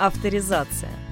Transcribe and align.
Авторизация. 0.00 1.09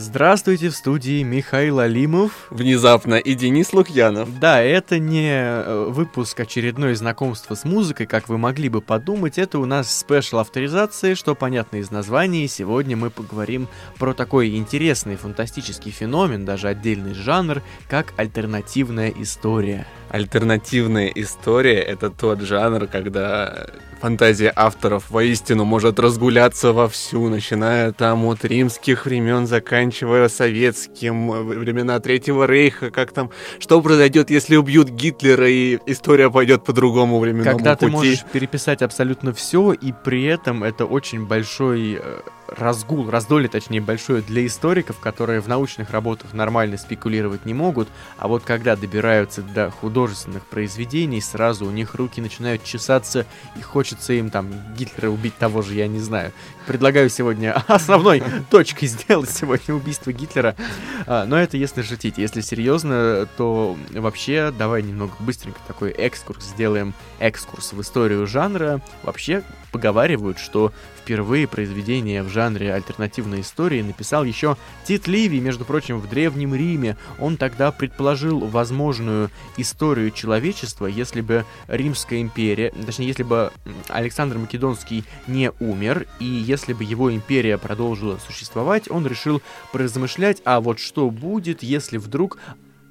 Здравствуйте, 0.00 0.70
в 0.70 0.74
студии 0.74 1.22
Михаил 1.22 1.78
Алимов. 1.78 2.46
Внезапно 2.48 3.16
и 3.16 3.34
Денис 3.34 3.74
Лукьянов. 3.74 4.40
Да, 4.40 4.62
это 4.62 4.98
не 4.98 5.30
э, 5.30 5.90
выпуск 5.90 6.40
очередное 6.40 6.94
знакомство 6.94 7.54
с 7.54 7.64
музыкой, 7.64 8.06
как 8.06 8.30
вы 8.30 8.38
могли 8.38 8.70
бы 8.70 8.80
подумать. 8.80 9.36
Это 9.36 9.58
у 9.58 9.66
нас 9.66 9.94
спешл 9.94 10.38
авторизации, 10.38 11.12
что 11.12 11.34
понятно 11.34 11.76
из 11.76 11.90
названия. 11.90 12.46
И 12.46 12.48
сегодня 12.48 12.96
мы 12.96 13.10
поговорим 13.10 13.68
про 13.98 14.14
такой 14.14 14.56
интересный 14.56 15.16
фантастический 15.16 15.90
феномен, 15.90 16.46
даже 16.46 16.68
отдельный 16.68 17.12
жанр, 17.12 17.60
как 17.86 18.14
альтернативная 18.16 19.12
история. 19.14 19.86
Альтернативная 20.10 21.06
история— 21.14 21.80
это 21.80 22.10
тот 22.10 22.40
жанр, 22.40 22.88
когда 22.88 23.66
фантазия 24.00 24.52
авторов 24.56 25.10
воистину 25.10 25.64
может 25.64 26.00
разгуляться 26.00 26.72
вовсю, 26.72 27.28
начиная 27.28 27.92
там 27.92 28.24
от 28.24 28.44
римских 28.44 29.06
времен, 29.06 29.46
заканчивая 29.46 30.28
советским, 30.28 31.32
э, 31.32 31.42
времена 31.42 32.00
Третьего 32.00 32.44
Рейха, 32.44 32.90
как 32.90 33.12
там, 33.12 33.30
что 33.60 33.80
произойдет, 33.80 34.30
если 34.30 34.56
убьют 34.56 34.88
Гитлера, 34.88 35.48
и 35.48 35.78
история 35.86 36.30
пойдет 36.30 36.64
по 36.64 36.72
другому 36.72 37.20
временному 37.20 37.56
Когда 37.56 37.76
пути. 37.76 37.86
ты 37.86 37.92
можешь 37.92 38.24
переписать 38.32 38.82
абсолютно 38.82 39.32
все, 39.32 39.72
и 39.72 39.92
при 39.92 40.24
этом 40.24 40.64
это 40.64 40.86
очень 40.86 41.26
большой 41.26 42.00
э, 42.02 42.20
разгул, 42.56 43.08
раздолье, 43.10 43.48
точнее, 43.48 43.80
большое 43.80 44.22
для 44.22 44.46
историков, 44.46 44.98
которые 44.98 45.40
в 45.40 45.48
научных 45.48 45.90
работах 45.90 46.32
нормально 46.32 46.76
спекулировать 46.76 47.46
не 47.46 47.54
могут, 47.54 47.88
а 48.18 48.28
вот 48.28 48.42
когда 48.44 48.76
добираются 48.76 49.42
до 49.42 49.70
художественных 49.70 50.46
произведений, 50.46 51.20
сразу 51.20 51.66
у 51.66 51.70
них 51.70 51.94
руки 51.94 52.20
начинают 52.20 52.64
чесаться, 52.64 53.26
и 53.56 53.62
хочется 53.62 54.12
им 54.12 54.30
там 54.30 54.50
Гитлера 54.76 55.10
убить 55.10 55.36
того 55.36 55.62
же, 55.62 55.74
я 55.74 55.86
не 55.88 56.00
знаю. 56.00 56.32
Предлагаю 56.66 57.08
сегодня 57.10 57.52
основной 57.68 58.22
точкой 58.50 58.86
сделать 58.86 59.30
сегодня 59.30 59.74
убийство 59.74 60.12
Гитлера, 60.12 60.54
А, 61.06 61.24
но 61.26 61.38
это 61.40 61.56
если 61.56 61.82
шутить. 61.82 62.18
Если 62.18 62.40
серьезно, 62.40 63.28
то 63.36 63.76
вообще 63.90 64.52
давай 64.56 64.82
немного 64.82 65.12
быстренько 65.20 65.60
такой 65.66 65.90
экскурс 65.90 66.44
сделаем, 66.44 66.94
экскурс 67.18 67.72
в 67.72 67.80
историю 67.80 68.26
жанра. 68.26 68.80
Вообще 69.02 69.42
поговаривают, 69.72 70.38
что 70.38 70.72
впервые 71.10 71.48
произведение 71.48 72.22
в 72.22 72.28
жанре 72.28 72.72
альтернативной 72.72 73.40
истории 73.40 73.82
написал 73.82 74.22
еще 74.22 74.56
Тит 74.84 75.08
Ливий, 75.08 75.40
между 75.40 75.64
прочим, 75.64 75.98
в 75.98 76.08
Древнем 76.08 76.54
Риме. 76.54 76.96
Он 77.18 77.36
тогда 77.36 77.72
предположил 77.72 78.38
возможную 78.46 79.28
историю 79.56 80.12
человечества, 80.12 80.86
если 80.86 81.20
бы 81.20 81.44
Римская 81.66 82.20
империя, 82.20 82.72
точнее, 82.86 83.08
если 83.08 83.24
бы 83.24 83.50
Александр 83.88 84.38
Македонский 84.38 85.02
не 85.26 85.50
умер, 85.58 86.06
и 86.20 86.24
если 86.24 86.74
бы 86.74 86.84
его 86.84 87.12
империя 87.12 87.58
продолжила 87.58 88.20
существовать, 88.24 88.88
он 88.88 89.04
решил 89.04 89.42
поразмышлять, 89.72 90.40
а 90.44 90.60
вот 90.60 90.78
что 90.78 91.10
будет, 91.10 91.64
если 91.64 91.98
вдруг 91.98 92.38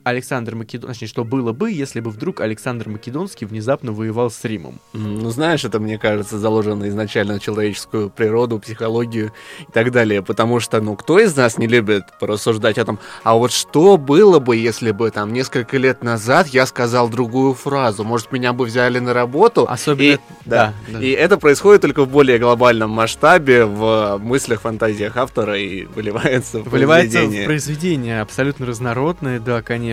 Александр 0.03 0.55
Македонский, 0.55 0.93
точнее, 0.93 1.07
что 1.07 1.23
было 1.23 1.51
бы, 1.51 1.71
если 1.71 1.99
бы 1.99 2.09
вдруг 2.09 2.41
Александр 2.41 2.89
Македонский 2.89 3.45
внезапно 3.45 3.91
воевал 3.91 4.31
с 4.31 4.43
Римом. 4.45 4.79
Ну, 4.93 5.29
знаешь, 5.29 5.65
это, 5.65 5.79
мне 5.79 5.97
кажется, 5.97 6.39
заложено 6.39 6.87
изначально 6.89 7.39
в 7.39 7.41
человеческую 7.41 8.09
природу, 8.09 8.59
психологию 8.59 9.31
и 9.59 9.71
так 9.71 9.91
далее. 9.91 10.21
Потому 10.21 10.59
что, 10.59 10.79
ну, 10.81 10.95
кто 10.95 11.19
из 11.19 11.35
нас 11.35 11.57
не 11.57 11.67
любит 11.67 12.03
порассуждать 12.19 12.77
о 12.77 12.85
том, 12.85 12.99
а 13.23 13.35
вот 13.35 13.51
что 13.51 13.97
было 13.97 14.39
бы, 14.39 14.55
если 14.55 14.91
бы 14.91 15.11
там 15.11 15.33
несколько 15.33 15.77
лет 15.77 16.03
назад 16.03 16.47
я 16.47 16.65
сказал 16.65 17.09
другую 17.09 17.53
фразу? 17.53 18.03
Может, 18.03 18.31
меня 18.31 18.53
бы 18.53 18.65
взяли 18.65 18.99
на 18.99 19.13
работу? 19.13 19.65
Особенно... 19.69 20.13
И- 20.13 20.17
да. 20.45 20.73
да. 20.87 20.99
И 21.01 21.09
это 21.11 21.37
происходит 21.37 21.81
только 21.81 22.03
в 22.05 22.09
более 22.09 22.39
глобальном 22.39 22.89
масштабе, 22.89 23.65
в 23.65 24.17
мыслях, 24.21 24.61
фантазиях 24.61 25.17
автора 25.17 25.59
и 25.59 25.85
выливается 25.85 26.59
в 26.59 26.69
Выливается 26.69 27.17
произведение. 27.17 27.43
в 27.43 27.45
произведение 27.45 28.21
абсолютно 28.21 28.65
разнородное, 28.65 29.39
да, 29.39 29.61
конечно. 29.61 29.88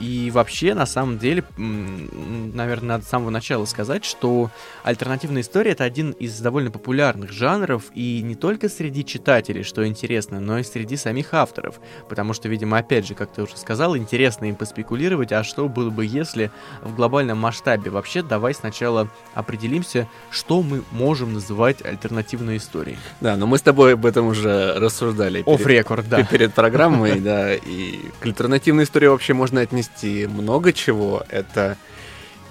И 0.00 0.30
вообще, 0.32 0.74
на 0.74 0.86
самом 0.86 1.18
деле, 1.18 1.44
наверное, 1.56 2.88
надо 2.88 3.04
с 3.04 3.08
самого 3.08 3.30
начала 3.30 3.64
сказать, 3.64 4.04
что 4.04 4.50
альтернативная 4.84 5.42
история 5.42 5.72
это 5.72 5.84
один 5.84 6.12
из 6.12 6.38
довольно 6.40 6.70
популярных 6.70 7.32
жанров, 7.32 7.84
и 7.94 8.22
не 8.22 8.34
только 8.34 8.68
среди 8.68 9.04
читателей, 9.04 9.62
что 9.62 9.86
интересно, 9.86 10.40
но 10.40 10.58
и 10.58 10.62
среди 10.62 10.96
самих 10.96 11.34
авторов. 11.34 11.80
Потому 12.08 12.32
что, 12.32 12.48
видимо, 12.48 12.78
опять 12.78 13.06
же, 13.06 13.14
как 13.14 13.32
ты 13.32 13.42
уже 13.42 13.56
сказал, 13.56 13.96
интересно 13.96 14.46
им 14.46 14.54
поспекулировать, 14.56 15.32
а 15.32 15.44
что 15.44 15.68
было 15.68 15.90
бы, 15.90 16.04
если 16.04 16.50
в 16.82 16.94
глобальном 16.94 17.38
масштабе. 17.38 17.90
Вообще, 17.90 18.22
давай 18.22 18.54
сначала 18.54 19.08
определимся, 19.34 20.08
что 20.30 20.62
мы 20.62 20.82
можем 20.92 21.34
называть 21.34 21.84
альтернативной 21.84 22.56
историей. 22.58 22.96
Да, 23.20 23.36
но 23.36 23.46
мы 23.46 23.58
с 23.58 23.62
тобой 23.62 23.94
об 23.94 24.06
этом 24.06 24.26
уже 24.26 24.74
рассуждали. 24.78 25.42
перед- 25.42 25.48
Оф 25.60 25.66
рекорд, 25.66 26.08
да. 26.08 26.22
перед 26.24 26.54
программой, 26.54 27.20
да, 27.20 27.54
и 27.54 27.98
к 28.20 28.26
альтернативной 28.26 28.84
истории 28.84 29.06
вообще 29.06 29.34
можно 29.36 29.60
отнести 29.60 30.26
много 30.26 30.72
чего. 30.72 31.22
Это 31.28 31.76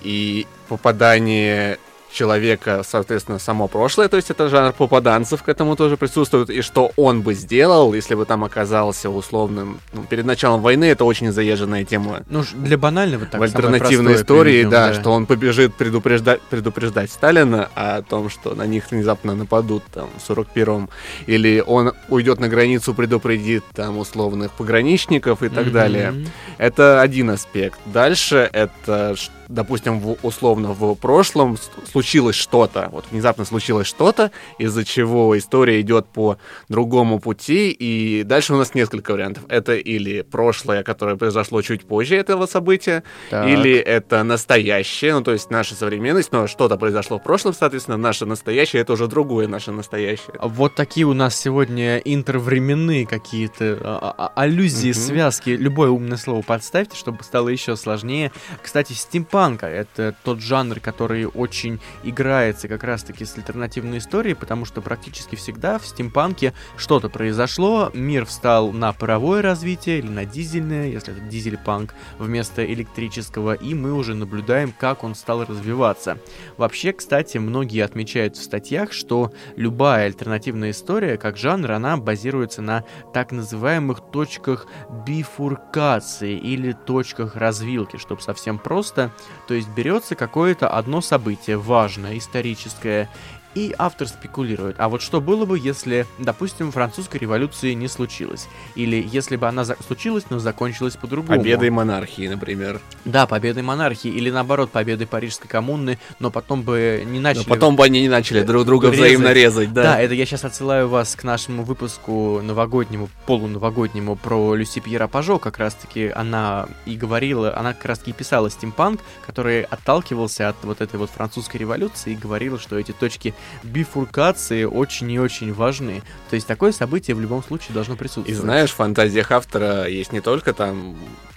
и 0.01 0.47
попадание 0.69 1.79
человека, 2.15 2.81
соответственно, 2.87 3.37
само 3.39 3.67
прошлое, 3.67 4.07
то 4.07 4.17
есть 4.17 4.31
это 4.31 4.47
жанр 4.47 4.71
попаданцев 4.73 5.43
к 5.43 5.49
этому 5.49 5.75
тоже 5.75 5.97
присутствует, 5.97 6.49
и 6.49 6.61
что 6.61 6.91
он 6.95 7.21
бы 7.21 7.33
сделал, 7.35 7.93
если 7.93 8.15
бы 8.15 8.25
там 8.25 8.43
оказался 8.43 9.09
условным, 9.09 9.79
ну, 9.93 10.03
перед 10.03 10.25
началом 10.25 10.61
войны, 10.61 10.85
это 10.85 11.03
очень 11.05 11.31
заезженная 11.31 11.83
тема 11.83 12.23
Ну, 12.29 12.43
для 12.53 12.77
банального 12.77 13.25
так 13.25 13.39
в 13.39 13.43
альтернативной 13.43 14.15
истории, 14.15 14.51
приведем, 14.63 14.69
да, 14.69 14.93
что 14.93 15.11
он 15.11 15.25
побежит 15.25 15.75
предупреждать, 15.75 16.41
предупреждать 16.49 17.11
Сталина 17.11 17.69
о 17.75 18.01
том, 18.01 18.29
что 18.29 18.55
на 18.55 18.65
них 18.65 18.89
внезапно 18.91 19.35
нападут 19.35 19.83
там 19.93 20.07
в 20.17 20.29
41-м, 20.31 20.89
или 21.27 21.61
он 21.65 21.91
уйдет 22.09 22.39
на 22.39 22.47
границу, 22.47 22.93
предупредит 22.93 23.63
там 23.73 23.97
условных 23.97 24.51
пограничников 24.53 25.43
и 25.43 25.49
так 25.49 25.65
Мгм. 25.65 25.73
далее. 25.73 26.13
Это 26.57 27.01
один 27.01 27.29
аспект. 27.29 27.77
Дальше 27.85 28.49
это, 28.53 29.15
ш- 29.17 29.31
допустим, 29.47 29.99
в- 29.99 30.17
условно 30.23 30.73
в 30.73 30.95
прошлом 30.95 31.57
случилось 31.91 32.35
что-то, 32.35 32.89
вот 32.91 33.05
внезапно 33.11 33.45
случилось 33.45 33.87
что-то, 33.87 34.31
из-за 34.59 34.83
чего 34.85 35.37
история 35.37 35.81
идет 35.81 36.07
по 36.07 36.37
другому 36.69 37.19
пути, 37.19 37.71
и 37.71 38.23
дальше 38.23 38.53
у 38.53 38.57
нас 38.57 38.73
несколько 38.73 39.11
вариантов. 39.11 39.43
Это 39.49 39.75
или 39.75 40.21
прошлое, 40.21 40.83
которое 40.83 41.15
произошло 41.15 41.61
чуть 41.61 41.85
позже 41.87 42.15
этого 42.15 42.45
события, 42.45 43.03
Так. 43.29 43.47
или 43.47 43.73
это 43.75 44.23
настоящее, 44.23 45.13
ну 45.13 45.21
то 45.21 45.31
есть 45.31 45.49
наша 45.49 45.75
современность, 45.75 46.31
но 46.31 46.47
что-то 46.47 46.77
произошло 46.77 47.19
в 47.19 47.23
прошлом, 47.23 47.53
соответственно, 47.53 47.97
наше 47.97 48.25
настоящее 48.25 48.81
это 48.81 48.93
уже 48.93 49.07
другое 49.07 49.47
наше 49.47 49.71
настоящее. 49.71 50.35
Вот 50.41 50.75
такие 50.75 51.05
у 51.05 51.13
нас 51.13 51.35
сегодня 51.39 51.97
интервременные 51.97 53.05
какие-то 53.05 53.77
а, 53.81 54.15
а, 54.17 54.31
аллюзии, 54.41 54.91
Мгм. 54.91 54.99
связки. 54.99 55.49
Любое 55.51 55.89
умное 55.89 56.17
слово 56.17 56.41
подставьте, 56.41 56.95
чтобы 56.97 57.23
стало 57.23 57.49
еще 57.49 57.75
сложнее. 57.75 58.31
Кстати, 58.61 58.93
стимпанка— 59.35 59.65
это 59.67 60.15
тот 60.23 60.39
жанр, 60.39 60.79
который 60.79 61.25
очень 61.25 61.81
играется 62.03 62.69
как 62.69 62.85
раз-таки 62.85 63.25
с 63.25 63.35
альтернативной 63.35 63.97
историей, 63.97 64.33
потому 64.33 64.63
что 64.63 64.81
практически 64.81 65.35
всегда 65.35 65.77
в 65.77 65.85
стимпанке 65.85 66.53
что-то 66.77 67.09
произошло, 67.09 67.91
мир 67.93 68.25
встал 68.25 68.71
на 68.71 68.93
паровое 68.93 69.41
развитие 69.41 69.99
или 69.99 70.07
на 70.07 70.23
дизельное, 70.23 70.87
если 70.87 71.11
это 71.11 71.21
дизель-панк, 71.21 71.93
вместо 72.17 72.65
электрического, 72.65 73.51
и 73.55 73.73
мы 73.73 73.91
уже 73.91 74.15
наблюдаем, 74.15 74.73
как 74.79 75.03
он 75.03 75.15
стал 75.15 75.43
развиваться. 75.43 76.17
Вообще, 76.55 76.93
кстати, 76.93 77.37
многие 77.37 77.83
отмечают 77.83 78.37
в 78.37 78.43
статьях, 78.43 78.93
что 78.93 79.33
любая 79.57 80.05
альтернативная 80.05 80.71
история, 80.71 81.17
как 81.17 81.35
жанр, 81.35 81.73
она 81.73 81.97
базируется 81.97 82.61
на 82.61 82.85
так 83.13 83.33
называемых 83.33 83.99
точках 84.13 84.67
бифуркации 85.05 86.37
или 86.37 86.71
точках 86.71 87.35
развилки, 87.35 87.97
чтобы 87.97 88.21
совсем 88.21 88.59
просто. 88.59 89.11
То 89.47 89.53
есть 89.53 89.69
берется 89.69 90.15
какое-то 90.15 90.69
одно 90.69 91.01
событие 91.01 91.57
важное, 91.57 92.17
историческое, 92.17 93.09
и 93.55 93.73
автор 93.77 94.07
спекулирует, 94.07 94.75
а 94.79 94.89
вот 94.89 95.01
что 95.01 95.21
было 95.21 95.45
бы, 95.45 95.57
если, 95.57 96.05
допустим, 96.19 96.71
французской 96.71 97.17
революции 97.17 97.73
не 97.73 97.87
случилось? 97.87 98.47
Или 98.75 99.03
если 99.09 99.37
бы 99.37 99.47
она 99.47 99.65
случилась, 99.65 100.25
но 100.29 100.39
закончилась 100.39 100.97
по-другому? 100.97 101.39
Победой 101.39 101.69
монархии, 101.69 102.27
например. 102.27 102.81
Да, 103.05 103.25
победой 103.25 103.63
монархии, 103.63 104.09
или 104.09 104.29
наоборот, 104.29 104.71
победой 104.71 105.07
Парижской 105.07 105.47
коммуны, 105.47 105.97
но 106.19 106.31
потом 106.31 106.63
бы 106.63 107.03
не 107.05 107.19
начали... 107.19 107.43
Но 107.43 107.49
потом 107.49 107.75
бы 107.77 107.85
они 107.85 108.01
не 108.01 108.09
начали 108.09 108.43
друг 108.43 108.65
друга 108.65 108.89
резать. 108.89 108.99
взаимно 108.99 109.31
резать, 109.31 109.73
да. 109.73 109.83
Да, 109.83 110.01
это 110.01 110.13
я 110.13 110.25
сейчас 110.25 110.43
отсылаю 110.43 110.89
вас 110.89 111.15
к 111.15 111.23
нашему 111.23 111.63
выпуску 111.63 112.41
новогоднему, 112.41 113.09
полуновогоднему 113.25 114.17
про 114.17 114.53
Люси 114.55 114.79
Пьера 114.81 115.07
Пажо, 115.07 115.39
как 115.39 115.57
раз-таки 115.57 116.09
она 116.09 116.67
и 116.85 116.97
говорила, 116.97 117.57
она 117.57 117.73
как 117.73 117.85
раз-таки 117.85 118.11
писала 118.11 118.49
стимпанк, 118.49 118.99
который 119.25 119.63
отталкивался 119.63 120.49
от 120.49 120.57
вот 120.63 120.81
этой 120.81 120.97
вот 120.97 121.09
французской 121.09 121.57
революции 121.57 122.11
и 122.11 122.15
говорила, 122.15 122.59
что 122.59 122.77
эти 122.77 122.91
точки 122.91 123.33
бифуркации 123.63 124.63
очень 124.63 125.11
и 125.11 125.19
очень 125.19 125.53
важны. 125.53 126.01
То 126.29 126.35
есть 126.35 126.47
такое 126.47 126.71
событие 126.71 127.15
в 127.15 127.21
любом 127.21 127.43
случае 127.43 127.73
должно 127.73 127.95
присутствовать. 127.95 128.29
И 128.29 128.33
знаешь, 128.33 128.71
в 128.71 128.75
фантазиях 128.75 129.31
автора 129.31 129.87
есть 129.87 130.11
не 130.11 130.21
только 130.21 130.53
там 130.53 130.95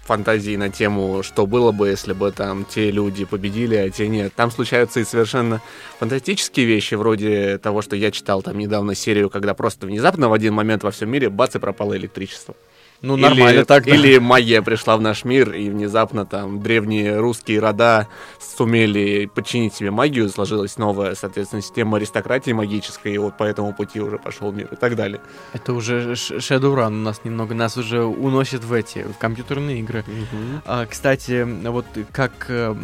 фантазии 0.08 0.56
на 0.56 0.70
тему, 0.70 1.22
что 1.22 1.46
было 1.46 1.70
бы, 1.70 1.88
если 1.88 2.14
бы 2.14 2.32
там 2.32 2.64
те 2.64 2.90
люди 2.90 3.26
победили, 3.26 3.76
а 3.76 3.90
те 3.90 4.08
нет. 4.08 4.32
Там 4.34 4.50
случаются 4.50 5.00
и 5.00 5.04
совершенно 5.04 5.60
фантастические 5.98 6.64
вещи, 6.64 6.94
вроде 6.94 7.58
того, 7.58 7.82
что 7.82 7.94
я 7.94 8.10
читал 8.10 8.42
там 8.42 8.56
недавно 8.56 8.94
серию, 8.94 9.28
когда 9.28 9.52
просто 9.52 9.86
внезапно 9.86 10.30
в 10.30 10.32
один 10.32 10.54
момент 10.54 10.82
во 10.82 10.90
всем 10.90 11.10
мире 11.10 11.28
бац 11.28 11.56
и 11.56 11.58
пропало 11.58 11.94
электричество. 11.94 12.54
Ну, 13.00 13.16
нормально 13.16 13.58
или, 13.58 13.64
так. 13.64 13.86
Или 13.86 14.18
магия 14.18 14.60
пришла 14.62 14.96
в 14.96 15.00
наш 15.00 15.24
мир, 15.24 15.52
и 15.52 15.70
внезапно 15.70 16.26
там 16.26 16.60
древние 16.60 17.18
русские 17.18 17.60
рода 17.60 18.08
сумели 18.40 19.26
подчинить 19.26 19.74
себе 19.74 19.90
магию, 19.90 20.28
сложилась 20.28 20.76
новая, 20.78 21.14
соответственно, 21.14 21.62
система 21.62 21.98
аристократии 21.98 22.50
магической, 22.50 23.14
и 23.14 23.18
вот 23.18 23.36
по 23.36 23.44
этому 23.44 23.72
пути 23.72 24.00
уже 24.00 24.18
пошел 24.18 24.50
мир 24.50 24.68
и 24.72 24.76
так 24.76 24.96
далее. 24.96 25.20
Это 25.52 25.72
уже 25.74 26.12
Shadowrun 26.12 26.88
у 26.88 26.90
нас 26.90 27.20
немного, 27.24 27.54
нас 27.54 27.76
уже 27.76 28.02
уносит 28.02 28.64
в 28.64 28.72
эти, 28.72 29.04
в 29.04 29.18
компьютерные 29.18 29.78
игры. 29.78 30.04
Мгм. 30.06 30.62
А, 30.64 30.86
кстати, 30.86 31.46
вот 31.68 31.86
как 32.12 32.46
э, 32.48 32.74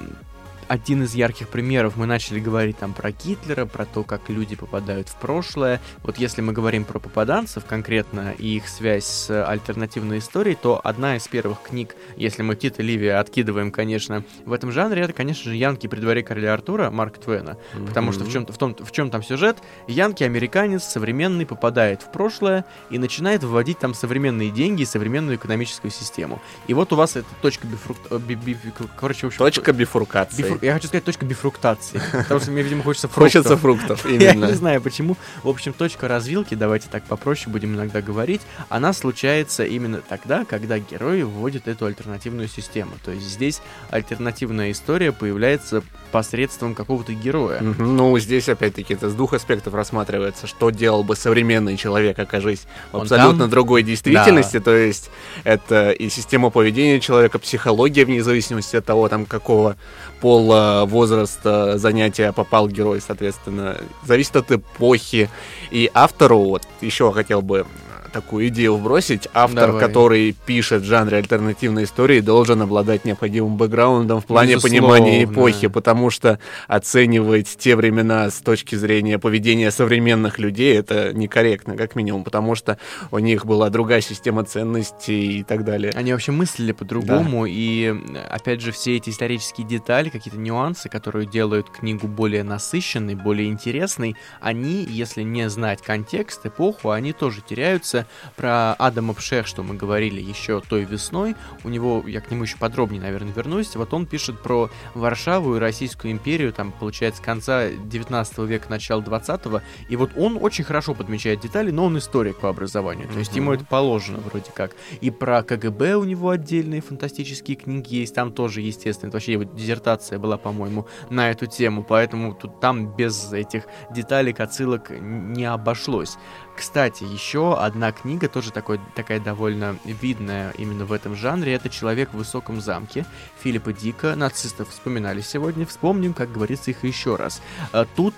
один 0.69 1.03
из 1.03 1.15
ярких 1.15 1.49
примеров 1.49 1.97
мы 1.97 2.07
начали 2.07 2.41
говорить 2.41 2.79
там 2.79 2.93
про 2.93 3.13
Гитлера, 3.13 3.67
про 3.67 3.85
то, 3.85 4.03
как 4.03 4.29
люди 4.29 4.57
попадают 4.57 5.09
в 5.09 5.17
прошлое. 5.17 5.81
Вот 6.03 6.19
если 6.19 6.41
мы 6.41 6.53
говорим 6.53 6.85
про 6.85 6.99
попаданцев 6.99 7.65
конкретно 7.65 8.35
и 8.39 8.57
их 8.57 8.69
связь 8.69 9.05
с 9.05 9.45
альтернативной 9.47 10.19
историей, 10.19 10.57
то 10.61 10.81
одна 10.83 11.17
из 11.17 11.27
первых 11.29 11.63
книг, 11.63 11.97
если 12.17 12.43
мы 12.43 12.57
Тита 12.57 12.83
Ливия 12.83 13.19
откидываем, 13.19 13.71
конечно, 13.71 14.25
в 14.45 14.53
этом 14.53 14.73
жанре, 14.73 15.03
это, 15.03 15.13
конечно 15.13 15.51
же, 15.51 15.57
Янки 15.57 15.87
при 15.87 16.01
дворе 16.01 16.23
короля 16.23 16.55
Артура 16.55 16.91
Марк 16.91 17.19
Твена. 17.19 17.57
Потому 17.87 18.13
что 18.13 18.25
в 18.25 18.33
чем, 18.33 18.47
в, 18.47 18.57
том, 18.57 18.75
в 18.79 18.91
чем 18.93 19.11
там 19.11 19.23
сюжет? 19.23 19.59
Янки, 19.87 20.25
американец, 20.25 20.85
современный, 20.85 21.47
попадает 21.47 22.03
в 22.03 22.11
прошлое 22.11 22.65
и 22.91 22.99
начинает 22.99 23.45
вводить 23.45 23.79
там 23.79 23.95
современные 23.95 24.51
деньги 24.51 24.83
и 24.83 24.87
современную 24.87 25.37
экономическую 25.37 25.91
систему. 25.91 26.41
И 26.67 26.75
вот 26.75 26.93
у 26.93 26.97
вас 26.97 27.17
эта 27.17 27.29
точка 27.43 27.67
бифрук... 27.67 27.97
э, 28.11 28.19
би- 28.19 28.35
би- 28.35 28.57
Короче, 28.99 29.27
в 29.27 29.29
общем... 29.29 29.39
Точка 29.39 29.73
бифуркации. 29.73 30.43
Я 30.63 30.75
хочу 30.75 30.89
сказать 30.89 31.05
точка 31.05 31.25
бифруктации. 31.25 32.01
Потому 32.13 32.41
что 32.41 32.51
мне, 32.51 32.63
видимо, 32.63 32.83
хочется 32.83 33.09
Хочется 33.09 33.57
фруктов. 33.57 34.01
фруктов, 34.01 34.21
Я 34.21 34.33
именно. 34.33 34.47
не 34.47 34.53
знаю 34.55 34.81
почему. 34.81 35.17
В 35.43 35.49
общем, 35.49 35.73
точка 35.73 36.09
развилки, 36.09 36.55
давайте 36.55 36.89
так 36.91 37.05
попроще 37.05 37.51
будем 37.53 37.75
иногда 37.75 38.01
говорить, 38.03 38.41
она 38.69 38.93
случается 38.93 39.65
именно 39.65 40.01
тогда, 40.01 40.45
когда 40.45 40.79
герои 40.79 41.23
вводят 41.23 41.69
эту 41.69 41.87
альтернативную 41.87 42.49
систему. 42.49 42.93
То 43.05 43.11
есть 43.11 43.27
здесь 43.27 43.61
альтернативная 43.91 44.71
история 44.71 45.13
появляется 45.13 45.83
посредством 46.13 46.75
какого-то 46.75 47.13
героя. 47.13 47.61
Ну, 47.61 48.17
здесь, 48.19 48.49
опять-таки, 48.49 48.95
это 48.95 49.11
с 49.11 49.15
двух 49.15 49.35
аспектов 49.35 49.75
рассматривается, 49.75 50.47
что 50.47 50.71
делал 50.71 51.03
бы 51.03 51.17
современный 51.17 51.77
человек, 51.77 52.19
окажись 52.19 52.63
в 52.93 52.99
абсолютно 52.99 53.49
другой 53.49 53.83
действительности, 53.83 54.61
то 54.61 54.75
есть 54.75 55.11
это 55.43 55.91
и 55.91 56.09
система 56.09 56.51
поведения 56.51 57.01
человека, 57.01 57.39
психология, 57.39 58.05
вне 58.05 58.23
зависимости 58.23 58.77
от 58.77 58.85
того, 58.85 59.09
там, 59.09 59.27
какого 59.27 59.77
пола, 60.25 60.87
возраста, 60.87 61.77
занятия 61.77 62.33
попал 62.33 62.67
герой, 62.67 63.03
соответственно, 63.07 63.77
зависит 64.07 64.35
от 64.37 64.51
эпохи. 64.53 65.29
И 65.71 65.91
автору, 65.93 66.39
вот, 66.39 66.63
еще 66.81 67.13
хотел 67.13 67.43
бы 67.43 67.67
такую 68.15 68.47
идею 68.49 68.77
вбросить. 68.77 69.29
Автор, 69.35 69.67
Давай. 69.67 69.81
который 69.81 70.37
пишет 70.47 70.83
в 70.83 70.85
жанре 70.85 71.19
альтернативной 71.19 71.85
истории, 71.85 72.21
должен 72.21 72.63
обладать 72.63 73.05
необходимым 73.05 73.57
бэкграундом 73.57 74.21
в 74.21 74.25
плане 74.25 74.55
Безусловно. 74.55 74.89
понимания 74.89 75.25
эпохи, 75.25 75.67
потому 75.67 76.11
что 76.11 76.39
оценивать 76.69 77.57
те 77.59 77.75
времена 77.75 78.31
с 78.31 78.35
точки 78.35 78.77
зрения 78.77 79.19
поведения 79.19 79.73
современных 79.73 80.39
людей 80.39 80.79
это 80.79 81.13
некорректно, 81.13 81.77
как 81.77 81.97
минимум, 81.97 82.23
потому 82.23 82.55
что 82.55 82.79
у 83.11 83.19
них 83.19 83.47
была 83.47 83.69
другая 83.69 84.01
система 84.01 84.45
ценностей 84.45 85.41
и 85.41 85.43
так 85.43 85.65
далее. 85.65 85.93
Они 85.97 86.13
вообще 86.13 86.31
мыслили 86.31 86.71
по-другому, 86.71 87.47
и 87.47 87.93
опять 88.31 88.61
же 88.61 88.71
все 88.71 88.97
эти 88.97 89.11
исторические 89.11 89.67
детали, 89.67 90.09
какие-то 90.09 90.39
нюансы, 90.39 90.89
которые 90.89 91.27
делают 91.27 91.69
книгу 91.69 92.07
более 92.07 92.45
насыщенной, 92.45 93.17
более 93.17 93.49
интересной, 93.49 94.15
они, 94.41 94.85
если 94.89 95.23
не 95.23 95.51
знать 95.51 95.83
контекст, 95.83 96.47
эпоху, 96.47 96.91
они 96.91 97.13
тоже 97.13 97.41
теряются. 97.41 98.04
Про 98.37 98.75
Адама 98.75 99.15
Пшех, 99.15 99.47
что 99.47 99.63
мы 99.63 99.75
говорили 99.75 100.21
еще 100.21 100.61
той 100.61 100.85
весной, 100.85 101.37
у 101.65 101.69
него, 101.69 102.05
я 102.07 102.21
к 102.21 102.31
нему 102.31 102.45
еще 102.45 102.57
подробнее, 102.57 103.01
наверное, 103.01 103.33
вернусь, 103.33 103.75
вот 103.77 103.93
он 103.95 104.07
пишет 104.07 104.43
про 104.43 104.71
Варшаву 104.95 105.57
и 105.57 105.59
Российскую 105.59 106.13
империю, 106.13 106.53
там, 106.53 106.73
получается, 106.73 107.23
конца 107.23 107.69
19 107.71 108.39
века, 108.39 108.67
начала 108.71 109.03
20 109.03 109.41
и 109.89 109.97
вот 109.97 110.11
он 110.17 110.39
очень 110.41 110.65
хорошо 110.65 110.95
подмечает 110.95 111.41
детали, 111.41 111.71
но 111.71 111.87
он 111.87 111.99
историк 111.99 112.39
по 112.39 112.49
образованию, 112.49 113.09
то 113.09 113.19
есть 113.19 113.35
ему 113.37 113.53
это 113.53 113.65
положено 113.65 114.19
вроде 114.19 114.51
как. 114.53 114.73
И 115.01 115.11
про 115.11 115.43
КГБ 115.43 115.97
у 115.97 116.05
него 116.05 116.31
отдельные 116.31 116.81
фантастические 116.81 117.57
книги 117.57 117.97
есть. 117.97 118.15
Там 118.15 118.33
тоже, 118.33 118.61
естественно, 118.61 119.09
это 119.09 119.17
вообще 119.17 119.33
его 119.33 119.45
диссертация 119.45 120.19
была, 120.19 120.37
по-моему, 120.37 120.87
на 121.11 121.31
эту 121.31 121.47
тему. 121.47 121.85
Поэтому 121.85 122.35
тут 122.35 122.61
там 122.61 122.95
без 122.97 123.33
этих 123.33 123.65
деталек, 123.91 124.41
отсылок 124.41 124.91
не 124.91 125.45
обошлось. 125.45 126.17
Кстати, 126.57 127.03
еще 127.05 127.59
одна 127.59 127.91
книга, 127.93 128.29
тоже 128.29 128.53
такой, 128.53 128.81
такая 128.95 129.19
довольно 129.19 129.77
видная 129.85 130.53
именно 130.53 130.85
в 130.85 130.93
этом 130.93 131.17
жанре, 131.17 131.53
это 131.55 131.69
«Человек 131.69 132.11
в 132.13 132.17
высоком 132.17 132.61
замке» 132.61 133.05
Филиппа 133.41 133.73
Дика. 133.73 134.15
Нацистов 134.15 134.71
вспоминали 134.71 135.21
сегодня, 135.21 135.67
вспомним, 135.67 136.15
как 136.15 136.33
говорится, 136.33 136.71
их 136.71 136.85
еще 136.85 137.17
раз. 137.17 137.43
А 137.73 137.87
Тут 137.97 138.15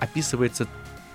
описывается 0.00 0.66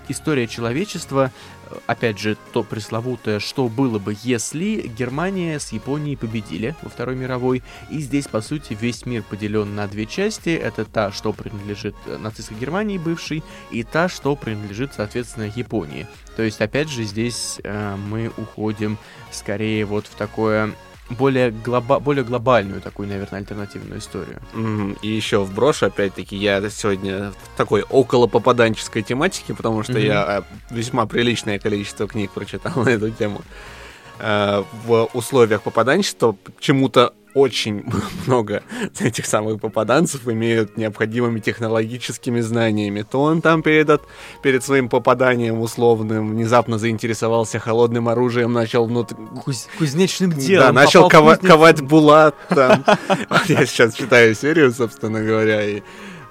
история 0.10 0.48
человечества, 0.48 1.32
э, 1.70 1.76
опять 1.88 2.20
же, 2.20 2.38
то 2.54 2.64
пресловутое, 2.64 3.40
что 3.40 3.68
было 3.68 4.00
бы, 4.00 4.16
если 4.24 4.88
Германия 4.88 5.60
с 5.60 5.72
Японией 5.72 6.18
победили 6.18 6.76
во 6.82 6.90
Второй 6.90 7.16
мировой, 7.16 7.64
и 7.90 8.00
здесь, 8.00 8.28
по 8.28 8.42
сути, 8.42 8.78
весь 8.80 9.06
мир 9.06 9.24
поделен 9.24 9.76
на 9.76 9.88
две 9.88 10.06
части, 10.06 10.50
это 10.50 10.86
та, 10.86 11.12
что 11.12 11.34
принадлежит 11.34 11.96
э, 12.06 12.18
нацистской 12.18 12.58
Германии 12.58 12.98
бывшей, 12.98 13.44
и 13.72 13.84
та, 13.84 14.10
что 14.10 14.36
принадлежит, 14.36 14.92
соответственно, 14.96 15.52
Японии. 15.56 16.08
То 16.36 16.44
есть, 16.44 16.62
опять 16.62 16.90
же, 16.90 17.04
здесь 17.04 17.60
э, 17.64 17.96
мы 17.96 18.32
уходим 18.38 18.98
скорее 19.32 19.86
вот 19.86 20.08
в 20.08 20.16
такое 20.16 20.74
более, 21.10 21.52
глоба- 21.52 22.00
более 22.00 22.24
глобальную 22.24 22.82
такую, 22.82 23.08
наверное, 23.08 23.40
альтернативную 23.40 24.00
историю. 24.00 24.42
Мгм. 24.54 24.98
И 25.02 25.08
еще 25.08 25.44
вброшу, 25.44 25.86
опять-таки, 25.88 26.36
я 26.36 26.68
сегодня 26.70 27.32
в 27.32 27.58
такой 27.58 27.84
около 27.84 28.28
попаданческой 28.28 29.04
тематике, 29.04 29.54
потому 29.54 29.84
что 29.84 29.94
Мгм. 29.94 30.02
я 30.02 30.44
э, 30.70 30.74
весьма 30.74 31.06
приличное 31.06 31.60
количество 31.60 32.08
книг 32.08 32.32
прочитал 32.32 32.74
на 32.84 32.90
эту 32.90 33.10
тему. 33.12 33.42
Э, 34.20 34.64
В 34.86 35.10
условиях 35.14 35.62
попаданчества 35.62 36.32
почему-то 36.34 37.14
очень 37.38 37.84
много 38.28 38.62
этих 39.00 39.26
самых 39.26 39.60
попаданцев 39.60 40.28
имеют 40.28 40.78
необходимыми 40.78 41.40
технологическими 41.40 42.42
знаниями. 42.42 43.04
То 43.10 43.22
он 43.22 43.42
там 43.42 43.62
перед, 43.62 43.90
от- 43.90 44.04
перед 44.44 44.64
своим 44.64 44.90
попаданием 44.90 45.60
условным 45.62 46.30
внезапно 46.32 46.78
заинтересовался 46.78 47.60
холодным 47.60 48.10
оружием, 48.10 48.54
начал 48.54 48.86
внутри... 48.88 49.18
Куз- 49.46 49.68
кузнечным 49.78 50.32
Да, 50.32 50.36
делом. 50.38 50.76
начал 50.76 51.04
попал 51.10 51.22
в 51.36 51.40
кова- 51.40 51.48
ковать 51.48 51.82
булат 51.82 52.36
там. 52.50 52.84
Я 53.48 53.66
сейчас 53.66 53.94
читаю 53.94 54.36
серию, 54.36 54.72
собственно 54.72 55.22
говоря, 55.22 55.64
и 55.64 55.82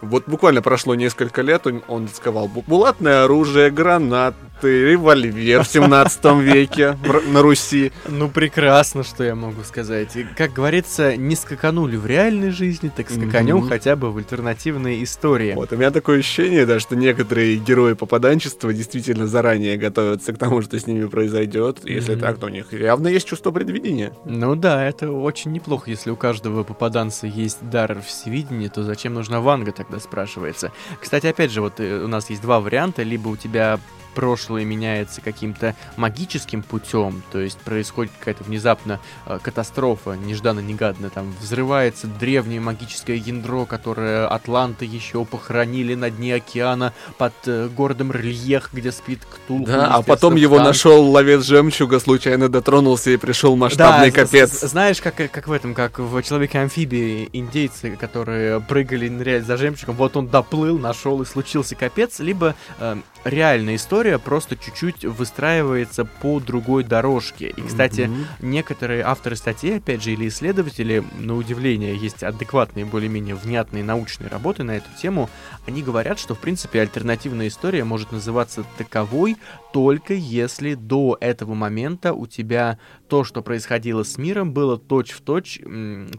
вот 0.02 0.24
буквально 0.26 0.62
прошло 0.62 0.94
несколько 0.94 1.42
лет, 1.42 1.66
он, 1.66 1.82
он 1.88 2.08
сковал 2.08 2.46
бу- 2.46 2.64
булатное 2.66 3.24
оружие, 3.24 3.70
гранаты, 3.70 4.34
револьвер 4.62 5.62
в 5.64 5.68
17 5.68 6.24
веке 6.42 6.96
на 7.28 7.42
Руси. 7.42 7.92
Ну, 8.08 8.28
прекрасно, 8.28 9.02
что 9.04 9.24
я 9.24 9.34
могу 9.34 9.62
сказать. 9.64 10.16
И, 10.16 10.24
как 10.36 10.52
говорится, 10.52 11.16
не 11.16 11.36
скаканули 11.36 11.96
в 11.96 12.06
реальной 12.06 12.50
жизни, 12.50 12.90
так 12.94 13.10
скаканем 13.10 13.58
Мгм. 13.58 13.68
хотя 13.68 13.96
бы 13.96 14.10
в 14.12 14.16
альтернативной 14.16 15.02
истории. 15.04 15.52
Вот, 15.54 15.72
у 15.72 15.76
меня 15.76 15.90
такое 15.90 16.18
ощущение, 16.20 16.64
да, 16.66 16.80
что 16.80 16.96
некоторые 16.96 17.56
герои 17.56 17.92
попаданчества 17.94 18.72
действительно 18.72 19.26
заранее 19.26 19.76
готовятся 19.76 20.32
к 20.32 20.38
тому, 20.38 20.62
что 20.62 20.78
с 20.78 20.86
ними 20.86 21.06
произойдет. 21.06 21.78
Если 21.84 22.12
Мгм. 22.12 22.20
так, 22.20 22.38
то 22.38 22.46
у 22.46 22.48
них 22.48 22.72
явно 22.72 23.08
есть 23.08 23.26
чувство 23.26 23.50
предвидения. 23.50 24.12
Ну 24.24 24.54
да, 24.56 24.84
это 24.86 25.10
очень 25.10 25.52
неплохо, 25.52 25.90
если 25.90 26.10
у 26.10 26.16
каждого 26.16 26.62
попаданца 26.64 27.26
есть 27.26 27.58
дар 27.68 28.00
всевидения, 28.00 28.68
то 28.68 28.82
зачем 28.82 29.14
нужна 29.14 29.40
ванга 29.40 29.72
тогда 29.86 30.00
спрашивается. 30.00 30.72
Кстати, 31.00 31.26
опять 31.26 31.50
же, 31.50 31.60
вот 31.60 31.80
э, 31.80 32.02
у 32.02 32.08
нас 32.08 32.30
есть 32.30 32.42
два 32.42 32.60
варианта, 32.60 33.02
либо 33.02 33.28
у 33.28 33.36
тебя 33.36 33.78
прошлое 34.16 34.64
меняется 34.64 35.20
каким-то 35.20 35.76
магическим 35.96 36.62
путем, 36.62 37.22
то 37.30 37.38
есть 37.38 37.58
происходит 37.58 38.12
какая-то 38.18 38.44
внезапно 38.44 38.98
э, 39.26 39.38
катастрофа, 39.42 40.12
нежданно-негаданно, 40.12 41.10
там 41.10 41.34
взрывается 41.38 42.06
древнее 42.06 42.60
магическое 42.60 43.16
ядро, 43.16 43.66
которое 43.66 44.26
атланты 44.26 44.86
еще 44.86 45.24
похоронили 45.26 45.94
на 45.94 46.10
дне 46.10 46.36
океана 46.36 46.94
под 47.18 47.34
э, 47.44 47.68
городом 47.68 48.10
Рельех, 48.10 48.70
где 48.72 48.90
спит 48.90 49.20
Ктулху. 49.24 49.66
Да, 49.66 49.88
а 49.88 50.02
потом 50.02 50.32
в 50.34 50.36
его 50.36 50.60
нашел 50.60 51.10
ловец 51.10 51.44
жемчуга, 51.44 52.00
случайно 52.00 52.48
дотронулся 52.48 53.10
и 53.10 53.18
пришел 53.18 53.54
масштабный 53.54 54.10
Да, 54.10 54.22
капец. 54.22 54.60
знаешь, 54.60 55.02
как, 55.02 55.16
как 55.16 55.46
в 55.46 55.52
этом, 55.52 55.74
как 55.74 55.98
в 55.98 56.22
Человеке-амфибии 56.22 57.28
индейцы, 57.34 57.96
которые 57.96 58.60
прыгали, 58.60 59.10
ныряли 59.10 59.42
за 59.42 59.58
жемчугом, 59.58 59.96
вот 59.96 60.16
он 60.16 60.28
доплыл, 60.28 60.78
нашел 60.78 61.20
и 61.20 61.26
случился 61.26 61.74
капец, 61.74 62.18
либо 62.18 62.54
э, 62.78 62.96
реальная 63.26 63.76
история, 63.76 64.05
история 64.06 64.18
просто 64.18 64.56
чуть-чуть 64.56 65.04
выстраивается 65.04 66.04
по 66.04 66.38
другой 66.38 66.84
дорожке. 66.84 67.48
И, 67.48 67.60
кстати, 67.60 68.02
mm-hmm. 68.02 68.26
некоторые 68.40 69.02
авторы 69.02 69.34
статей, 69.34 69.78
опять 69.78 70.00
же, 70.00 70.12
или 70.12 70.28
исследователи, 70.28 71.02
на 71.18 71.34
удивление, 71.34 71.96
есть 71.96 72.22
адекватные, 72.22 72.84
более-менее 72.84 73.34
внятные 73.34 73.82
научные 73.82 74.30
работы 74.30 74.62
на 74.62 74.76
эту 74.76 74.88
тему, 75.00 75.28
они 75.66 75.82
говорят, 75.82 76.20
что, 76.20 76.36
в 76.36 76.38
принципе, 76.38 76.82
альтернативная 76.82 77.48
история 77.48 77.82
может 77.82 78.12
называться 78.12 78.64
таковой 78.78 79.36
только 79.72 80.14
если 80.14 80.74
до 80.74 81.18
этого 81.20 81.54
момента 81.54 82.14
у 82.14 82.26
тебя 82.26 82.78
то, 83.08 83.24
что 83.24 83.42
происходило 83.42 84.04
с 84.04 84.16
миром, 84.18 84.52
было 84.52 84.78
точь-в-точь, 84.78 85.60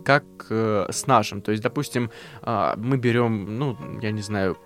как 0.04 0.26
э, 0.50 0.88
с 0.92 1.08
нашим. 1.08 1.42
То 1.42 1.52
есть, 1.52 1.64
допустим, 1.64 2.12
э, 2.44 2.74
мы 2.78 2.98
берем, 2.98 3.58
ну, 3.58 3.78
я 4.02 4.12
не 4.12 4.22
знаю, 4.22 4.58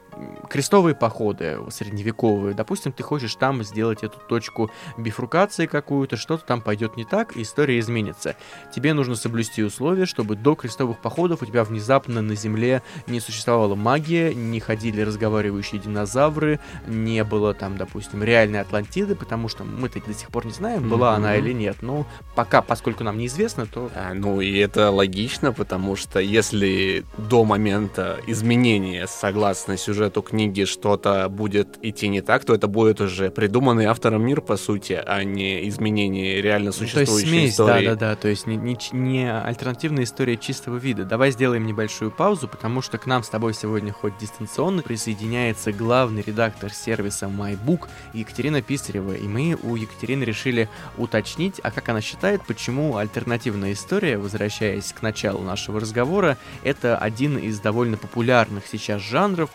крестовые 0.49 0.95
походы 0.95 1.59
средневековые, 1.69 2.53
допустим, 2.53 2.91
ты 2.91 3.03
хочешь 3.03 3.35
там 3.35 3.63
сделать 3.63 4.03
эту 4.03 4.19
точку 4.19 4.69
бифрукации 4.97 5.65
какую-то, 5.65 6.17
что-то 6.17 6.45
там 6.45 6.61
пойдет 6.61 6.97
не 6.97 7.05
так, 7.05 7.37
и 7.37 7.41
история 7.41 7.79
изменится. 7.79 8.35
Тебе 8.73 8.93
нужно 8.93 9.15
соблюсти 9.15 9.63
условия, 9.63 10.05
чтобы 10.05 10.35
до 10.35 10.55
крестовых 10.55 10.99
походов 10.99 11.41
у 11.41 11.45
тебя 11.45 11.63
внезапно 11.63 12.21
на 12.21 12.35
Земле 12.35 12.83
не 13.07 13.19
существовала 13.19 13.75
магия, 13.75 14.33
не 14.33 14.59
ходили 14.59 15.01
разговаривающие 15.01 15.79
динозавры, 15.79 16.59
не 16.87 17.23
было 17.23 17.53
там, 17.53 17.77
допустим, 17.77 18.23
реальной 18.23 18.61
Атлантиды, 18.61 19.15
потому 19.15 19.47
что 19.47 19.63
мы-то 19.63 20.01
до 20.01 20.13
сих 20.13 20.29
пор 20.29 20.45
не 20.45 20.51
знаем, 20.51 20.89
была 20.89 21.13
mm-hmm. 21.13 21.15
она 21.15 21.35
или 21.37 21.53
нет. 21.53 21.77
Но 21.81 22.05
пока, 22.35 22.61
поскольку 22.61 23.03
нам 23.03 23.17
неизвестно, 23.17 23.65
то... 23.65 23.89
А, 23.95 24.13
ну 24.13 24.41
и 24.41 24.57
это 24.57 24.91
логично, 24.91 25.53
потому 25.53 25.95
что 25.95 26.19
если 26.19 27.05
до 27.17 27.45
момента 27.45 28.19
изменения, 28.27 29.07
согласно 29.07 29.77
сюжету, 29.77 30.00
сюжету 30.01 30.21
книги 30.23 30.65
что-то 30.65 31.29
будет 31.29 31.77
идти 31.83 32.07
не 32.07 32.21
так, 32.21 32.43
то 32.43 32.55
это 32.55 32.67
будет 32.67 33.01
уже 33.01 33.29
придуманный 33.29 33.85
автором 33.85 34.25
мир, 34.25 34.41
по 34.41 34.57
сути, 34.57 34.99
а 35.05 35.23
не 35.23 35.69
изменение 35.69 36.41
реально 36.41 36.71
существующей 36.71 37.05
то 37.05 37.19
есть 37.19 37.29
смесь, 37.29 37.51
истории. 37.51 37.85
Да, 37.85 37.95
да, 37.95 38.09
да, 38.09 38.15
то 38.15 38.27
есть 38.27 38.47
не, 38.47 38.57
не, 38.57 38.77
не 38.93 39.31
альтернативная 39.31 40.05
история 40.05 40.37
чистого 40.37 40.77
вида. 40.77 41.05
Давай 41.05 41.31
сделаем 41.31 41.67
небольшую 41.67 42.09
паузу, 42.09 42.47
потому 42.47 42.81
что 42.81 42.97
к 42.97 43.05
нам 43.05 43.21
с 43.21 43.29
тобой 43.29 43.53
сегодня 43.53 43.93
хоть 43.93 44.17
дистанционно 44.17 44.81
присоединяется 44.81 45.71
главный 45.71 46.23
редактор 46.23 46.73
сервиса 46.73 47.27
MyBook 47.27 47.87
Екатерина 48.13 48.63
Писарева, 48.63 49.13
и 49.13 49.27
мы 49.27 49.55
у 49.61 49.75
Екатерины 49.75 50.23
решили 50.23 50.67
уточнить, 50.97 51.59
а 51.61 51.69
как 51.69 51.89
она 51.89 52.01
считает, 52.01 52.41
почему 52.47 52.97
альтернативная 52.97 53.73
история, 53.73 54.17
возвращаясь 54.17 54.93
к 54.93 55.03
началу 55.03 55.43
нашего 55.43 55.79
разговора, 55.79 56.39
это 56.63 56.97
один 56.97 57.37
из 57.37 57.59
довольно 57.59 57.97
популярных 57.97 58.65
сейчас 58.65 59.01
жанров, 59.01 59.51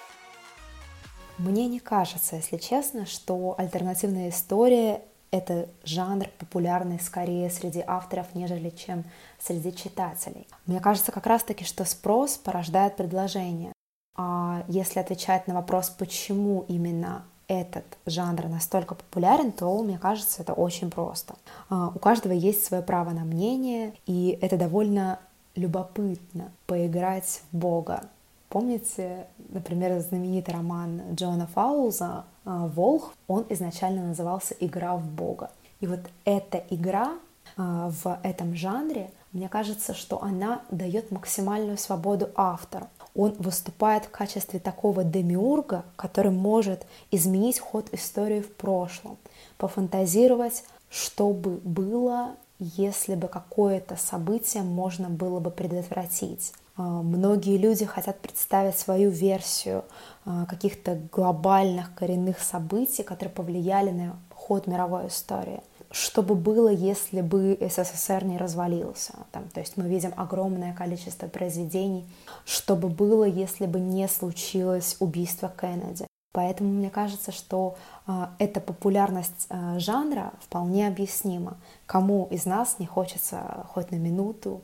мне 1.38 1.66
не 1.66 1.80
кажется, 1.80 2.36
если 2.36 2.56
честно, 2.56 3.06
что 3.06 3.54
альтернативная 3.58 4.30
история— 4.30 5.02
это 5.30 5.68
жанр 5.84 6.28
популярный 6.38 6.98
скорее 6.98 7.50
среди 7.50 7.82
авторов, 7.86 8.26
нежели 8.34 8.70
чем 8.70 9.04
среди 9.38 9.74
читателей. 9.74 10.46
Мне 10.66 10.80
кажется 10.80 11.12
как 11.12 11.26
раз-таки, 11.26 11.64
что 11.64 11.84
спрос 11.84 12.36
порождает 12.36 12.96
предложение. 12.96 13.72
А 14.16 14.64
если 14.68 14.98
отвечать 14.98 15.46
на 15.46 15.54
вопрос, 15.54 15.90
почему 15.90 16.64
именно 16.68 17.24
этот 17.48 17.84
жанр 18.06 18.48
настолько 18.48 18.94
популярен, 18.94 19.52
то, 19.52 19.82
мне 19.82 19.98
кажется, 19.98 20.42
это 20.42 20.52
очень 20.52 20.90
просто. 20.90 21.36
А, 21.68 21.92
у 21.94 21.98
каждого 21.98 22.32
есть 22.32 22.64
свое 22.64 22.82
право 22.82 23.10
на 23.10 23.24
мнение, 23.24 23.94
и 24.06 24.38
это 24.40 24.56
довольно 24.56 25.20
любопытно 25.54 26.50
поиграть 26.66 27.42
в 27.50 27.56
Бога, 27.56 28.08
Помните, 28.48 29.26
например, 29.48 29.98
знаменитый 30.00 30.54
роман 30.54 31.02
Джона 31.14 31.46
Фаулза 31.48 32.24
а, 32.44 32.66
«Волх», 32.68 33.12
он 33.26 33.44
изначально 33.48 34.06
назывался 34.06 34.54
«Игра 34.60 34.96
в 34.96 35.06
Бога». 35.06 35.50
И 35.80 35.86
вот 35.86 36.00
эта 36.24 36.62
игра 36.70 37.14
а, 37.56 37.90
в 37.90 38.18
этом 38.22 38.54
жанре, 38.54 39.10
мне 39.32 39.48
кажется, 39.48 39.94
что 39.94 40.22
она 40.22 40.62
дает 40.70 41.10
максимальную 41.10 41.76
свободу 41.76 42.30
автору. 42.36 42.86
Он 43.14 43.32
выступает 43.38 44.04
в 44.04 44.10
качестве 44.10 44.60
такого 44.60 45.02
демиурга, 45.02 45.84
который 45.96 46.30
может 46.30 46.86
изменить 47.10 47.58
ход 47.58 47.92
истории 47.92 48.40
в 48.40 48.54
прошлом, 48.54 49.16
пофантазировать, 49.58 50.64
что 50.88 51.30
бы 51.30 51.60
было, 51.64 52.36
если 52.58 53.14
бы 53.14 53.28
какое-то 53.28 53.96
событие 53.96 54.62
можно 54.62 55.08
было 55.08 55.40
бы 55.40 55.50
предотвратить. 55.50 56.52
А, 56.76 57.02
многие 57.02 57.56
люди 57.56 57.84
хотят 57.84 58.20
представить 58.20 58.78
свою 58.78 59.10
версию 59.10 59.84
а, 60.24 60.46
каких-то 60.46 61.00
глобальных 61.12 61.94
коренных 61.94 62.40
событий, 62.40 63.02
которые 63.02 63.34
повлияли 63.34 63.90
на 63.90 64.16
ход 64.34 64.66
мировой 64.66 65.08
истории. 65.08 65.62
Что 65.90 66.22
бы 66.22 66.34
было, 66.34 66.68
если 66.68 67.20
бы 67.20 67.56
СССР 67.60 68.24
не 68.24 68.36
развалился? 68.36 69.14
Там, 69.32 69.48
то 69.48 69.60
есть 69.60 69.76
мы 69.76 69.88
видим 69.88 70.12
огромное 70.16 70.74
количество 70.74 71.28
произведений. 71.28 72.06
Что 72.44 72.76
бы 72.76 72.88
было, 72.88 73.24
если 73.24 73.66
бы 73.66 73.80
не 73.80 74.06
случилось 74.08 74.96
убийство 74.98 75.48
Кеннеди? 75.48 76.06
Поэтому 76.32 76.70
мне 76.70 76.90
кажется, 76.90 77.32
что 77.32 77.76
э, 78.06 78.26
эта 78.38 78.60
популярность 78.60 79.48
жанра 79.78 80.34
вполне 80.40 80.86
объяснима. 80.86 81.56
Кому 81.86 82.28
из 82.30 82.44
нас 82.44 82.78
не 82.78 82.84
хочется 82.84 83.64
хоть 83.72 83.90
на 83.90 83.96
минуту 83.96 84.60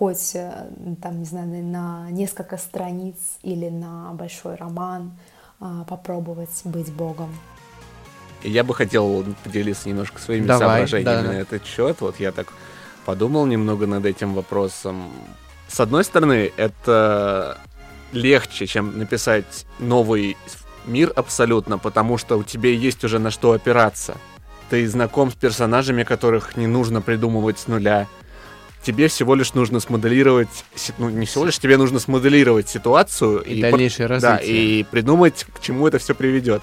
хоть, 0.00 0.34
э, 0.34 0.50
там, 1.02 1.18
не 1.18 1.26
знаю, 1.26 1.46
на 1.62 2.10
несколько 2.10 2.56
страниц 2.56 3.16
или 3.42 3.68
на 3.68 4.12
большой 4.14 4.54
роман 4.54 5.12
а, 5.60 5.84
попробовать 5.84 6.62
быть 6.64 6.90
Богом. 6.90 7.28
Я 8.42 8.64
бы 8.64 8.74
хотел 8.74 9.26
поделиться 9.44 9.90
немножко 9.90 10.18
своими 10.18 10.46
Давай, 10.46 10.86
соображениями 10.86 11.26
да, 11.26 11.32
на 11.32 11.36
этот 11.36 11.66
счет. 11.66 12.00
Вот 12.00 12.18
я 12.18 12.32
так 12.32 12.46
подумал 13.04 13.44
немного 13.44 13.86
над 13.86 14.06
этим 14.06 14.32
вопросом. 14.32 15.12
С 15.68 15.78
одной 15.80 16.02
стороны, 16.02 16.50
это 16.56 17.58
легче, 18.12 18.66
чем 18.66 18.96
написать 18.96 19.66
новый 19.78 20.38
мир 20.86 21.12
абсолютно, 21.14 21.76
потому 21.76 22.16
что 22.16 22.38
у 22.38 22.42
тебя 22.42 22.70
есть 22.70 23.04
уже 23.04 23.18
на 23.18 23.30
что 23.30 23.52
опираться. 23.52 24.16
Ты 24.70 24.88
знаком 24.88 25.30
с 25.30 25.34
персонажами, 25.34 26.04
которых 26.04 26.56
не 26.56 26.66
нужно 26.66 27.02
придумывать 27.02 27.58
с 27.58 27.66
нуля 27.66 28.08
тебе 28.82 29.08
всего 29.08 29.34
лишь 29.34 29.54
нужно 29.54 29.80
смоделировать, 29.80 30.48
ну 30.98 31.10
не 31.10 31.26
всего 31.26 31.44
лишь, 31.44 31.58
тебе 31.58 31.76
нужно 31.76 31.98
смоделировать 31.98 32.68
ситуацию 32.68 33.40
и, 33.42 33.54
и 33.54 33.62
дальнейшее 33.62 34.06
развитие. 34.06 34.38
Да, 34.38 34.44
и 34.44 34.82
придумать, 34.84 35.46
к 35.52 35.60
чему 35.60 35.86
это 35.86 35.98
все 35.98 36.14
приведет. 36.14 36.62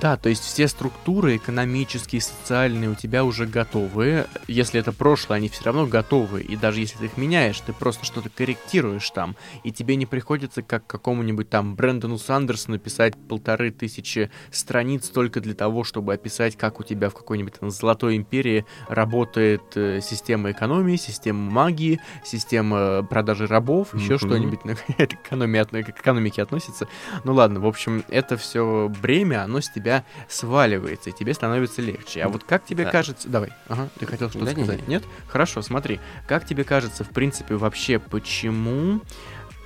Да, 0.00 0.16
то 0.16 0.28
есть 0.28 0.44
все 0.44 0.68
структуры 0.68 1.36
экономические, 1.36 2.20
социальные 2.20 2.90
у 2.90 2.94
тебя 2.94 3.24
уже 3.24 3.46
готовы. 3.46 4.26
Если 4.46 4.80
это 4.80 4.92
прошлое, 4.92 5.38
они 5.38 5.48
все 5.48 5.64
равно 5.64 5.86
готовы. 5.86 6.42
И 6.42 6.56
даже 6.56 6.80
если 6.80 6.98
ты 6.98 7.04
их 7.06 7.16
меняешь, 7.16 7.60
ты 7.60 7.72
просто 7.72 8.06
что-то 8.06 8.30
корректируешь 8.30 9.10
там. 9.10 9.36
И 9.64 9.72
тебе 9.72 9.96
не 9.96 10.06
приходится, 10.06 10.62
как 10.62 10.86
какому-нибудь 10.86 11.50
там 11.50 11.74
Брэндону 11.74 12.18
Сандерсону, 12.18 12.78
писать 12.78 13.14
полторы 13.28 13.70
тысячи 13.70 14.30
страниц 14.50 15.08
только 15.08 15.40
для 15.40 15.54
того, 15.54 15.84
чтобы 15.84 16.14
описать, 16.14 16.56
как 16.56 16.80
у 16.80 16.84
тебя 16.84 17.10
в 17.10 17.14
какой-нибудь 17.14 17.54
там 17.58 17.70
Золотой 17.70 18.16
Империи 18.16 18.64
работает 18.88 19.62
э, 19.76 20.00
система 20.02 20.50
экономии, 20.50 20.96
система 20.96 21.50
магии, 21.50 22.00
система 22.24 23.02
продажи 23.02 23.46
рабов, 23.46 23.92
mm-hmm. 23.92 24.00
еще 24.00 24.18
что-нибудь. 24.18 24.60
Это 24.98 25.16
к 25.16 25.90
экономике 25.90 26.42
относится. 26.42 26.88
Ну 27.24 27.34
ладно, 27.34 27.60
в 27.60 27.66
общем, 27.66 28.04
это 28.08 28.36
все 28.36 28.90
бремя, 29.00 29.44
оно 29.44 29.60
с 29.60 29.70
тебя 29.70 29.79
тебя 29.80 30.04
сваливается, 30.28 31.10
и 31.10 31.12
тебе 31.12 31.34
становится 31.34 31.82
легче. 31.82 32.22
А 32.22 32.28
вот 32.28 32.44
как 32.44 32.64
тебе 32.64 32.84
да. 32.84 32.90
кажется... 32.90 33.28
Давай, 33.28 33.50
ага, 33.68 33.88
ты 33.98 34.06
хотел 34.06 34.28
что-то 34.30 34.46
да, 34.46 34.52
сказать? 34.52 34.78
Нет, 34.80 34.88
нет? 34.88 35.04
Хорошо, 35.28 35.62
смотри. 35.62 36.00
Как 36.28 36.46
тебе 36.46 36.64
кажется, 36.64 37.04
в 37.04 37.10
принципе, 37.10 37.56
вообще, 37.56 37.98
почему 37.98 39.00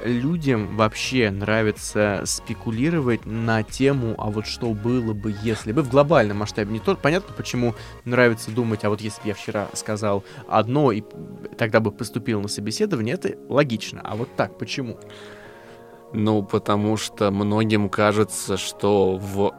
людям 0.02 0.76
вообще 0.76 1.30
нравится 1.30 2.22
спекулировать 2.24 3.26
на 3.26 3.62
тему, 3.62 4.14
а 4.18 4.30
вот 4.30 4.46
что 4.46 4.72
было 4.72 5.12
бы, 5.12 5.34
если 5.42 5.72
бы 5.72 5.82
в 5.82 5.90
глобальном 5.90 6.38
масштабе. 6.38 6.72
Не 6.72 6.80
то, 6.80 6.94
понятно, 6.96 7.34
почему 7.34 7.74
нравится 8.04 8.50
думать, 8.50 8.84
а 8.84 8.90
вот 8.90 9.00
если 9.00 9.22
бы 9.22 9.28
я 9.28 9.34
вчера 9.34 9.68
сказал 9.72 10.24
одно 10.48 10.92
и 10.92 11.02
тогда 11.56 11.80
бы 11.80 11.90
поступил 11.90 12.40
на 12.40 12.48
собеседование, 12.48 13.14
это 13.14 13.36
логично. 13.48 14.00
А 14.04 14.16
вот 14.16 14.34
так, 14.36 14.58
почему? 14.58 14.98
Ну, 16.12 16.42
потому 16.44 16.96
что 16.96 17.30
многим 17.30 17.88
кажется, 17.88 18.56
что 18.56 19.16
в 19.16 19.52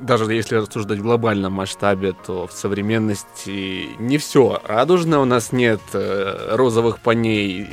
даже 0.00 0.32
если 0.32 0.56
рассуждать 0.56 0.98
в 0.98 1.02
глобальном 1.02 1.52
масштабе, 1.52 2.14
то 2.26 2.46
в 2.46 2.52
современности 2.52 3.88
не 3.98 4.18
все 4.18 4.60
радужно, 4.66 5.20
у 5.20 5.24
нас 5.24 5.52
нет 5.52 5.80
э, 5.92 6.54
розовых 6.56 6.98
поней, 6.98 7.68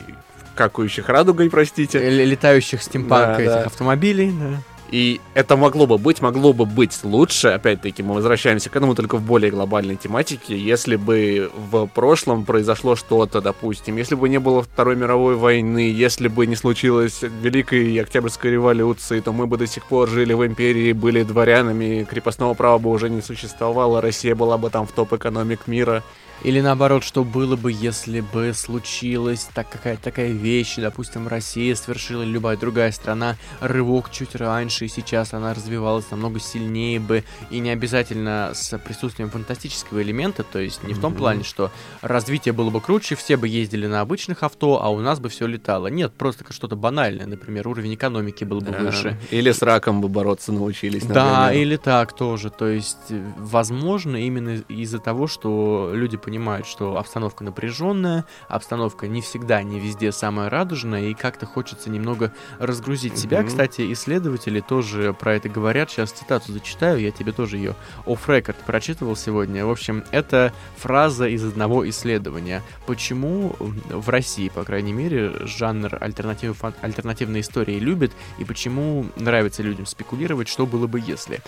какающих 0.55 1.09
радугой, 1.09 1.49
простите. 1.49 1.99
Л 1.99 2.27
летающих 2.27 2.83
стимпанк 2.83 3.37
да, 3.37 3.41
этих 3.41 3.53
да. 3.53 3.63
автомобилей, 3.63 4.31
да. 4.31 4.57
И 4.91 5.21
это 5.35 5.55
могло 5.55 5.85
бы 5.85 5.99
быть, 5.99 6.21
могло 6.21 6.51
бы 6.51 6.65
быть 6.65 6.99
лучше, 7.03 7.49
опять-таки 7.49 8.01
мы 8.01 8.15
возвращаемся 8.15 8.71
к 8.71 8.75
этому 8.75 8.95
только 8.95 9.17
в 9.17 9.21
более 9.21 9.51
глобальной 9.51 9.95
тематике, 9.97 10.57
если 10.57 10.95
бы 10.95 11.51
в 11.55 11.85
прошлом 11.87 12.43
произошло 12.43 12.95
что-то, 12.95 13.39
допустим, 13.39 13.97
если 13.97 14.15
бы 14.15 14.29
не 14.29 14.39
было 14.39 14.63
Второй 14.63 14.95
мировой 14.95 15.35
войны, 15.35 15.91
если 15.91 16.27
бы 16.27 16.47
не 16.47 16.55
случилось 16.55 17.21
Великой 17.21 17.95
Октябрьской 18.01 18.51
революции, 18.51 19.19
то 19.19 19.31
мы 19.31 19.45
бы 19.45 19.57
до 19.57 19.67
сих 19.67 19.85
пор 19.85 20.09
жили 20.09 20.33
в 20.33 20.43
империи, 20.45 20.91
были 20.93 21.21
дворянами, 21.21 22.07
крепостного 22.09 22.55
права 22.55 22.79
бы 22.79 22.89
уже 22.89 23.09
не 23.09 23.21
существовало, 23.21 24.01
Россия 24.01 24.33
была 24.33 24.57
бы 24.57 24.71
там 24.71 24.87
в 24.87 24.91
топ-экономик 24.91 25.67
мира. 25.67 26.03
Или 26.43 26.61
наоборот, 26.61 27.03
что 27.03 27.23
было 27.23 27.55
бы, 27.55 27.71
если 27.71 28.21
бы 28.21 28.53
случилась 28.53 29.47
так 29.53 29.69
какая-то 29.69 30.03
такая 30.03 30.31
вещь, 30.31 30.75
допустим, 30.77 31.27
Россия 31.27 31.75
совершила, 31.75 32.23
или 32.23 32.31
любая 32.31 32.57
другая 32.57 32.91
страна, 32.91 33.35
рывок 33.59 34.09
чуть 34.11 34.35
раньше, 34.35 34.85
и 34.85 34.87
сейчас 34.87 35.33
она 35.33 35.53
развивалась 35.53 36.09
намного 36.11 36.39
сильнее 36.39 36.99
бы, 36.99 37.23
и 37.49 37.59
не 37.59 37.69
обязательно 37.71 38.51
с 38.53 38.77
присутствием 38.79 39.29
фантастического 39.29 40.01
элемента, 40.01 40.43
то 40.43 40.59
есть 40.59 40.83
не 40.83 40.93
в 40.93 41.01
том 41.01 41.13
плане, 41.13 41.43
что 41.43 41.71
развитие 42.01 42.53
было 42.53 42.69
бы 42.69 42.79
круче, 42.81 43.15
все 43.15 43.35
бы 43.35 43.47
ездили 43.47 43.87
на 43.87 44.01
обычных 44.01 44.43
авто, 44.43 44.81
а 44.81 44.89
у 44.89 44.99
нас 44.99 45.19
бы 45.19 45.29
все 45.29 45.45
летало. 45.45 45.87
Нет, 45.87 46.13
просто 46.13 46.45
что-то 46.51 46.75
банальное, 46.75 47.25
например, 47.25 47.67
уровень 47.67 47.95
экономики 47.95 48.43
был 48.43 48.61
бы 48.61 48.71
выше. 48.71 49.19
Или 49.31 49.51
с 49.51 49.61
раком 49.61 50.01
бы 50.01 50.07
бороться 50.07 50.51
научились, 50.51 51.03
например. 51.03 51.23
Да, 51.23 51.53
или 51.53 51.75
так 51.75 52.13
тоже, 52.15 52.49
то 52.49 52.67
есть, 52.67 52.97
возможно, 53.37 54.15
именно 54.15 54.63
из-за 54.69 54.99
того, 54.99 55.27
что 55.27 55.91
люди 55.93 56.17
понимают, 56.29 56.67
что 56.67 56.99
обстановка 56.99 57.43
напряженная, 57.43 58.23
обстановка 58.47 59.07
не 59.07 59.19
всегда, 59.19 59.63
не 59.63 59.79
везде 59.79 60.11
самая 60.11 60.47
радужная, 60.47 61.05
и 61.05 61.15
как-то 61.15 61.47
хочется 61.47 61.89
немного 61.89 62.31
разгрузить 62.59 63.17
себя. 63.17 63.43
Кстати, 63.43 63.91
исследователи 63.91 64.59
тоже 64.59 65.13
про 65.13 65.33
это 65.33 65.49
говорят. 65.49 65.89
Сейчас 65.89 66.11
цитату 66.11 66.51
зачитаю, 66.51 66.99
я 66.99 67.09
тебе 67.09 67.31
тоже 67.31 67.57
ее 67.57 67.75
off-record 68.05 68.57
прочитывал 68.67 69.15
сегодня. 69.15 69.65
В 69.65 69.71
общем, 69.71 70.03
это 70.11 70.53
фраза 70.77 71.27
из 71.27 71.43
одного 71.43 71.89
исследования. 71.89 72.61
Почему 72.85 73.55
в 73.57 74.07
России, 74.09 74.49
по 74.49 74.63
крайней 74.63 74.93
мере, 74.93 75.33
жанр 75.47 75.97
альтернатив, 75.99 76.63
альтернативной 76.81 77.39
истории 77.41 77.79
любит, 77.79 78.11
и 78.37 78.45
почему 78.45 79.07
нравится 79.15 79.63
людям 79.63 79.87
спекулировать, 79.87 80.47
что 80.47 80.67
было 80.67 80.85
бы 80.85 80.99
если. 80.99 81.39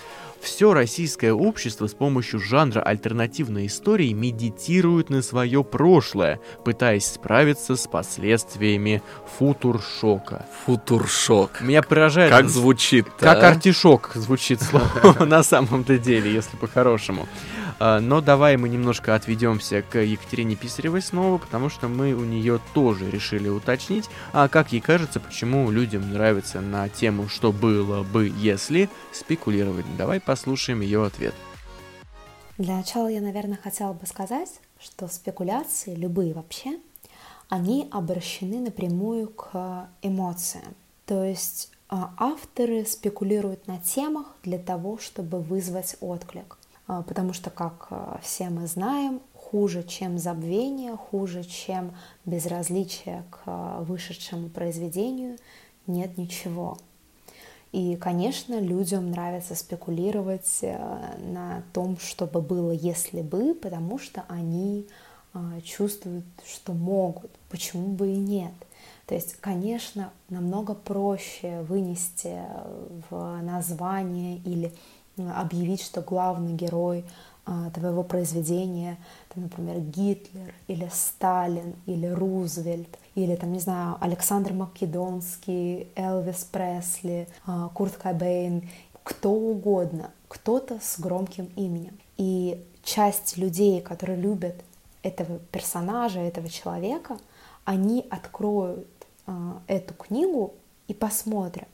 Все 0.42 0.74
российское 0.74 1.32
общество 1.32 1.86
с 1.86 1.94
помощью 1.94 2.40
жанра 2.40 2.80
альтернативной 2.80 3.66
истории 3.66 4.12
медитирует 4.12 5.08
на 5.08 5.22
свое 5.22 5.62
прошлое, 5.62 6.40
пытаясь 6.64 7.06
справиться 7.06 7.76
с 7.76 7.86
последствиями 7.86 9.04
футуршока. 9.38 10.44
Футуршок. 10.66 11.60
Меня 11.60 11.80
поражает... 11.80 12.32
Как 12.32 12.48
звучит 12.48 13.06
Как 13.20 13.44
а? 13.44 13.50
артишок 13.50 14.10
звучит 14.16 14.60
слово 14.60 15.24
на 15.24 15.44
самом-то 15.44 15.96
деле, 15.96 16.32
если 16.32 16.56
по-хорошему. 16.56 17.28
А, 17.84 17.98
но 17.98 18.20
давай 18.20 18.56
мы 18.56 18.68
немножко 18.68 19.16
отведемся 19.16 19.82
к 19.82 19.98
Екатерине 19.98 20.54
Писаревой 20.54 21.02
снова, 21.02 21.38
потому 21.38 21.68
что 21.68 21.88
мы 21.88 22.12
у 22.12 22.22
нее 22.22 22.60
тоже 22.74 23.10
решили 23.10 23.48
уточнить, 23.48 24.08
а 24.32 24.46
как 24.46 24.70
ей 24.72 24.80
кажется, 24.80 25.18
почему 25.18 25.68
людям 25.68 26.12
нравится 26.12 26.60
на 26.60 26.88
тему 26.88 27.28
«что 27.28 27.50
было 27.50 28.04
бы, 28.04 28.32
если» 28.36 28.88
спекулировать. 29.10 29.84
Давай 29.98 30.20
послушаем 30.20 30.80
ее 30.80 31.04
ответ. 31.04 31.34
Для 32.56 32.76
начала 32.76 33.08
я, 33.08 33.20
наверное, 33.20 33.58
хотела 33.60 33.92
бы 33.92 34.06
сказать, 34.06 34.60
что 34.78 35.08
спекуляции, 35.08 35.96
любые 35.96 36.34
вообще, 36.34 36.78
они 37.48 37.88
обращены 37.90 38.60
напрямую 38.60 39.26
к 39.26 39.88
эмоциям. 40.02 40.76
То 41.04 41.24
есть 41.24 41.72
а, 41.88 42.14
авторы 42.16 42.84
спекулируют 42.84 43.66
на 43.66 43.78
темах 43.78 44.36
для 44.44 44.58
того, 44.58 44.98
чтобы 44.98 45.40
вызвать 45.40 45.96
отклик. 46.00 46.58
А, 46.86 47.02
потому 47.02 47.32
что, 47.32 47.50
как 47.50 47.86
а, 47.90 48.18
все 48.22 48.50
мы 48.50 48.66
знаем, 48.66 49.20
хуже, 49.34 49.82
чем 49.82 50.18
забвение, 50.18 50.96
хуже, 50.96 51.44
чем 51.44 51.92
безразличие 52.24 53.24
к 53.30 53.40
а, 53.46 53.82
вышедшему 53.82 54.48
произведению, 54.48 55.38
нет 55.86 56.18
ничего. 56.18 56.78
И, 57.70 57.96
конечно, 57.96 58.60
людям 58.60 59.10
нравится 59.10 59.54
спекулировать 59.54 60.62
на 60.62 61.62
том, 61.72 61.96
чтобы 61.98 62.42
было, 62.42 62.70
если 62.70 63.22
бы, 63.22 63.54
потому 63.54 63.98
что 63.98 64.24
они 64.28 64.86
чувствуют, 65.64 66.26
что 66.44 66.74
могут, 66.74 67.30
почему 67.48 67.88
бы 67.94 68.10
и 68.10 68.16
нет. 68.16 68.52
То 69.06 69.14
есть, 69.14 69.36
конечно, 69.40 70.12
намного 70.28 70.74
проще 70.74 71.62
вынести 71.62 72.42
в 73.08 73.40
название 73.40 74.36
или 74.44 74.74
объявить, 75.16 75.82
что 75.82 76.00
главный 76.00 76.54
герой 76.54 77.04
а, 77.44 77.70
твоего 77.70 78.02
произведения, 78.02 78.98
там, 79.34 79.44
например, 79.44 79.80
Гитлер 79.80 80.54
или 80.68 80.88
Сталин 80.92 81.74
или 81.86 82.06
Рузвельт, 82.06 82.98
или, 83.14 83.34
там, 83.34 83.52
не 83.52 83.58
знаю, 83.58 83.96
Александр 84.00 84.52
Македонский, 84.52 85.88
Элвис 85.96 86.44
Пресли, 86.44 87.28
а, 87.44 87.68
Курт 87.70 87.96
Кобейн, 87.96 88.68
кто 89.02 89.32
угодно, 89.32 90.10
кто-то 90.28 90.78
с 90.80 90.98
громким 91.00 91.50
именем. 91.56 91.98
И 92.16 92.64
часть 92.84 93.36
людей, 93.36 93.80
которые 93.80 94.18
любят 94.18 94.54
этого 95.02 95.38
персонажа, 95.50 96.20
этого 96.20 96.48
человека, 96.48 97.18
они 97.64 98.06
откроют 98.10 98.88
э, 99.26 99.52
эту 99.66 99.94
книгу 99.94 100.54
и 100.88 100.94
посмотрят, 100.94 101.68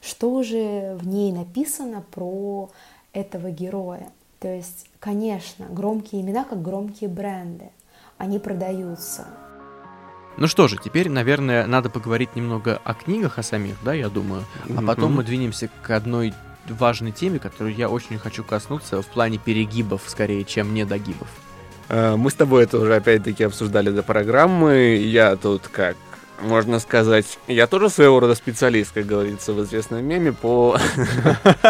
что 0.00 0.42
же 0.42 0.96
в 1.00 1.06
ней 1.06 1.32
написано 1.32 2.02
про 2.10 2.70
этого 3.12 3.50
героя. 3.50 4.10
То 4.38 4.48
есть, 4.48 4.86
конечно, 4.98 5.66
громкие 5.66 6.22
имена, 6.22 6.44
как 6.44 6.62
громкие 6.62 7.10
бренды, 7.10 7.70
они 8.16 8.38
продаются. 8.38 9.26
Ну 10.36 10.46
что 10.46 10.68
же, 10.68 10.78
теперь, 10.82 11.10
наверное, 11.10 11.66
надо 11.66 11.90
поговорить 11.90 12.34
немного 12.34 12.80
о 12.84 12.94
книгах 12.94 13.38
о 13.38 13.42
самих, 13.42 13.76
да, 13.84 13.92
я 13.92 14.08
думаю. 14.08 14.44
А 14.74 14.80
потом 14.80 15.14
мы 15.14 15.24
двинемся 15.24 15.68
к 15.82 15.90
одной 15.90 16.32
важной 16.68 17.12
теме, 17.12 17.38
которую 17.38 17.74
я 17.74 17.88
очень 17.88 18.18
хочу 18.18 18.44
коснуться 18.44 19.02
в 19.02 19.06
плане 19.06 19.38
перегибов, 19.38 20.02
скорее, 20.06 20.44
чем 20.44 20.72
недогибов. 20.72 21.28
Э, 21.88 22.16
мы 22.16 22.30
с 22.30 22.34
тобой 22.34 22.64
это 22.64 22.78
уже 22.78 22.94
опять-таки 22.94 23.44
обсуждали 23.44 23.90
до 23.90 24.02
программы. 24.02 24.96
Я 24.96 25.36
тут 25.36 25.68
как 25.68 25.96
можно 26.42 26.78
сказать, 26.80 27.38
я 27.46 27.66
тоже 27.66 27.90
своего 27.90 28.20
рода 28.20 28.34
специалист, 28.34 28.92
как 28.92 29.06
говорится 29.06 29.52
в 29.52 29.62
известном 29.64 30.04
меме, 30.04 30.32
по 30.32 30.76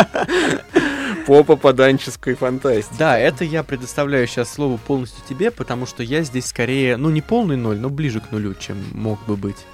по 1.27 1.45
попаданческой 1.45 2.35
фантастике. 2.35 2.95
Да, 2.99 3.19
это 3.19 3.45
я 3.45 3.63
предоставляю 3.63 4.27
сейчас 4.27 4.53
слово 4.53 4.79
полностью 4.79 5.23
тебе, 5.29 5.51
потому 5.51 5.87
что 5.87 6.03
я 6.03 6.23
здесь 6.23 6.47
скорее, 6.47 6.97
ну 6.97 7.11
не 7.11 7.23
полный 7.23 7.57
ноль, 7.57 7.79
но 7.79 7.89
ближе 7.89 8.21
к 8.21 8.33
нулю, 8.33 8.55
чем 8.55 8.79
мог 8.93 9.25
бы 9.27 9.37
быть. 9.37 9.67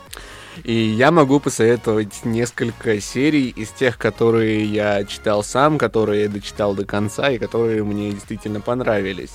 И 0.64 0.72
я 0.72 1.10
могу 1.10 1.38
посоветовать 1.38 2.24
несколько 2.24 3.00
серий 3.00 3.50
из 3.50 3.70
тех, 3.70 3.98
которые 3.98 4.64
я 4.64 5.04
читал 5.04 5.44
сам, 5.44 5.78
которые 5.78 6.24
я 6.24 6.28
дочитал 6.28 6.74
до 6.74 6.84
конца 6.84 7.30
и 7.30 7.38
которые 7.38 7.84
мне 7.84 8.12
действительно 8.12 8.60
понравились. 8.60 9.32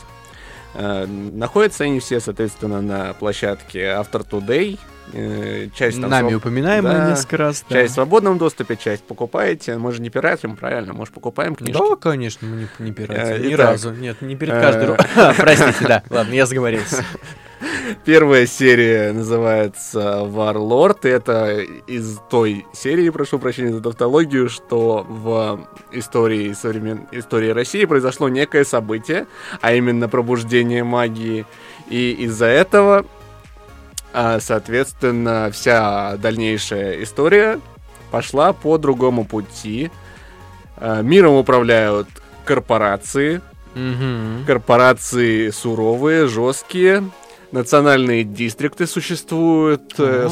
Э, 0.73 1.05
находятся 1.05 1.83
они 1.83 1.99
все, 1.99 2.19
соответственно, 2.19 2.81
на 2.81 3.13
площадке 3.13 3.79
After 3.79 4.27
Today. 4.27 4.79
Э, 5.13 5.67
часть 5.75 5.99
там 5.99 6.09
Нами 6.09 6.33
упоминаемая 6.33 6.99
да, 6.99 7.09
несколько 7.09 7.37
раз. 7.37 7.65
Да. 7.67 7.75
Часть 7.75 7.91
в 7.91 7.95
свободном 7.95 8.37
доступе, 8.37 8.77
часть 8.77 9.03
покупаете. 9.03 9.77
Мы 9.77 9.91
же 9.91 10.01
не 10.01 10.09
пиратим, 10.09 10.55
правильно? 10.55 10.93
Мы 10.93 11.05
же 11.05 11.11
покупаем 11.11 11.55
книжки. 11.55 11.77
Да, 11.77 11.95
конечно, 11.95 12.47
мы 12.47 12.57
не, 12.57 12.67
не 12.79 12.91
пиратим. 12.91 13.45
Э, 13.45 13.49
Ни 13.49 13.53
разу. 13.53 13.91
Нет, 13.91 14.21
не 14.21 14.35
перед 14.35 14.53
каждой... 14.53 14.95
Простите, 15.37 15.87
да. 15.87 16.03
Ладно, 16.09 16.33
я 16.33 16.45
заговорился. 16.45 17.03
Первая 18.05 18.45
серия 18.45 19.11
называется 19.11 20.21
Warlord. 20.23 21.07
Это 21.07 21.59
из 21.59 22.19
той 22.29 22.65
серии, 22.73 23.09
прошу 23.09 23.39
прощения 23.39 23.73
за 23.73 23.81
тавтологию, 23.81 24.49
что 24.49 25.05
в 25.07 25.67
истории, 25.91 26.53
современ... 26.53 27.07
истории 27.11 27.49
России 27.49 27.85
произошло 27.85 28.29
некое 28.29 28.63
событие, 28.63 29.27
а 29.61 29.73
именно 29.73 30.09
пробуждение 30.09 30.83
магии. 30.83 31.45
И 31.89 32.11
из-за 32.11 32.45
этого, 32.45 33.05
а, 34.13 34.39
соответственно, 34.39 35.49
вся 35.51 36.17
дальнейшая 36.17 37.03
история 37.03 37.59
пошла 38.11 38.53
по 38.53 38.77
другому 38.77 39.25
пути. 39.25 39.91
А, 40.77 41.01
миром 41.01 41.35
управляют 41.35 42.07
корпорации, 42.45 43.41
Угу. 43.75 44.45
Корпорации 44.47 45.49
суровые, 45.49 46.27
жесткие, 46.27 47.09
национальные 47.51 48.23
дистрикты 48.23 48.85
существуют. 48.85 49.93
Э, 49.97 50.29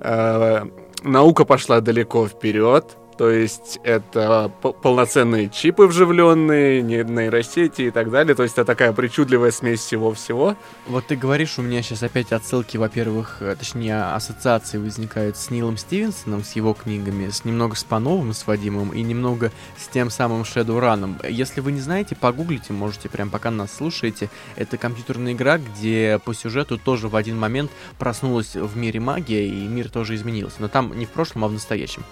э, 0.00 0.64
наука 1.02 1.44
пошла 1.44 1.80
далеко 1.80 2.26
вперед. 2.26 2.96
То 3.18 3.30
есть 3.30 3.80
это 3.82 4.48
полноценные 4.60 5.48
чипы 5.48 5.86
вживленные, 5.86 6.82
нейросети 6.82 7.82
и 7.82 7.90
так 7.90 8.12
далее. 8.12 8.36
То 8.36 8.44
есть 8.44 8.54
это 8.54 8.64
такая 8.64 8.92
причудливая 8.92 9.50
смесь 9.50 9.80
всего-всего. 9.80 10.54
Вот 10.86 11.08
ты 11.08 11.16
говоришь, 11.16 11.58
у 11.58 11.62
меня 11.62 11.82
сейчас 11.82 12.04
опять 12.04 12.30
отсылки, 12.30 12.76
во-первых, 12.76 13.38
э, 13.40 13.56
точнее, 13.58 14.04
ассоциации 14.14 14.78
возникают 14.78 15.36
с 15.36 15.50
Нилом 15.50 15.76
Стивенсоном, 15.76 16.44
с 16.44 16.52
его 16.52 16.74
книгами, 16.74 17.28
с 17.28 17.44
немного 17.44 17.74
с 17.74 17.82
Пановым, 17.82 18.32
с 18.32 18.46
Вадимом, 18.46 18.90
и 18.90 19.02
немного 19.02 19.50
с 19.76 19.88
тем 19.88 20.10
самым 20.10 20.42
Shadowrun. 20.42 21.28
Если 21.28 21.60
вы 21.60 21.72
не 21.72 21.80
знаете, 21.80 22.14
погуглите, 22.14 22.72
можете 22.72 23.08
прям 23.08 23.30
пока 23.30 23.50
нас 23.50 23.74
слушаете. 23.74 24.30
Это 24.54 24.78
компьютерная 24.78 25.32
игра, 25.32 25.58
где 25.58 26.20
по 26.24 26.34
сюжету 26.34 26.78
тоже 26.78 27.08
в 27.08 27.16
один 27.16 27.36
момент 27.36 27.72
проснулась 27.98 28.54
в 28.54 28.76
мире 28.76 29.00
магия, 29.00 29.48
и 29.48 29.66
мир 29.66 29.90
тоже 29.90 30.14
изменился. 30.14 30.58
Но 30.60 30.68
там 30.68 30.96
не 30.96 31.04
в 31.04 31.10
прошлом, 31.10 31.44
а 31.44 31.48
в 31.48 31.52
настоящем 31.52 32.04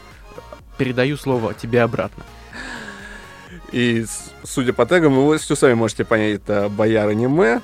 передаю 0.76 1.16
слово 1.16 1.54
тебе 1.54 1.82
обратно. 1.82 2.24
И 3.72 4.04
судя 4.44 4.72
по 4.72 4.86
тегам, 4.86 5.14
вы 5.26 5.38
все 5.38 5.56
сами 5.56 5.74
можете 5.74 6.04
понять, 6.04 6.36
это 6.36 6.68
бояр 6.68 7.08
аниме, 7.08 7.60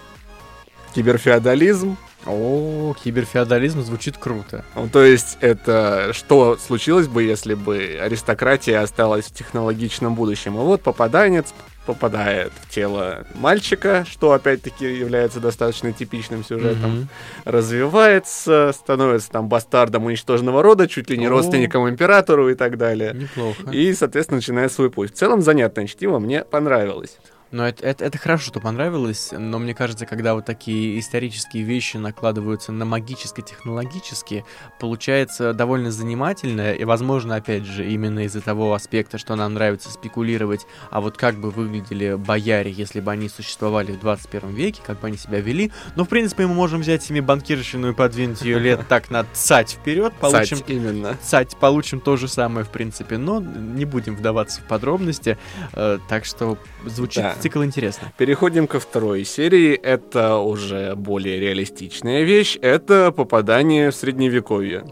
киберфеодализм. 0.95 1.97
О, 2.25 2.95
киберфеодализм 3.03 3.83
звучит 3.83 4.17
круто. 4.17 4.65
Ну, 4.77 4.89
то 4.89 5.03
есть 5.03 5.39
это 5.41 6.11
что 6.13 6.57
случилось 6.57 7.09
бы, 7.09 7.25
если 7.25 7.55
бы 7.55 7.99
аристократия 8.01 8.79
осталась 8.79 9.27
в 9.27 9.35
технологичном 9.35 10.15
будущем? 10.15 10.55
И 10.55 10.59
вот 10.59 10.83
попаданец 10.83 11.53
попадает 11.87 12.53
в 12.63 12.71
тело 12.71 13.27
мальчика, 13.35 14.05
что 14.09 14.33
опять-таки 14.33 14.85
является 14.85 15.41
достаточно 15.41 15.93
типичным 15.93 16.45
сюжетом, 16.45 16.93
mm-hmm. 16.93 17.07
развивается, 17.45 18.73
становится 18.75 19.31
там 19.31 19.49
бастардом 19.49 20.05
уничтоженного 20.07 20.63
рода, 20.63 20.89
чуть 20.89 21.11
ли 21.11 21.19
не 21.19 21.27
oh. 21.27 21.31
родственником 21.31 21.89
императору 21.89 22.51
и 22.51 22.55
так 22.55 22.79
далее. 22.79 23.15
Неплохо. 23.15 23.71
И, 23.71 23.93
соответственно, 23.95 24.37
начинает 24.37 24.73
свой 24.73 24.91
путь. 24.91 25.13
В 25.13 25.17
целом 25.17 25.43
занятное 25.43 25.87
чтиво, 25.87 26.19
мне 26.19 26.45
понравилось. 26.45 27.19
Но 27.53 27.69
это, 27.69 27.85
это, 27.87 28.07
это 28.07 28.19
хорошо, 28.19 28.47
что 28.47 28.61
понравилось, 28.61 29.29
но 29.31 29.59
мне 29.59 29.75
кажется, 29.75 30.07
когда 30.07 30.35
вот 30.35 30.47
такие 30.47 30.99
исторические 30.99 31.65
вещи 31.65 31.99
накладываются 31.99 32.73
на 32.73 32.87
магическо-технологические, 32.87 34.47
получается 34.81 35.53
довольно 35.53 35.91
занимательно, 35.91 36.73
и, 36.73 36.85
возможно, 36.85 37.37
опять 37.37 37.65
же, 37.65 37.87
именно 37.87 38.21
из-за 38.21 38.41
того 38.41 38.73
аспекта, 38.73 39.19
что 39.19 39.37
нам 39.37 39.53
нравится 39.53 39.91
спекулировать, 39.91 40.67
а 40.91 41.03
вот 41.03 41.19
как 41.19 41.37
бы 41.37 41.51
выглядели 41.51 42.15
бояре, 42.15 42.71
если 42.71 43.01
бы 43.01 43.13
они 43.13 43.29
существовали 43.29 43.93
в 43.93 44.01
21 44.01 44.55
веке, 44.55 44.81
как 44.85 45.01
бы 45.01 45.09
они 45.09 45.19
себя 45.19 45.41
вели. 45.41 45.71
Но, 45.95 46.07
в 46.07 46.09
принципе, 46.09 46.47
мы 46.47 46.55
можем 46.55 46.81
взять 46.81 47.03
себе 47.03 47.21
банкирщину 47.21 47.91
и 47.91 47.95
подвинуть 47.95 48.41
ее 48.41 48.59
лет 48.59 48.81
так 48.89 49.11
на 49.11 49.27
цать 49.35 49.73
вперед, 49.73 50.15
получим... 50.15 50.57
Цать, 50.57 50.71
именно. 50.71 51.19
Цать, 51.23 51.57
получим 51.59 52.01
то 52.01 52.17
же 52.17 52.29
самое, 52.29 52.65
в 52.65 52.71
принципе, 52.71 53.19
но 53.19 53.41
не 53.41 53.85
будем 53.85 54.17
вдаваться 54.17 54.63
в 54.63 54.65
подробности, 54.65 55.37
э, 55.75 55.99
так 56.09 56.25
что 56.25 56.57
звучит 56.87 57.42
цикл 57.43 57.65
интересно. 57.65 58.13
Переходим 58.17 58.67
ко 58.67 58.79
второй 58.79 59.25
серии. 59.25 59.75
Это 59.75 60.37
уже 60.37 60.95
более 60.95 61.41
реалистичная 61.41 62.23
вещь. 62.23 62.57
Это 62.63 63.11
попадание 63.11 63.91
в 63.91 63.95
средневековье. 63.95 64.85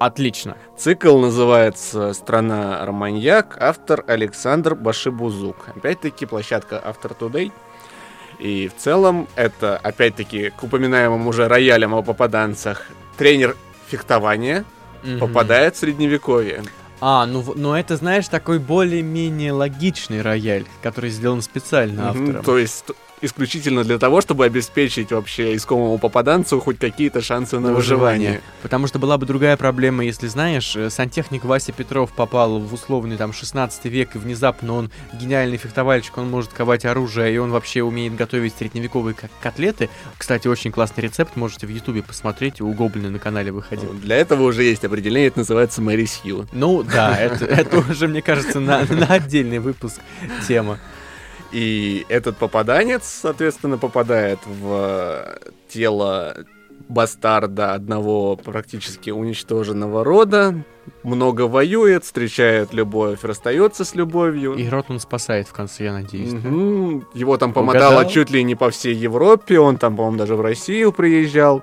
Отлично. 0.00 0.56
Цикл 0.76 1.18
называется 1.18 2.12
«Страна 2.12 2.82
Арманьяк», 2.82 3.56
автор 3.60 4.04
Александр 4.08 4.74
Башибузук. 4.74 5.68
Опять-таки, 5.76 6.26
площадка 6.26 6.82
Автор 6.84 7.12
Today. 7.12 7.52
И 8.40 8.68
в 8.68 8.82
целом 8.82 9.28
это, 9.36 9.76
опять-таки, 9.76 10.50
к 10.50 10.64
упоминаемым 10.64 11.28
уже 11.28 11.46
роялям 11.46 11.94
о 11.94 12.02
попаданцах, 12.02 12.88
тренер 13.16 13.56
фехтования 13.86 14.64
mm-hmm. 15.04 15.18
попадает 15.20 15.76
в 15.76 15.78
средневековье. 15.78 16.64
А, 17.06 17.26
ну, 17.26 17.44
ну 17.54 17.74
это, 17.74 17.98
знаешь, 17.98 18.28
такой 18.28 18.58
более-менее 18.58 19.52
логичный 19.52 20.22
рояль, 20.22 20.64
который 20.82 21.10
сделан 21.10 21.42
специально 21.42 22.08
автором. 22.08 22.28
Mm-hmm, 22.28 22.44
то 22.44 22.56
есть 22.56 22.84
исключительно 23.22 23.84
для 23.84 23.98
того, 23.98 24.20
чтобы 24.20 24.44
обеспечить 24.44 25.12
вообще 25.12 25.56
искомому 25.56 25.98
попаданцу 25.98 26.60
хоть 26.60 26.78
какие-то 26.78 27.22
шансы 27.22 27.58
на, 27.58 27.68
на 27.68 27.74
выживание. 27.74 28.28
выживание. 28.28 28.42
Потому 28.62 28.86
что 28.86 28.98
была 28.98 29.18
бы 29.18 29.26
другая 29.26 29.56
проблема, 29.56 30.04
если 30.04 30.26
знаешь, 30.26 30.76
э, 30.76 30.90
сантехник 30.90 31.44
Вася 31.44 31.72
Петров 31.72 32.12
попал 32.12 32.58
в 32.58 32.72
условный 32.74 33.16
там 33.16 33.32
16 33.32 33.84
век, 33.86 34.14
и 34.14 34.18
внезапно 34.18 34.74
он 34.74 34.90
гениальный 35.12 35.56
фехтовальщик, 35.56 36.18
он 36.18 36.30
может 36.30 36.52
ковать 36.52 36.84
оружие, 36.84 37.34
и 37.34 37.38
он 37.38 37.50
вообще 37.50 37.82
умеет 37.82 38.14
готовить 38.14 38.54
средневековые 38.58 39.16
котлеты. 39.40 39.88
Кстати, 40.18 40.48
очень 40.48 40.72
классный 40.72 41.02
рецепт, 41.04 41.36
можете 41.36 41.66
в 41.66 41.70
Ютубе 41.70 42.02
посмотреть, 42.02 42.60
у 42.60 42.72
Гоблина 42.72 43.10
на 43.10 43.18
канале 43.18 43.52
выходил. 43.52 43.92
Ну, 43.92 43.98
для 43.98 44.16
этого 44.16 44.42
уже 44.42 44.64
есть 44.64 44.84
определение, 44.84 45.28
это 45.28 45.40
называется 45.40 45.80
Мэри 45.80 46.04
Сью. 46.04 46.46
Ну 46.52 46.82
да, 46.82 47.18
это 47.18 47.78
уже, 47.78 48.08
мне 48.08 48.22
кажется, 48.22 48.60
на 48.60 48.80
отдельный 49.08 49.58
выпуск 49.58 50.00
тема. 50.46 50.78
И 51.54 52.04
этот 52.08 52.36
попаданец, 52.36 53.04
соответственно, 53.04 53.78
попадает 53.78 54.40
в 54.44 55.38
тело 55.68 56.36
бастарда 56.88 57.74
одного 57.74 58.34
практически 58.34 59.10
уничтоженного 59.10 60.02
рода, 60.02 60.64
много 61.04 61.42
воюет, 61.42 62.02
встречает 62.02 62.74
любовь, 62.74 63.20
расстается 63.22 63.84
с 63.84 63.94
любовью. 63.94 64.54
И 64.54 64.68
род 64.68 64.86
он 64.88 64.98
спасает 64.98 65.46
в 65.46 65.52
конце, 65.52 65.84
я 65.84 65.92
надеюсь. 65.92 66.32
Угу. 66.32 67.00
Да? 67.00 67.18
Его 67.18 67.36
там 67.38 67.52
помотало 67.52 68.04
чуть 68.06 68.30
ли 68.30 68.42
не 68.42 68.56
по 68.56 68.70
всей 68.70 68.94
Европе, 68.94 69.60
он 69.60 69.76
там, 69.76 69.96
по-моему, 69.96 70.18
даже 70.18 70.34
в 70.34 70.40
Россию 70.40 70.92
приезжал. 70.92 71.62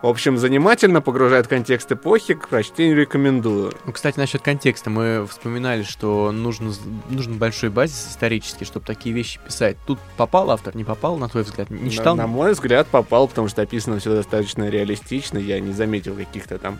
В 0.00 0.06
общем, 0.06 0.38
занимательно, 0.38 1.00
погружает 1.00 1.48
контекст 1.48 1.90
эпохи, 1.90 2.34
к 2.34 2.48
прочтению 2.48 2.96
рекомендую. 2.96 3.72
Ну, 3.84 3.92
кстати, 3.92 4.16
насчет 4.16 4.42
контекста. 4.42 4.90
Мы 4.90 5.26
вспоминали, 5.26 5.82
что 5.82 6.30
нужен, 6.30 6.72
нужен 7.10 7.36
большой 7.36 7.70
базис 7.70 8.10
исторический, 8.10 8.64
чтобы 8.64 8.86
такие 8.86 9.12
вещи 9.12 9.40
писать. 9.44 9.76
Тут 9.86 9.98
попал 10.16 10.52
автор, 10.52 10.76
не 10.76 10.84
попал, 10.84 11.18
на 11.18 11.28
твой 11.28 11.42
взгляд? 11.42 11.68
Не 11.70 11.90
читал? 11.90 12.14
На, 12.14 12.22
на 12.22 12.28
мой 12.28 12.52
взгляд, 12.52 12.86
попал, 12.86 13.26
потому 13.26 13.48
что 13.48 13.62
описано 13.62 13.98
все 13.98 14.14
достаточно 14.14 14.68
реалистично. 14.68 15.38
Я 15.38 15.58
не 15.58 15.72
заметил 15.72 16.14
каких-то 16.14 16.58
там 16.58 16.78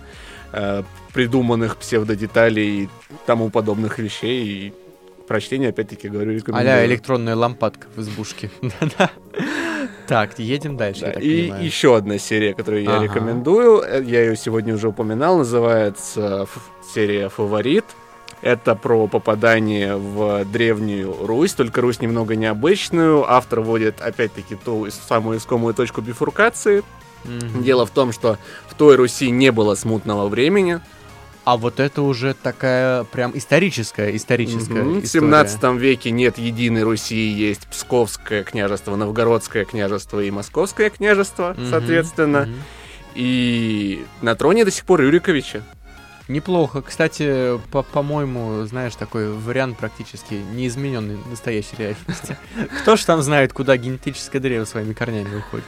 э, 0.52 0.84
придуманных 1.12 1.76
псевдодеталей 1.76 2.84
и 2.84 2.88
тому 3.26 3.50
подобных 3.50 3.98
вещей. 3.98 4.46
И 4.46 4.74
прочтение, 5.26 5.70
опять-таки, 5.70 6.08
говорю, 6.08 6.34
рекомендую. 6.34 6.72
Аля 6.72 6.86
электронная 6.86 7.34
лампадка 7.34 7.88
в 7.96 8.00
избушке. 8.00 8.48
Да-да. 8.62 9.10
Так, 10.06 10.38
едем 10.38 10.76
дальше. 10.76 11.00
Да, 11.02 11.20
и 11.20 11.42
понимаю. 11.42 11.64
еще 11.64 11.96
одна 11.96 12.18
серия, 12.18 12.54
которую 12.54 12.82
я 12.82 12.96
ага. 12.96 13.04
рекомендую, 13.04 13.82
я 14.04 14.22
ее 14.22 14.36
сегодня 14.36 14.74
уже 14.74 14.88
упоминал, 14.88 15.38
называется 15.38 16.46
серия 16.94 17.28
«Фаворит». 17.28 17.84
Это 18.40 18.76
про 18.76 19.08
попадание 19.08 19.96
в 19.96 20.44
древнюю 20.44 21.26
Русь, 21.26 21.54
только 21.54 21.80
Русь 21.80 22.00
немного 22.00 22.36
необычную. 22.36 23.28
Автор 23.28 23.60
вводит, 23.60 24.00
опять-таки, 24.00 24.54
ту 24.54 24.86
самую 24.90 25.38
искомую 25.38 25.74
точку 25.74 26.02
бифуркации. 26.02 26.84
Mm-hmm. 27.24 27.62
Дело 27.64 27.84
в 27.84 27.90
том, 27.90 28.12
что 28.12 28.38
в 28.68 28.74
той 28.74 28.94
Руси 28.94 29.30
не 29.30 29.50
было 29.50 29.74
смутного 29.74 30.28
времени. 30.28 30.80
А 31.48 31.56
вот 31.56 31.80
это 31.80 32.02
уже 32.02 32.34
такая 32.34 33.04
прям 33.04 33.32
историческая, 33.34 34.14
историческая 34.14 34.82
mm-hmm. 34.82 35.02
история. 35.02 35.46
В 35.46 35.46
17 35.46 35.62
веке 35.80 36.10
нет 36.10 36.36
единой 36.36 36.82
Руси, 36.82 37.16
есть 37.16 37.66
Псковское 37.68 38.44
княжество, 38.44 38.96
Новгородское 38.96 39.64
княжество 39.64 40.20
и 40.20 40.30
Московское 40.30 40.90
княжество, 40.90 41.54
mm-hmm. 41.54 41.70
соответственно. 41.70 42.36
Mm-hmm. 42.36 42.54
И 43.14 44.04
на 44.20 44.34
троне 44.34 44.66
до 44.66 44.70
сих 44.70 44.84
пор 44.84 45.00
Юриковича. 45.00 45.62
Неплохо. 46.28 46.82
Кстати, 46.82 47.58
по- 47.72 47.82
по-моему, 47.82 48.64
знаешь, 48.66 48.94
такой 48.94 49.32
вариант 49.32 49.78
практически 49.78 50.34
неизмененный 50.34 51.18
настоящей 51.30 51.76
реальности. 51.78 52.36
Кто 52.82 52.96
ж 52.96 53.04
там 53.04 53.22
знает, 53.22 53.52
куда 53.52 53.76
генетическое 53.76 54.38
древо 54.38 54.64
своими 54.66 54.92
корнями 54.92 55.38
уходит? 55.38 55.64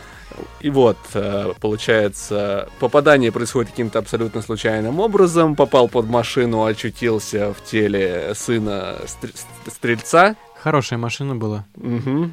И 0.60 0.70
вот, 0.70 0.98
э, 1.14 1.52
получается, 1.60 2.68
попадание 2.78 3.32
происходит 3.32 3.70
каким-то 3.70 3.98
абсолютно 3.98 4.42
случайным 4.42 5.00
образом. 5.00 5.56
Попал 5.56 5.88
под 5.88 6.06
машину, 6.06 6.64
очутился 6.64 7.52
в 7.52 7.64
теле 7.64 8.32
сына 8.34 8.96
стрельца. 9.66 10.36
Хорошая 10.62 10.98
машина 10.98 11.34
была. 11.34 11.64
Угу. 11.76 12.30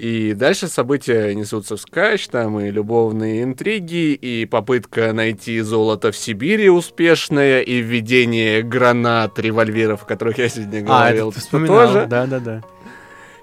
И 0.00 0.32
дальше 0.32 0.68
события 0.68 1.34
несутся 1.34 1.76
вскачь, 1.76 2.26
там 2.28 2.58
и 2.58 2.70
любовные 2.70 3.42
интриги, 3.42 4.14
и 4.14 4.46
попытка 4.46 5.12
найти 5.12 5.60
золото 5.60 6.10
в 6.10 6.16
Сибири 6.16 6.70
успешная, 6.70 7.60
и 7.60 7.82
введение 7.82 8.62
гранат, 8.62 9.38
револьверов, 9.38 10.04
о 10.04 10.06
которых 10.06 10.38
я 10.38 10.48
сегодня 10.48 10.80
говорил. 10.80 11.26
А, 11.26 11.28
это 11.28 11.34
ты 11.34 11.40
вспоминал, 11.40 11.86
тоже. 11.86 12.06
да, 12.06 12.24
да, 12.24 12.40
да. 12.40 12.62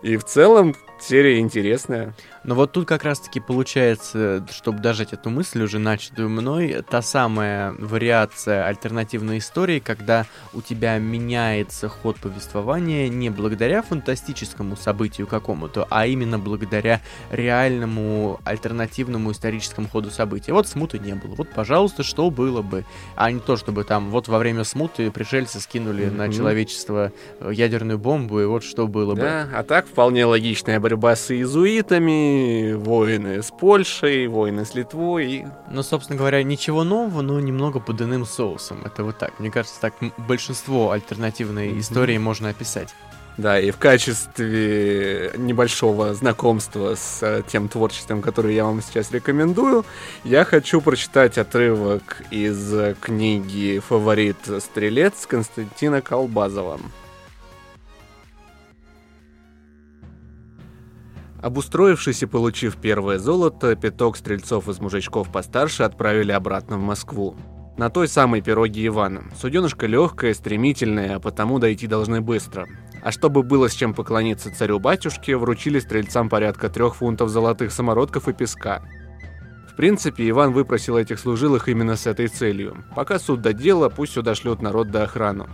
И 0.02 0.17
в 0.17 0.24
целом 0.24 0.76
серия 0.99 1.39
интересная. 1.39 2.13
Но 2.43 2.55
вот 2.55 2.71
тут 2.71 2.88
как 2.88 3.03
раз-таки 3.03 3.41
получается, 3.41 4.45
чтобы 4.51 4.79
дожать 4.79 5.12
эту 5.12 5.29
мысль, 5.29 5.62
уже 5.62 5.79
начатую 5.79 6.29
мной, 6.29 6.81
та 6.89 7.01
самая 7.01 7.73
вариация 7.73 8.65
альтернативной 8.65 9.39
истории, 9.39 9.79
когда 9.79 10.25
у 10.53 10.62
тебя 10.62 10.97
меняется 10.97 11.89
ход 11.89 12.15
повествования 12.17 13.10
не 13.10 13.29
благодаря 13.29 13.81
фантастическому 13.81 14.77
событию 14.77 15.27
какому-то, 15.27 15.88
а 15.89 16.07
именно 16.07 16.39
благодаря 16.39 17.01
реальному 17.31 18.39
альтернативному 18.45 19.33
историческому 19.33 19.89
ходу 19.89 20.10
событий. 20.10 20.53
Вот 20.53 20.69
смуты 20.69 20.99
не 20.99 21.15
было. 21.15 21.36
Вот, 21.36 21.49
пожалуйста, 21.49 22.03
что 22.03 22.29
было 22.29 22.62
бы? 22.62 22.86
А 23.17 23.29
не 23.29 23.41
то, 23.41 23.57
чтобы 23.57 23.83
там 23.83 24.10
вот 24.10 24.29
во 24.29 24.38
время 24.38 24.63
смуты 24.63 25.12
пришельцы 25.12 25.60
скинули 25.60 26.05
mm-hmm. 26.05 26.15
на 26.15 26.31
человечество 26.31 27.12
ядерную 27.41 27.99
бомбу, 27.99 28.39
и 28.39 28.45
вот 28.45 28.63
что 28.63 28.88
было 28.88 29.15
да, 29.15 29.21
бы. 29.21 29.51
Да, 29.51 29.60
а 29.60 29.63
так 29.63 29.86
вполне 29.86 30.25
логичная 30.25 30.79
борьба 30.88 31.17
с 31.17 31.32
иезуитами, 31.32 32.71
войны 32.71 33.43
с 33.43 33.52
Польшей, 33.52 34.28
войны 34.28 34.63
с 34.63 34.73
Литвой. 34.73 35.45
Ну, 35.69 35.84
собственно 35.84 36.17
говоря, 36.17 36.41
ничего 36.43 36.86
нового, 36.86 37.21
но 37.21 37.41
немного 37.41 37.82
под 37.82 38.02
иным 38.02 38.26
соусом. 38.26 38.84
Это 38.86 39.04
вот 39.04 39.17
так. 39.17 39.38
Мне 39.38 39.52
кажется, 39.52 39.82
так 39.82 39.95
большинство 40.17 40.91
альтернативной 40.91 41.71
mm-hmm. 41.71 41.80
истории 41.80 42.17
можно 42.17 42.50
описать. 42.50 42.95
Да, 43.36 43.60
и 43.60 43.71
в 43.71 43.78
качестве 43.78 45.34
небольшого 45.36 46.13
знакомства 46.13 46.95
с 46.95 47.19
э, 47.21 47.43
тем 47.45 47.67
творчеством, 47.67 48.21
которое 48.21 48.54
я 48.54 48.63
вам 48.63 48.82
сейчас 48.82 49.12
рекомендую, 49.12 49.86
я 50.23 50.45
хочу 50.45 50.80
прочитать 50.80 51.38
отрывок 51.38 52.21
из 52.32 52.95
книги 53.02 53.80
«Фаворит 53.80 54.38
стрелец» 54.60 55.28
Константина 55.28 56.02
Колбазова. 56.02 56.80
Обустроившись 61.41 62.23
и 62.23 62.26
получив 62.26 62.78
первое 62.78 63.19
золото, 63.19 63.76
пяток 63.76 64.17
стрельцов 64.17 64.67
из 64.69 64.80
мужичков 64.80 65.32
постарше 65.32 65.84
отправили 65.84 66.32
обратно 66.32 66.78
в 66.78 66.82
Москву. 66.82 67.36
На 67.78 67.91
той 67.91 68.08
самой 68.08 68.41
пироге 68.41 68.88
Ивана. 68.88 69.26
Суденышко 69.39 69.86
легкое, 69.86 70.34
стремительное, 70.34 71.17
а 71.17 71.19
потому 71.19 71.60
дойти 71.60 71.86
должны 71.86 72.21
быстро. 72.21 72.67
А 73.04 73.12
чтобы 73.12 73.43
было 73.43 73.69
с 73.69 73.73
чем 73.73 73.93
поклониться 73.93 74.54
царю-батюшке, 74.54 75.38
вручили 75.38 75.80
стрельцам 75.80 76.28
порядка 76.28 76.69
трех 76.69 76.95
фунтов 76.95 77.30
золотых 77.30 77.71
самородков 77.71 78.28
и 78.28 78.34
песка. 78.34 78.82
В 79.71 79.76
принципе, 79.76 80.28
Иван 80.28 80.54
выпросил 80.54 80.97
этих 80.97 81.19
служилых 81.19 81.69
именно 81.69 81.95
с 81.95 82.08
этой 82.08 82.30
целью. 82.30 82.84
Пока 82.95 83.19
суд 83.19 83.41
до 83.43 83.54
дела, 83.54 83.89
пусть 83.89 84.13
сюда 84.13 84.34
шлют 84.34 84.63
народ 84.63 84.89
до 84.89 85.04
охрану. 85.04 85.47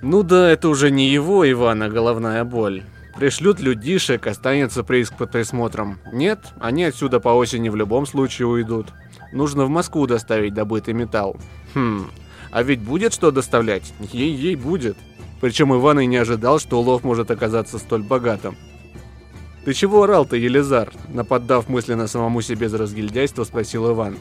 Ну 0.00 0.22
да, 0.22 0.48
это 0.48 0.68
уже 0.68 0.92
не 0.92 1.08
его, 1.08 1.50
Ивана, 1.50 1.88
головная 1.88 2.44
боль. 2.44 2.84
Пришлют 3.16 3.60
людишек, 3.60 4.26
останется 4.26 4.82
прииск 4.82 5.16
под 5.16 5.30
присмотром. 5.30 5.98
Нет, 6.12 6.40
они 6.60 6.84
отсюда 6.84 7.20
по 7.20 7.28
осени 7.28 7.68
в 7.68 7.76
любом 7.76 8.06
случае 8.06 8.48
уйдут. 8.48 8.88
Нужно 9.32 9.64
в 9.64 9.68
Москву 9.68 10.06
доставить 10.06 10.54
добытый 10.54 10.94
металл. 10.94 11.36
Хм, 11.74 12.10
а 12.50 12.62
ведь 12.62 12.80
будет 12.80 13.12
что 13.12 13.30
доставлять? 13.30 13.92
Ей-ей 14.12 14.56
будет. 14.56 14.96
Причем 15.40 15.74
Иван 15.74 16.00
и 16.00 16.06
не 16.06 16.16
ожидал, 16.16 16.58
что 16.58 16.80
улов 16.80 17.04
может 17.04 17.30
оказаться 17.30 17.78
столь 17.78 18.02
богатым. 18.02 18.56
«Ты 19.64 19.72
чего 19.72 20.02
орал-то, 20.02 20.36
Елизар?» 20.36 20.92
Наподдав 21.08 21.68
мысленно 21.68 22.06
самому 22.06 22.42
себе 22.42 22.68
за 22.68 22.78
разгильдяйство, 22.78 23.44
спросил 23.44 23.90
Иван. 23.90 24.16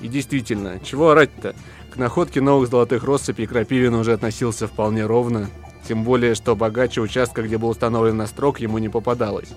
И 0.00 0.08
действительно, 0.08 0.78
чего 0.80 1.10
орать-то? 1.10 1.54
К 1.90 1.96
находке 1.96 2.40
новых 2.40 2.68
золотых 2.68 3.04
россыпей 3.04 3.46
Крапивин 3.46 3.94
уже 3.94 4.12
относился 4.12 4.66
вполне 4.66 5.06
ровно, 5.06 5.48
тем 5.86 6.04
более, 6.04 6.34
что 6.34 6.56
богаче 6.56 7.00
участка, 7.00 7.42
где 7.42 7.58
был 7.58 7.68
установлен 7.68 8.16
настрок, 8.16 8.60
ему 8.60 8.78
не 8.78 8.88
попадалось. 8.88 9.48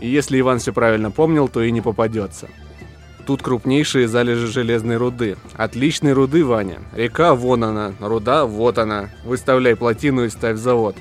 И 0.00 0.08
если 0.08 0.38
Иван 0.38 0.58
все 0.58 0.72
правильно 0.72 1.10
помнил, 1.10 1.48
то 1.48 1.62
и 1.62 1.70
не 1.70 1.80
попадется. 1.80 2.48
Тут 3.26 3.42
крупнейшие 3.42 4.08
залежи 4.08 4.48
железной 4.48 4.96
руды. 4.96 5.36
Отличной 5.54 6.12
руды, 6.12 6.44
Ваня. 6.44 6.80
Река 6.92 7.34
вон 7.34 7.62
она, 7.62 7.94
руда 8.00 8.46
вот 8.46 8.78
она. 8.78 9.10
Выставляй 9.24 9.76
плотину 9.76 10.24
и 10.24 10.28
ставь 10.28 10.58
завод. 10.58 10.96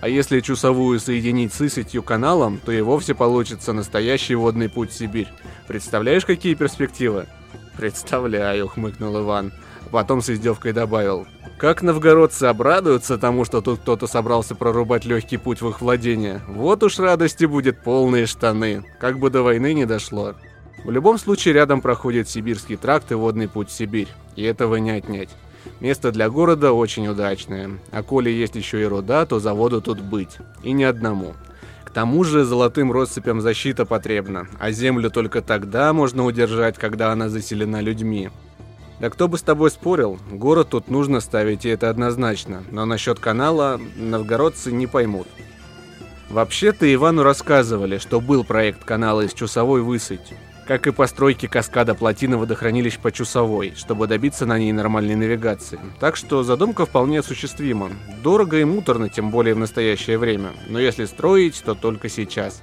А 0.00 0.08
если 0.08 0.40
чусовую 0.40 0.98
соединить 1.00 1.52
с 1.52 1.60
Исытью 1.60 2.02
каналом, 2.02 2.58
то 2.64 2.72
и 2.72 2.80
вовсе 2.80 3.14
получится 3.14 3.72
настоящий 3.72 4.34
водный 4.34 4.68
путь 4.68 4.90
в 4.90 4.96
Сибирь. 4.96 5.28
Представляешь, 5.66 6.24
какие 6.24 6.54
перспективы? 6.54 7.26
Представляю, 7.76 8.68
хмыкнул 8.68 9.20
Иван. 9.20 9.52
Потом 9.90 10.22
с 10.22 10.30
издевкой 10.30 10.72
добавил. 10.72 11.26
Как 11.58 11.80
новгородцы 11.80 12.44
обрадуются 12.44 13.16
тому, 13.16 13.46
что 13.46 13.62
тут 13.62 13.80
кто-то 13.80 14.06
собрался 14.06 14.54
прорубать 14.54 15.06
легкий 15.06 15.38
путь 15.38 15.62
в 15.62 15.68
их 15.70 15.80
владение. 15.80 16.42
Вот 16.46 16.82
уж 16.82 16.98
радости 16.98 17.46
будет 17.46 17.82
полные 17.82 18.26
штаны, 18.26 18.84
как 19.00 19.18
бы 19.18 19.30
до 19.30 19.42
войны 19.42 19.72
не 19.72 19.86
дошло. 19.86 20.34
В 20.84 20.90
любом 20.90 21.16
случае 21.16 21.54
рядом 21.54 21.80
проходит 21.80 22.28
Сибирский 22.28 22.76
тракт 22.76 23.10
и 23.10 23.14
водный 23.14 23.48
путь 23.48 23.70
в 23.70 23.72
Сибирь, 23.72 24.08
и 24.36 24.42
этого 24.42 24.76
не 24.76 24.90
отнять. 24.90 25.30
Место 25.80 26.12
для 26.12 26.28
города 26.28 26.72
очень 26.72 27.08
удачное, 27.08 27.70
а 27.90 28.02
коли 28.02 28.28
есть 28.28 28.54
еще 28.54 28.82
и 28.82 28.84
руда, 28.84 29.24
то 29.24 29.40
заводу 29.40 29.80
тут 29.80 30.00
быть, 30.00 30.36
и 30.62 30.72
не 30.72 30.84
одному. 30.84 31.34
К 31.84 31.90
тому 31.90 32.22
же 32.22 32.44
золотым 32.44 32.92
россыпям 32.92 33.40
защита 33.40 33.86
потребна, 33.86 34.46
а 34.58 34.70
землю 34.72 35.10
только 35.10 35.40
тогда 35.40 35.94
можно 35.94 36.26
удержать, 36.26 36.76
когда 36.76 37.12
она 37.12 37.30
заселена 37.30 37.80
людьми. 37.80 38.28
Да 38.98 39.10
кто 39.10 39.28
бы 39.28 39.36
с 39.36 39.42
тобой 39.42 39.70
спорил, 39.70 40.18
город 40.30 40.70
тут 40.70 40.88
нужно 40.88 41.20
ставить, 41.20 41.66
и 41.66 41.68
это 41.68 41.90
однозначно, 41.90 42.62
но 42.70 42.86
насчет 42.86 43.18
канала 43.18 43.78
новгородцы 43.96 44.72
не 44.72 44.86
поймут. 44.86 45.28
Вообще-то 46.30 46.92
Ивану 46.92 47.22
рассказывали, 47.22 47.98
что 47.98 48.20
был 48.20 48.42
проект 48.42 48.84
канала 48.84 49.20
из 49.20 49.34
Чусовой 49.34 49.82
высыть, 49.82 50.34
как 50.66 50.86
и 50.86 50.92
постройки 50.92 51.46
каскада 51.46 51.94
плотины 51.94 52.38
водохранилищ 52.38 52.98
по 52.98 53.12
Чусовой, 53.12 53.74
чтобы 53.76 54.06
добиться 54.06 54.46
на 54.46 54.58
ней 54.58 54.72
нормальной 54.72 55.14
навигации. 55.14 55.78
Так 56.00 56.16
что 56.16 56.42
задумка 56.42 56.86
вполне 56.86 57.20
осуществима. 57.20 57.90
Дорого 58.22 58.58
и 58.58 58.64
муторно, 58.64 59.08
тем 59.08 59.30
более 59.30 59.54
в 59.54 59.58
настоящее 59.58 60.18
время, 60.18 60.52
но 60.68 60.80
если 60.80 61.04
строить, 61.04 61.62
то 61.64 61.74
только 61.74 62.08
сейчас. 62.08 62.62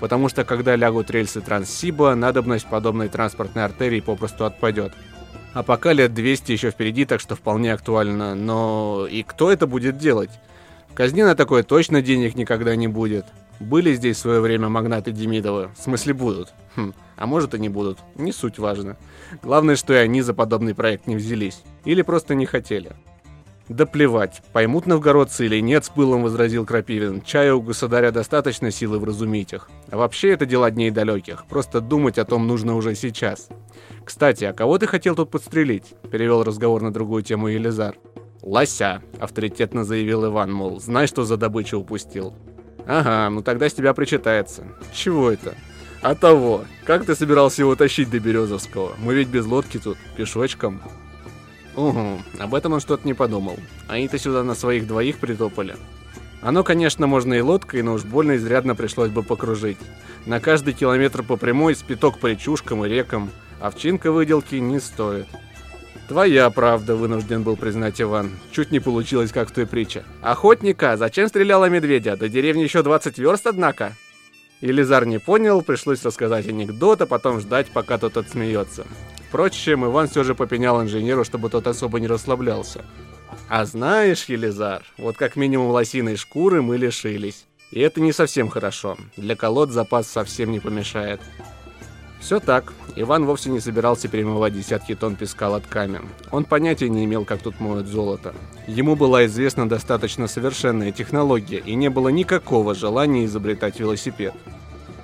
Потому 0.00 0.28
что 0.28 0.44
когда 0.44 0.76
лягут 0.76 1.10
рельсы 1.10 1.40
Транссиба, 1.40 2.14
надобность 2.14 2.66
подобной 2.66 3.08
транспортной 3.08 3.64
артерии 3.64 4.00
попросту 4.00 4.44
отпадет. 4.44 4.92
А 5.58 5.64
пока 5.64 5.92
лет 5.92 6.14
200 6.14 6.52
еще 6.52 6.70
впереди, 6.70 7.04
так 7.04 7.18
что 7.18 7.34
вполне 7.34 7.72
актуально. 7.72 8.36
Но 8.36 9.08
и 9.10 9.24
кто 9.24 9.50
это 9.50 9.66
будет 9.66 9.98
делать? 9.98 10.30
В 10.88 10.94
казне 10.94 11.24
на 11.24 11.34
такое 11.34 11.64
точно 11.64 12.00
денег 12.00 12.36
никогда 12.36 12.76
не 12.76 12.86
будет. 12.86 13.26
Были 13.58 13.92
здесь 13.94 14.18
в 14.18 14.20
свое 14.20 14.40
время 14.40 14.68
магнаты 14.68 15.10
Демидовы? 15.10 15.70
В 15.76 15.82
смысле 15.82 16.14
будут? 16.14 16.54
Хм, 16.76 16.94
а 17.16 17.26
может 17.26 17.54
и 17.54 17.58
не 17.58 17.68
будут. 17.68 17.98
Не 18.14 18.30
суть 18.30 18.60
важно. 18.60 18.96
Главное, 19.42 19.74
что 19.74 19.94
и 19.94 19.96
они 19.96 20.22
за 20.22 20.32
подобный 20.32 20.76
проект 20.76 21.08
не 21.08 21.16
взялись. 21.16 21.64
Или 21.84 22.02
просто 22.02 22.36
не 22.36 22.46
хотели. 22.46 22.92
Да 23.68 23.84
плевать, 23.84 24.42
поймут 24.52 24.86
новгородцы 24.86 25.44
или 25.44 25.60
нет, 25.60 25.84
с 25.84 25.90
пылом 25.90 26.22
возразил 26.22 26.64
Крапивин. 26.64 27.20
Чая 27.20 27.52
у 27.54 27.60
государя 27.60 28.10
достаточно 28.10 28.70
силы 28.70 28.98
вразумить 28.98 29.52
их. 29.52 29.68
А 29.90 29.98
вообще 29.98 30.30
это 30.30 30.46
дела 30.46 30.70
дней 30.70 30.90
далеких. 30.90 31.44
Просто 31.46 31.80
думать 31.80 32.18
о 32.18 32.24
том 32.24 32.46
нужно 32.46 32.76
уже 32.76 32.94
сейчас. 32.94 33.48
«Кстати, 34.04 34.44
а 34.44 34.54
кого 34.54 34.78
ты 34.78 34.86
хотел 34.86 35.14
тут 35.14 35.30
подстрелить?»– 35.30 35.94
перевел 36.10 36.42
разговор 36.42 36.80
на 36.80 36.90
другую 36.90 37.22
тему 37.22 37.48
Елизар. 37.48 37.96
«Лося»,– 38.40 39.02
авторитетно 39.20 39.84
заявил 39.84 40.24
Иван, 40.26 40.50
мол, 40.50 40.80
знай, 40.80 41.06
что 41.06 41.24
за 41.24 41.36
добычу 41.36 41.78
упустил. 41.78 42.34
«Ага, 42.86 43.28
ну 43.28 43.42
тогда 43.42 43.68
с 43.68 43.74
тебя 43.74 43.92
причитается». 43.92 44.64
«Чего 44.94 45.30
это?» 45.30 45.54
«А 46.00 46.14
того. 46.14 46.64
Как 46.86 47.04
ты 47.04 47.14
собирался 47.14 47.62
его 47.62 47.74
тащить 47.76 48.08
до 48.08 48.18
Березовского? 48.18 48.92
Мы 48.98 49.12
ведь 49.14 49.28
без 49.28 49.44
лодки 49.44 49.78
тут, 49.78 49.98
пешочком». 50.16 50.80
«Угу, 51.78 52.22
об 52.40 52.54
этом 52.54 52.72
он 52.72 52.80
что-то 52.80 53.06
не 53.06 53.14
подумал. 53.14 53.56
Они-то 53.86 54.18
сюда 54.18 54.42
на 54.42 54.54
своих 54.54 54.86
двоих 54.86 55.18
притопали». 55.18 55.76
Оно, 56.40 56.62
конечно, 56.62 57.06
можно 57.06 57.34
и 57.34 57.40
лодкой, 57.40 57.82
но 57.82 57.94
уж 57.94 58.04
больно 58.04 58.36
изрядно 58.36 58.76
пришлось 58.76 59.10
бы 59.10 59.22
покружить. 59.22 59.78
На 60.24 60.38
каждый 60.38 60.72
километр 60.72 61.24
по 61.24 61.36
прямой 61.36 61.74
спиток 61.74 62.18
по 62.18 62.28
речушкам 62.28 62.84
и 62.84 62.88
рекам– 62.88 63.30
Овчинка 63.60 64.12
выделки 64.12 64.54
не 64.56 64.78
стоит. 64.78 65.26
Твоя 66.08 66.48
правда, 66.48 66.96
вынужден 66.96 67.42
был 67.42 67.56
признать 67.56 68.00
Иван. 68.00 68.30
Чуть 68.50 68.70
не 68.70 68.80
получилось, 68.80 69.32
как 69.32 69.50
в 69.50 69.52
той 69.52 69.66
притче. 69.66 70.04
Охотника, 70.22 70.96
зачем 70.96 71.28
стреляла 71.28 71.68
медведя? 71.68 72.16
До 72.16 72.28
деревни 72.28 72.62
еще 72.62 72.82
20 72.82 73.18
верст, 73.18 73.46
однако. 73.46 73.94
Елизар 74.60 75.06
не 75.06 75.18
понял, 75.18 75.62
пришлось 75.62 76.04
рассказать 76.04 76.48
анекдот, 76.48 77.00
а 77.00 77.06
потом 77.06 77.40
ждать, 77.40 77.68
пока 77.70 77.98
тот 77.98 78.16
отсмеется. 78.16 78.86
Впрочем, 79.28 79.84
Иван 79.84 80.08
все 80.08 80.24
же 80.24 80.34
попенял 80.34 80.82
инженеру, 80.82 81.24
чтобы 81.24 81.50
тот 81.50 81.66
особо 81.66 82.00
не 82.00 82.06
расслаблялся. 82.06 82.84
А 83.48 83.64
знаешь, 83.64 84.24
Елизар, 84.24 84.82
вот 84.96 85.16
как 85.16 85.36
минимум 85.36 85.70
лосиной 85.70 86.16
шкуры 86.16 86.60
мы 86.60 86.76
лишились. 86.76 87.46
И 87.70 87.80
это 87.80 88.00
не 88.00 88.12
совсем 88.12 88.48
хорошо. 88.48 88.96
Для 89.16 89.36
колод 89.36 89.70
запас 89.70 90.08
совсем 90.08 90.50
не 90.50 90.60
помешает. 90.60 91.20
Все 92.20 92.40
так. 92.40 92.72
Иван 92.96 93.26
вовсе 93.26 93.50
не 93.50 93.60
собирался 93.60 94.08
перемывать 94.08 94.54
десятки 94.54 94.94
тонн 94.94 95.14
песка 95.14 95.48
лотками. 95.48 96.00
Он 96.30 96.44
понятия 96.44 96.88
не 96.88 97.04
имел, 97.04 97.24
как 97.24 97.40
тут 97.40 97.60
моют 97.60 97.86
золото. 97.86 98.34
Ему 98.66 98.96
была 98.96 99.26
известна 99.26 99.68
достаточно 99.68 100.26
совершенная 100.26 100.92
технология, 100.92 101.58
и 101.58 101.74
не 101.74 101.90
было 101.90 102.08
никакого 102.08 102.74
желания 102.74 103.24
изобретать 103.24 103.78
велосипед. 103.78 104.34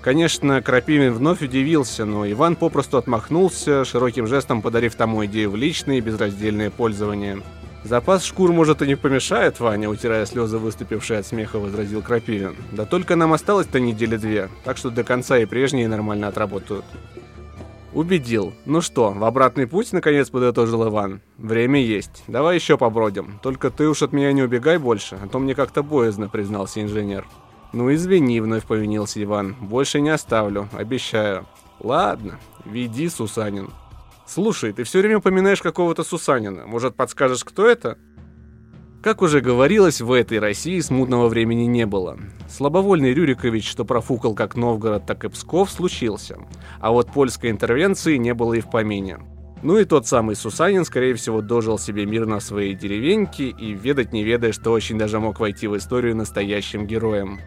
Конечно, 0.02 0.60
Крапивин 0.60 1.14
вновь 1.14 1.40
удивился, 1.40 2.04
но 2.04 2.30
Иван 2.30 2.56
попросту 2.56 2.98
отмахнулся, 2.98 3.86
широким 3.86 4.26
жестом 4.26 4.60
подарив 4.60 4.96
тому 4.96 5.24
идею 5.24 5.50
в 5.50 5.56
личное 5.56 5.96
и 5.96 6.02
безраздельное 6.02 6.70
пользование. 6.70 7.40
«Запас 7.84 8.24
шкур, 8.24 8.50
может, 8.50 8.80
и 8.80 8.86
не 8.86 8.94
помешает, 8.94 9.60
Ваня», 9.60 9.90
утирая 9.90 10.24
слезы, 10.24 10.56
выступившие 10.56 11.20
от 11.20 11.26
смеха, 11.26 11.58
возразил 11.58 12.00
Крапивин. 12.00 12.56
«Да 12.72 12.86
только 12.86 13.14
нам 13.14 13.34
осталось-то 13.34 13.78
недели 13.78 14.16
две, 14.16 14.48
так 14.64 14.78
что 14.78 14.88
до 14.88 15.04
конца 15.04 15.36
и 15.38 15.44
прежние 15.44 15.86
нормально 15.86 16.28
отработают». 16.28 16.86
«Убедил. 17.92 18.54
Ну 18.64 18.80
что, 18.80 19.10
в 19.10 19.22
обратный 19.22 19.66
путь, 19.66 19.92
наконец, 19.92 20.30
подытожил 20.30 20.88
Иван. 20.88 21.20
Время 21.36 21.78
есть. 21.78 22.24
Давай 22.26 22.54
еще 22.56 22.78
побродим. 22.78 23.38
Только 23.42 23.70
ты 23.70 23.86
уж 23.86 24.02
от 24.02 24.12
меня 24.12 24.32
не 24.32 24.42
убегай 24.42 24.78
больше, 24.78 25.18
а 25.22 25.28
то 25.28 25.38
мне 25.38 25.54
как-то 25.54 25.82
боязно», 25.82 26.30
признался 26.30 26.80
инженер. 26.80 27.26
«Ну 27.74 27.92
извини»,— 27.92 28.40
вновь 28.40 28.64
повинился 28.64 29.22
Иван. 29.22 29.56
«Больше 29.60 30.00
не 30.00 30.08
оставлю, 30.08 30.70
обещаю». 30.72 31.46
«Ладно, 31.80 32.38
веди, 32.64 33.10
Сусанин». 33.10 33.68
«Слушай, 34.26 34.72
ты 34.72 34.84
все 34.84 35.00
время 35.00 35.18
упоминаешь 35.18 35.62
какого-то 35.62 36.02
Сусанина. 36.04 36.66
Может, 36.66 36.94
подскажешь, 36.94 37.44
кто 37.44 37.66
это?» 37.66 37.98
Как 39.02 39.20
уже 39.20 39.42
говорилось, 39.42 40.00
в 40.00 40.10
этой 40.12 40.38
России 40.38 40.80
смутного 40.80 41.28
времени 41.28 41.64
не 41.64 41.84
было. 41.84 42.18
Слабовольный 42.48 43.12
Рюрикович, 43.12 43.68
что 43.68 43.84
профукал 43.84 44.34
как 44.34 44.56
Новгород, 44.56 45.04
так 45.04 45.24
и 45.24 45.28
Псков, 45.28 45.70
случился. 45.70 46.38
А 46.80 46.90
вот 46.90 47.12
польской 47.12 47.50
интервенции 47.50 48.16
не 48.16 48.32
было 48.32 48.54
и 48.54 48.60
в 48.60 48.70
помине. 48.70 49.18
Ну 49.62 49.78
и 49.78 49.84
тот 49.84 50.06
самый 50.06 50.36
Сусанин, 50.36 50.86
скорее 50.86 51.14
всего, 51.14 51.42
дожил 51.42 51.78
себе 51.78 52.06
мирно 52.06 52.38
в 52.38 52.42
своей 52.42 52.74
деревеньке 52.74 53.48
и 53.48 53.74
ведать 53.74 54.14
не 54.14 54.24
ведая, 54.24 54.52
что 54.52 54.72
очень 54.72 54.96
даже 54.96 55.20
мог 55.20 55.38
войти 55.38 55.66
в 55.66 55.76
историю 55.76 56.16
настоящим 56.16 56.86
героем. 56.86 57.40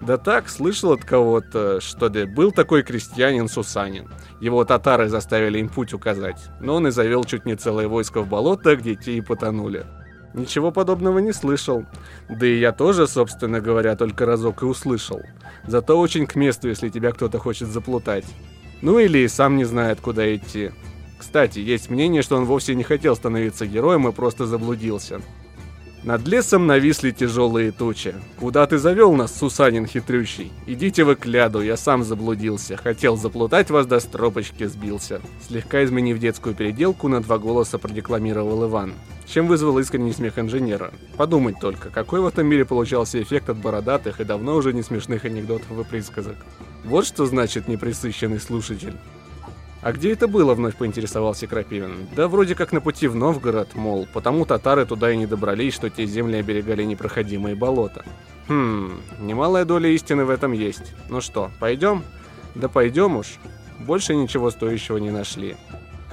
Да 0.00 0.16
так, 0.16 0.48
слышал 0.48 0.92
от 0.92 1.04
кого-то, 1.04 1.80
что 1.80 2.08
да, 2.08 2.26
был 2.26 2.52
такой 2.52 2.82
крестьянин 2.82 3.48
Сусанин. 3.48 4.08
Его 4.40 4.64
татары 4.64 5.08
заставили 5.08 5.58
им 5.58 5.68
путь 5.68 5.92
указать, 5.92 6.48
но 6.60 6.76
он 6.76 6.86
и 6.86 6.90
завел 6.90 7.24
чуть 7.24 7.44
не 7.44 7.54
целое 7.54 7.86
войско 7.86 8.22
в 8.22 8.28
болото, 8.28 8.76
где 8.76 8.94
те 8.94 9.18
и 9.18 9.20
потонули. 9.20 9.84
Ничего 10.32 10.70
подобного 10.70 11.18
не 11.18 11.32
слышал. 11.32 11.84
Да 12.28 12.46
и 12.46 12.58
я 12.58 12.72
тоже, 12.72 13.06
собственно 13.08 13.60
говоря, 13.60 13.96
только 13.96 14.24
разок 14.24 14.62
и 14.62 14.64
услышал. 14.66 15.20
Зато 15.66 15.98
очень 15.98 16.26
к 16.26 16.36
месту, 16.36 16.68
если 16.68 16.88
тебя 16.88 17.12
кто-то 17.12 17.38
хочет 17.38 17.68
заплутать. 17.68 18.24
Ну 18.80 18.98
или 18.98 19.26
сам 19.26 19.56
не 19.56 19.64
знает, 19.64 20.00
куда 20.00 20.34
идти. 20.34 20.70
Кстати, 21.18 21.58
есть 21.58 21.90
мнение, 21.90 22.22
что 22.22 22.36
он 22.36 22.44
вовсе 22.46 22.74
не 22.74 22.84
хотел 22.84 23.16
становиться 23.16 23.66
героем 23.66 24.08
и 24.08 24.12
просто 24.12 24.46
заблудился. 24.46 25.20
Над 26.02 26.26
лесом 26.26 26.66
нависли 26.66 27.10
тяжелые 27.10 27.72
тучи. 27.72 28.14
«Куда 28.38 28.66
ты 28.66 28.78
завел 28.78 29.12
нас, 29.12 29.36
Сусанин 29.38 29.84
хитрющий? 29.86 30.50
Идите 30.66 31.04
вы 31.04 31.14
к 31.14 31.26
ляду, 31.26 31.60
я 31.60 31.76
сам 31.76 32.04
заблудился. 32.04 32.78
Хотел 32.78 33.18
заплутать 33.18 33.70
вас, 33.70 33.86
до 33.86 34.00
стропочки 34.00 34.64
сбился». 34.64 35.20
Слегка 35.46 35.84
изменив 35.84 36.18
детскую 36.18 36.54
переделку, 36.54 37.08
на 37.08 37.20
два 37.20 37.38
голоса 37.38 37.76
продекламировал 37.76 38.66
Иван. 38.66 38.94
Чем 39.26 39.46
вызвал 39.46 39.78
искренний 39.78 40.14
смех 40.14 40.38
инженера. 40.38 40.90
Подумать 41.18 41.60
только, 41.60 41.90
какой 41.90 42.20
в 42.20 42.26
этом 42.26 42.46
мире 42.46 42.64
получался 42.64 43.22
эффект 43.22 43.50
от 43.50 43.58
бородатых 43.58 44.20
и 44.20 44.24
давно 44.24 44.56
уже 44.56 44.72
не 44.72 44.82
смешных 44.82 45.26
анекдотов 45.26 45.78
и 45.78 45.84
присказок. 45.84 46.36
Вот 46.82 47.06
что 47.06 47.26
значит 47.26 47.68
неприсыщенный 47.68 48.40
слушатель. 48.40 48.96
«А 49.82 49.92
где 49.92 50.12
это 50.12 50.28
было?»— 50.28 50.54
вновь 50.54 50.76
поинтересовался 50.76 51.46
Крапивин. 51.46 52.06
«Да 52.14 52.28
вроде 52.28 52.54
как 52.54 52.72
на 52.72 52.80
пути 52.80 53.08
в 53.08 53.14
Новгород, 53.14 53.74
мол, 53.74 54.06
потому 54.12 54.44
татары 54.44 54.84
туда 54.84 55.10
и 55.10 55.16
не 55.16 55.26
добрались, 55.26 55.74
что 55.74 55.88
те 55.88 56.04
земли 56.06 56.36
оберегали 56.36 56.84
непроходимые 56.84 57.54
болота». 57.54 58.04
«Хм, 58.48 59.00
немалая 59.20 59.64
доля 59.64 59.88
истины 59.88 60.24
в 60.24 60.30
этом 60.30 60.52
есть. 60.52 60.94
Ну 61.08 61.20
что, 61.20 61.50
пойдем?» 61.60 62.02
«Да 62.54 62.68
пойдем 62.68 63.16
уж. 63.16 63.38
Больше 63.78 64.14
ничего 64.14 64.50
стоящего 64.50 64.98
не 64.98 65.10
нашли». 65.10 65.56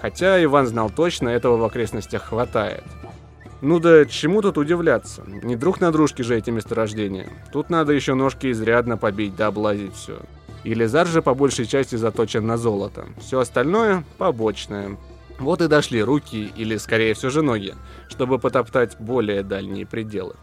Хотя 0.02 0.42
Иван 0.44 0.68
знал 0.68 0.90
точно, 0.90 1.30
этого 1.30 1.58
в 1.58 1.64
окрестностях 1.64 2.24
хватает. 2.24 2.84
Ну 3.62 3.80
да 3.80 4.06
чему 4.06 4.42
тут 4.44 4.58
удивляться? 4.58 5.24
Не 5.26 5.56
друг 5.56 5.82
на 5.82 5.92
дружке 5.92 6.22
же 6.22 6.38
эти 6.38 6.52
месторождения. 6.52 7.28
Тут 7.52 7.72
надо 7.72 7.94
еще 7.94 8.14
ножки 8.14 8.52
изрядно 8.52 8.98
побить 8.98 9.36
да 9.36 9.48
облазить 9.48 9.96
все. 9.96 10.20
И 10.68 10.74
Лизар 10.74 11.08
же 11.08 11.22
по 11.22 11.34
большей 11.34 11.66
части 11.66 11.96
заточен 11.96 12.46
на 12.46 12.58
золото. 12.58 13.06
Все 13.22 13.40
остальное– 13.40 14.04
побочное. 14.18 14.98
Вот 15.40 15.62
и 15.62 15.70
дошли 15.70 16.04
руки, 16.04 16.52
или 16.58 16.76
скорее 16.76 17.14
все 17.14 17.30
же 17.30 17.42
ноги, 17.42 17.74
чтобы 18.10 18.38
потоптать 18.38 19.00
более 19.00 19.44
дальние 19.44 19.86
пределы. 19.86 20.36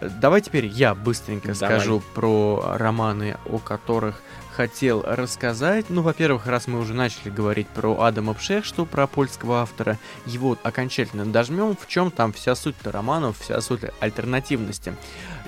Давай 0.00 0.40
теперь 0.40 0.66
я 0.66 0.96
быстренько 0.96 1.54
Давай. 1.54 1.78
скажу 1.78 2.02
про 2.16 2.74
романы, 2.76 3.36
о 3.46 3.58
которых 3.58 4.20
хотел 4.52 5.02
рассказать. 5.06 5.86
Ну, 5.88 6.02
во-первых, 6.02 6.46
раз 6.46 6.66
мы 6.66 6.78
уже 6.78 6.94
начали 6.94 7.30
говорить 7.30 7.68
про 7.68 8.00
Адама 8.02 8.34
Пшешту, 8.34 8.86
про 8.86 9.06
польского 9.06 9.62
автора, 9.62 9.98
его 10.26 10.56
окончательно 10.62 11.24
дожмем. 11.24 11.76
В 11.76 11.86
чем 11.86 12.10
там 12.10 12.32
вся 12.32 12.54
суть 12.54 12.76
романов, 12.84 13.38
вся 13.38 13.60
суть 13.60 13.82
альтернативности? 14.00 14.94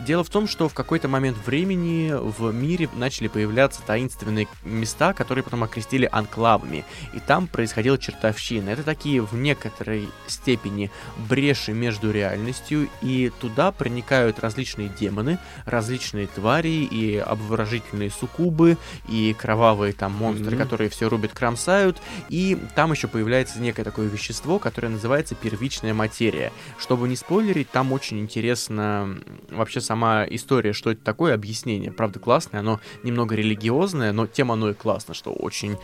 Дело 0.00 0.24
в 0.24 0.30
том, 0.30 0.48
что 0.48 0.68
в 0.68 0.74
какой-то 0.74 1.06
момент 1.06 1.38
времени 1.46 2.12
в 2.12 2.52
мире 2.52 2.88
начали 2.96 3.28
появляться 3.28 3.82
таинственные 3.86 4.48
места, 4.64 5.12
которые 5.12 5.44
потом 5.44 5.62
окрестили 5.62 6.08
анклавами. 6.10 6.84
И 7.14 7.20
там 7.20 7.46
происходила 7.46 7.96
чертовщина. 7.96 8.70
Это 8.70 8.82
такие 8.82 9.22
в 9.22 9.34
некоторой 9.34 10.08
степени 10.26 10.90
бреши 11.28 11.72
между 11.72 12.10
реальностью, 12.10 12.88
и 13.00 13.30
туда 13.40 13.70
проникают 13.70 14.40
различные 14.40 14.88
демоны, 14.88 15.38
различные 15.66 16.26
твари 16.26 16.68
и 16.68 17.18
обворожительные 17.18 18.10
суккубы, 18.10 18.78
и 19.08 19.34
кровавые 19.38 19.92
там 19.92 20.12
монстры, 20.12 20.56
mm-hmm. 20.56 20.58
которые 20.58 20.90
все 20.90 21.08
рубят, 21.08 21.32
кромсают, 21.32 21.98
и 22.28 22.58
там 22.74 22.92
еще 22.92 23.08
появляется 23.08 23.60
некое 23.60 23.84
такое 23.84 24.08
вещество, 24.08 24.58
которое 24.58 24.88
называется 24.88 25.34
первичная 25.34 25.94
материя. 25.94 26.52
Чтобы 26.78 27.08
не 27.08 27.16
спойлерить, 27.16 27.70
там 27.70 27.92
очень 27.92 28.20
интересно 28.20 29.18
вообще 29.50 29.80
сама 29.80 30.24
история, 30.28 30.72
что 30.72 30.90
это 30.90 31.02
такое, 31.02 31.34
объяснение. 31.34 31.92
Правда, 31.92 32.18
классное, 32.18 32.60
оно 32.60 32.80
немного 33.02 33.34
религиозное, 33.34 34.12
но 34.12 34.26
тем 34.26 34.52
оно 34.52 34.70
и 34.70 34.74
классно, 34.74 35.14
что 35.14 35.32
очень 35.32 35.76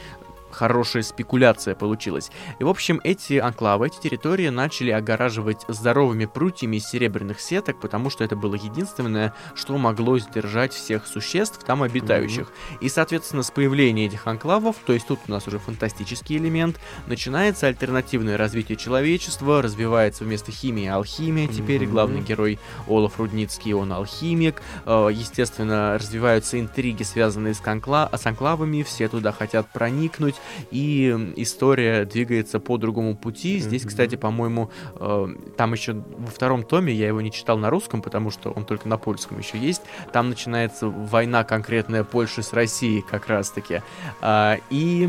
хорошая 0.59 1.05
спекуляция 1.05 1.77
получилась. 1.77 2.33
И, 2.59 2.65
в 2.65 2.69
общем, 2.69 3.01
эти 3.05 3.35
анклавы, 3.35 3.87
эти 3.87 4.01
территории 4.01 4.49
начали 4.49 4.91
огораживать 4.91 5.65
здоровыми 5.69 6.27
прутьями 6.27 6.79
из 6.79 6.85
серебряных 6.85 7.41
сеток, 7.41 7.79
потому 7.81 8.11
что 8.11 8.25
это 8.25 8.35
было 8.35 8.57
единственное, 8.57 9.33
что 9.55 9.79
могло 9.79 10.19
сдержать 10.19 10.73
всех 10.73 11.07
существ 11.07 11.63
там 11.65 11.85
обитающих. 11.85 12.49
Mm-hmm. 12.49 12.79
И, 12.81 12.89
соответственно, 12.89 13.45
с 13.45 13.53
появлением 13.53 14.09
этих 14.09 14.27
анклавов, 14.27 14.77
то 14.85 14.93
есть 14.93 15.07
тут 15.07 15.21
у 15.29 15.31
нас 15.31 15.47
уже 15.47 15.61
фантастический 15.61 16.39
элемент, 16.39 16.81
начинается 17.07 17.69
альтернативное 17.69 18.37
развитие 18.37 18.77
человечества, 18.77 19.63
развивается 19.63 20.25
вместо 20.25 20.51
химии 20.51 20.89
алхимия, 20.89 21.47
теперь 21.47 21.85
mm-hmm. 21.85 21.91
главный 21.91 22.21
герой 22.21 22.59
Олаф 22.89 23.21
Рудницкий, 23.21 23.75
он 23.75 23.93
алхимик, 23.93 24.61
э, 24.87 25.11
естественно, 25.13 25.95
развиваются 25.95 26.59
интриги, 26.59 27.05
связанные 27.05 27.55
с, 27.55 27.61
конкла- 27.61 28.11
с 28.13 28.27
анклавами, 28.27 28.83
все 28.83 29.09
туда 29.09 29.31
хотят 29.31 29.73
проникнуть, 29.73 30.35
и 30.71 31.33
история 31.37 32.05
двигается 32.05 32.61
по 32.61 32.77
другому 32.79 33.17
пути. 33.17 33.59
Здесь, 33.59 33.85
кстати, 33.85 34.17
по-моему, 34.17 34.71
э, 34.97 35.27
там 35.57 35.73
еще 35.73 35.95
во 35.95 36.29
втором 36.29 36.63
томе, 36.63 36.93
я 36.93 37.09
его 37.09 37.21
не 37.21 37.33
читал 37.33 37.59
на 37.59 37.71
русском, 37.71 38.03
потому 38.03 38.31
что 38.31 38.51
он 38.51 38.65
только 38.65 38.89
на 38.89 38.99
польском 38.99 39.39
еще 39.39 39.59
есть, 39.59 39.83
там 40.13 40.29
начинается 40.29 40.89
война 40.89 41.45
конкретная 41.45 42.05
Польши 42.05 42.43
с 42.43 42.53
Россией 42.53 43.03
как 43.03 43.29
раз-таки. 43.29 43.83
Э, 44.21 44.57
и 44.71 45.09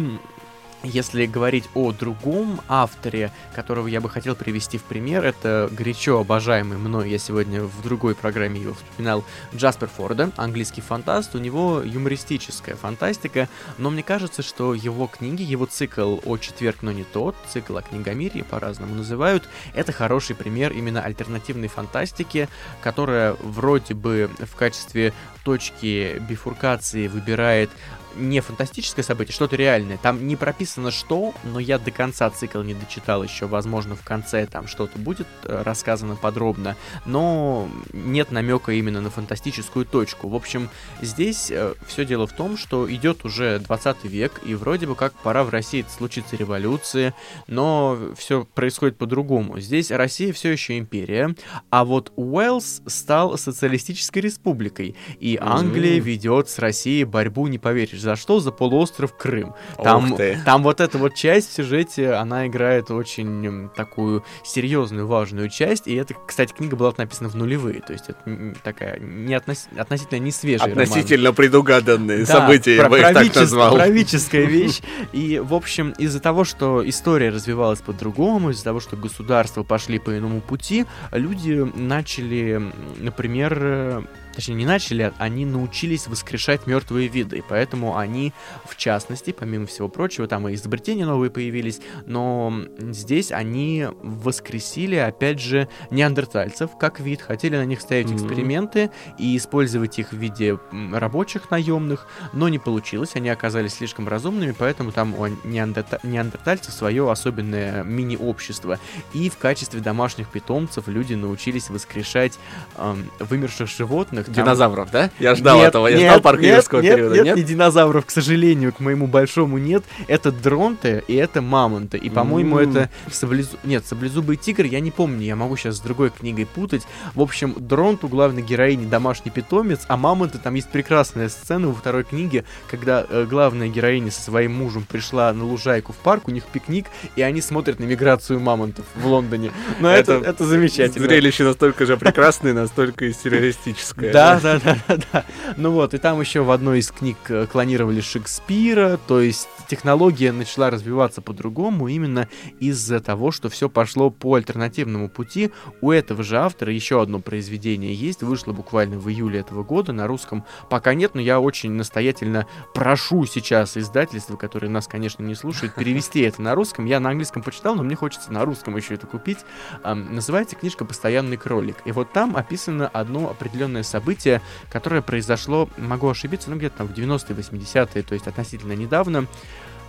если 0.84 1.26
говорить 1.26 1.70
о 1.74 1.92
другом 1.92 2.62
авторе, 2.68 3.32
которого 3.54 3.88
я 3.88 4.02
бы 4.02 4.10
хотел 4.10 4.36
привести 4.36 4.78
в 4.78 4.84
пример, 4.84 5.26
это 5.26 5.70
горячо 5.72 6.20
обожаемый 6.20 6.78
мной, 6.78 7.10
я 7.10 7.18
сегодня 7.18 7.64
в 7.64 7.82
другой 7.82 8.16
программе 8.16 8.62
его 8.62 8.74
вспоминал, 8.74 9.26
Джаспер 9.54 9.90
Форда, 9.90 10.32
английский 10.38 10.82
фантаст, 10.82 11.36
у 11.36 11.40
него 11.40 11.82
юмористическая 11.84 12.76
фантастика, 12.76 13.50
но 13.78 13.90
мне 13.90 14.04
кажется, 14.04 14.42
что 14.42 14.74
его 14.74 15.08
книги, 15.08 15.42
его 15.42 15.66
цикл 15.66 16.20
«О 16.26 16.38
четверг, 16.38 16.78
но 16.82 16.92
не 16.92 17.04
тот», 17.04 17.36
цикл 17.50 17.78
о 17.78 17.82
книгомирии 17.82 18.42
по-разному 18.42 18.96
называют, 18.96 19.48
это 19.74 19.92
хороший 19.92 20.36
пример 20.36 20.72
именно 20.72 21.02
альтернативной 21.02 21.68
фантастики, 21.68 22.48
которая 22.82 23.34
вроде 23.42 23.94
бы 23.94 24.30
в 24.40 24.56
качестве 24.56 25.14
точки 25.44 26.22
бифуркации 26.30 27.08
выбирает 27.08 27.70
не 28.16 28.40
фантастическое 28.42 29.04
событие, 29.04 29.34
что-то 29.34 29.56
реальное. 29.56 29.98
Там 29.98 30.28
не 30.28 30.36
прописано 30.36 30.92
что, 30.92 31.34
но 31.44 31.60
я 31.60 31.80
до 31.80 31.92
конца 31.92 32.30
цикл 32.30 32.62
не 32.62 32.74
дочитал 32.74 33.24
еще. 33.24 33.48
Возможно, 33.48 33.96
в 33.96 34.04
конце 34.04 34.46
там 34.46 34.68
что-то 34.68 34.98
будет 34.98 35.28
э, 35.44 35.62
рассказано 35.64 36.16
подробно, 36.16 36.76
но 37.06 37.70
нет 37.94 38.32
намека 38.32 38.72
именно 38.72 39.02
на 39.02 39.10
фантастическую 39.10 39.86
точку. 39.86 40.28
В 40.28 40.36
общем, 40.36 40.70
здесь 41.02 41.52
э, 41.52 41.74
все 41.88 42.06
дело 42.06 42.28
в 42.28 42.34
том, 42.34 42.58
что 42.58 42.92
идет 42.94 43.26
уже 43.26 43.60
20 43.60 44.04
век, 44.06 44.42
и 44.46 44.56
вроде 44.56 44.88
бы 44.88 44.96
как 44.96 45.14
пора 45.14 45.44
в 45.44 45.50
России 45.50 45.86
случиться 45.90 46.36
революция, 46.36 47.14
но 47.48 47.98
все 48.18 48.46
происходит 48.46 48.98
по-другому. 48.98 49.60
Здесь 49.60 49.92
Россия 49.92 50.34
все 50.34 50.52
еще 50.52 50.78
империя, 50.78 51.36
а 51.70 51.86
вот 51.86 52.12
Уэльс 52.16 52.82
стал 52.86 53.38
социалистической 53.38 54.22
республикой, 54.22 54.96
и 55.20 55.38
Англия 55.42 56.00
ведет 56.00 56.50
с 56.50 56.60
Россией 56.60 57.04
борьбу, 57.04 57.48
не 57.48 57.58
поверишь, 57.58 57.99
за 58.00 58.16
что? 58.16 58.40
За 58.40 58.52
полуостров 58.52 59.16
Крым. 59.16 59.54
Там, 59.82 60.16
там 60.46 60.64
вот 60.64 60.80
эта 60.82 60.98
вот 60.98 61.16
часть 61.16 61.52
в 61.52 61.54
сюжете, 61.54 62.14
она 62.14 62.48
играет 62.48 62.92
очень 62.92 63.70
такую 63.76 64.24
серьезную, 64.44 65.08
важную 65.08 65.50
часть, 65.50 65.88
и 65.88 65.96
это, 65.96 66.16
кстати, 66.26 66.54
книга 66.54 66.76
была 66.76 66.94
написана 66.98 67.30
в 67.30 67.36
нулевые, 67.36 67.82
то 67.82 67.94
есть 67.94 68.06
это 68.10 68.56
такая 68.64 69.00
не 69.00 69.34
относ... 69.34 69.68
относительно 69.78 70.20
не 70.20 70.32
свежая 70.32 70.70
Относительно 70.70 71.26
роман. 71.26 71.36
предугаданные 71.36 72.26
да, 72.26 72.40
события, 72.40 72.76
я 72.76 72.90
бы 72.90 73.00
их 73.00 73.14
так 73.14 73.36
назвал. 73.36 73.76
Правительская 73.76 74.46
вещь, 74.46 74.82
и, 75.14 75.40
в 75.40 75.54
общем, 75.54 75.92
из-за 75.98 76.20
того, 76.20 76.44
что 76.44 76.88
история 76.88 77.30
развивалась 77.30 77.82
по-другому, 77.82 78.52
из-за 78.52 78.64
того, 78.64 78.80
что 78.80 78.96
государства 78.96 79.64
пошли 79.64 80.00
по 80.00 80.18
иному 80.18 80.42
пути, 80.42 80.86
люди 81.12 81.68
начали, 81.76 82.62
например, 82.98 84.04
точнее 84.40 84.56
не 84.56 84.66
начали, 84.66 85.12
они 85.18 85.46
научились 85.46 86.08
воскрешать 86.08 86.66
мертвые 86.66 87.10
виды, 87.10 87.40
и 87.40 87.44
поэтому 87.48 87.98
они, 87.98 88.32
в 88.64 88.78
частности, 88.78 89.32
помимо 89.32 89.66
всего 89.66 89.90
прочего, 89.90 90.28
там 90.28 90.48
и 90.48 90.54
изобретения 90.54 91.06
новые 91.06 91.30
появились, 91.30 91.82
но 92.06 92.54
здесь 92.80 93.34
они 93.34 93.88
воскресили, 94.02 94.96
опять 94.96 95.42
же, 95.42 95.68
неандертальцев 95.92 96.78
как 96.80 97.02
вид, 97.02 97.22
хотели 97.22 97.58
на 97.58 97.66
них 97.66 97.82
ставить 97.82 98.08
mm-hmm. 98.08 98.16
эксперименты 98.16 98.92
и 99.18 99.36
использовать 99.36 100.00
их 100.00 100.14
в 100.14 100.18
виде 100.18 100.58
рабочих 100.94 101.52
наемных, 101.52 102.08
но 102.32 102.48
не 102.48 102.60
получилось, 102.60 103.16
они 103.16 103.28
оказались 103.28 103.74
слишком 103.74 104.08
разумными, 104.08 104.56
поэтому 104.58 104.94
там 104.94 105.16
у 105.16 105.26
неандерта- 105.28 106.00
неандертальцев 106.04 106.74
свое 106.74 107.12
особенное 107.12 107.84
мини-общество, 107.84 108.80
и 109.14 109.30
в 109.30 109.38
качестве 109.38 109.82
домашних 109.82 110.30
питомцев 110.30 110.88
люди 110.88 111.16
научились 111.16 111.70
воскрешать 111.70 112.40
эм, 112.78 113.12
вымерших 113.20 113.68
животных, 113.68 114.29
Динозавров, 114.30 114.92
да? 114.92 115.10
Я 115.20 115.36
ждал 115.36 115.58
нет, 115.58 115.70
этого, 115.70 115.88
я 115.88 115.98
нет, 115.98 116.12
ждал 116.12 116.22
парк 116.22 116.40
нет, 116.40 116.68
нет, 116.72 116.96
периода, 116.96 117.16
нет? 117.16 117.26
Нет, 117.26 117.36
не 117.38 117.44
динозавров, 117.44 118.06
к 118.06 118.12
сожалению, 118.12 118.74
к 118.74 118.80
моему 118.80 119.08
большому 119.08 119.58
нет. 119.58 119.84
Это 120.08 120.32
дронты 120.32 121.04
и 121.08 121.16
это 121.16 121.42
мамонты. 121.42 121.98
И, 121.98 122.10
по-моему, 122.10 122.60
mm. 122.60 122.70
это 122.70 122.90
саблезу... 123.12 123.58
Нет, 123.64 123.86
саблезубый 123.86 124.38
тигр, 124.38 124.66
я 124.66 124.80
не 124.80 124.92
помню, 124.92 125.26
я 125.26 125.36
могу 125.36 125.58
сейчас 125.58 125.78
с 125.78 125.80
другой 125.80 126.10
книгой 126.10 126.46
путать. 126.46 126.84
В 127.16 127.22
общем, 127.22 127.56
дронт 127.58 128.04
у 128.04 128.08
главной 128.08 128.42
героини 128.42 128.86
домашний 128.86 129.32
питомец, 129.32 129.82
а 129.88 129.98
мамонты, 129.98 130.38
там 130.38 130.56
есть 130.56 130.70
прекрасная 130.70 131.30
сцена 131.30 131.68
во 131.68 131.74
второй 131.74 132.04
книге, 132.04 132.46
когда 132.70 133.06
э, 133.10 133.26
главная 133.30 133.68
героиня 133.68 134.12
со 134.12 134.22
своим 134.22 134.54
мужем 134.56 134.86
пришла 134.90 135.32
на 135.34 135.46
лужайку 135.46 135.94
в 135.94 135.98
парк, 135.98 136.28
у 136.28 136.32
них 136.32 136.44
пикник, 136.46 136.88
и 137.16 137.22
они 137.22 137.42
смотрят 137.42 137.80
на 137.80 137.86
миграцию 137.86 138.40
мамонтов 138.40 138.86
в 138.96 139.06
Лондоне. 139.06 139.52
Но 139.80 139.90
это, 139.90 140.14
это, 140.14 140.30
это 140.30 140.46
замечательно. 140.46 141.08
Зрелище 141.08 141.44
настолько 141.44 141.86
же 141.86 141.98
прекрасное, 141.98 142.54
настолько 142.54 143.06
и 143.06 143.14
сюрреалистическое. 143.14 144.12
Да, 144.20 144.40
да, 144.40 144.60
да, 144.60 144.78
да, 144.88 144.98
да. 145.12 145.26
Ну 145.56 145.72
вот, 145.72 145.94
и 145.94 145.98
там 145.98 146.20
еще 146.20 146.42
в 146.42 146.52
одной 146.52 146.80
из 146.80 146.92
книг 146.92 147.18
э, 147.30 147.48
клонировали 147.48 148.02
Шекспира, 148.02 149.00
то 149.08 149.22
есть 149.22 149.48
технология 149.68 150.32
начала 150.32 150.70
развиваться 150.70 151.22
по-другому 151.22 151.88
именно 151.88 152.28
из-за 152.60 153.00
того, 153.00 153.32
что 153.32 153.50
все 153.50 153.70
пошло 153.70 154.10
по 154.10 154.36
альтернативному 154.36 155.10
пути. 155.10 155.52
У 155.82 155.92
этого 155.92 156.24
же 156.24 156.38
автора 156.38 156.74
еще 156.74 157.02
одно 157.02 157.20
произведение 157.20 157.94
есть, 157.94 158.22
вышло 158.24 158.52
буквально 158.52 158.98
в 158.98 159.10
июле 159.10 159.40
этого 159.40 159.64
года, 159.64 159.94
на 159.94 160.08
русском 160.08 160.44
пока 160.70 160.94
нет, 160.94 161.16
но 161.16 161.22
я 161.22 161.40
очень 161.40 161.72
настоятельно 161.72 162.46
прошу 162.74 163.26
сейчас 163.26 163.78
издательства, 163.78 164.36
которые 164.36 164.70
нас, 164.70 164.88
конечно, 164.88 165.24
не 165.24 165.36
слушают, 165.36 165.76
перевести 165.76 166.22
это 166.22 166.42
на 166.42 166.56
русском. 166.56 166.86
Я 166.86 167.00
на 167.00 167.10
английском 167.12 167.42
почитал, 167.42 167.76
но 167.76 167.84
мне 167.84 167.96
хочется 167.96 168.34
на 168.34 168.44
русском 168.44 168.76
еще 168.76 168.96
это 168.96 169.08
купить. 169.08 169.40
Называется 169.84 170.56
книжка 170.56 170.84
«Постоянный 170.84 171.38
кролик». 171.38 171.78
И 171.86 171.92
вот 171.92 172.12
там 172.12 172.36
описано 172.36 172.88
одно 172.88 173.30
определенное 173.30 173.84
событие, 173.84 173.99
событие, 174.00 174.42
которое 174.72 175.02
произошло, 175.02 175.70
могу 175.78 176.10
ошибиться, 176.10 176.50
ну 176.50 176.56
где-то 176.56 176.78
там 176.80 176.88
в 176.88 176.92
90-е, 176.92 177.36
80-е, 177.36 178.04
то 178.04 178.14
есть 178.14 178.28
относительно 178.28 178.74
недавно. 178.74 179.28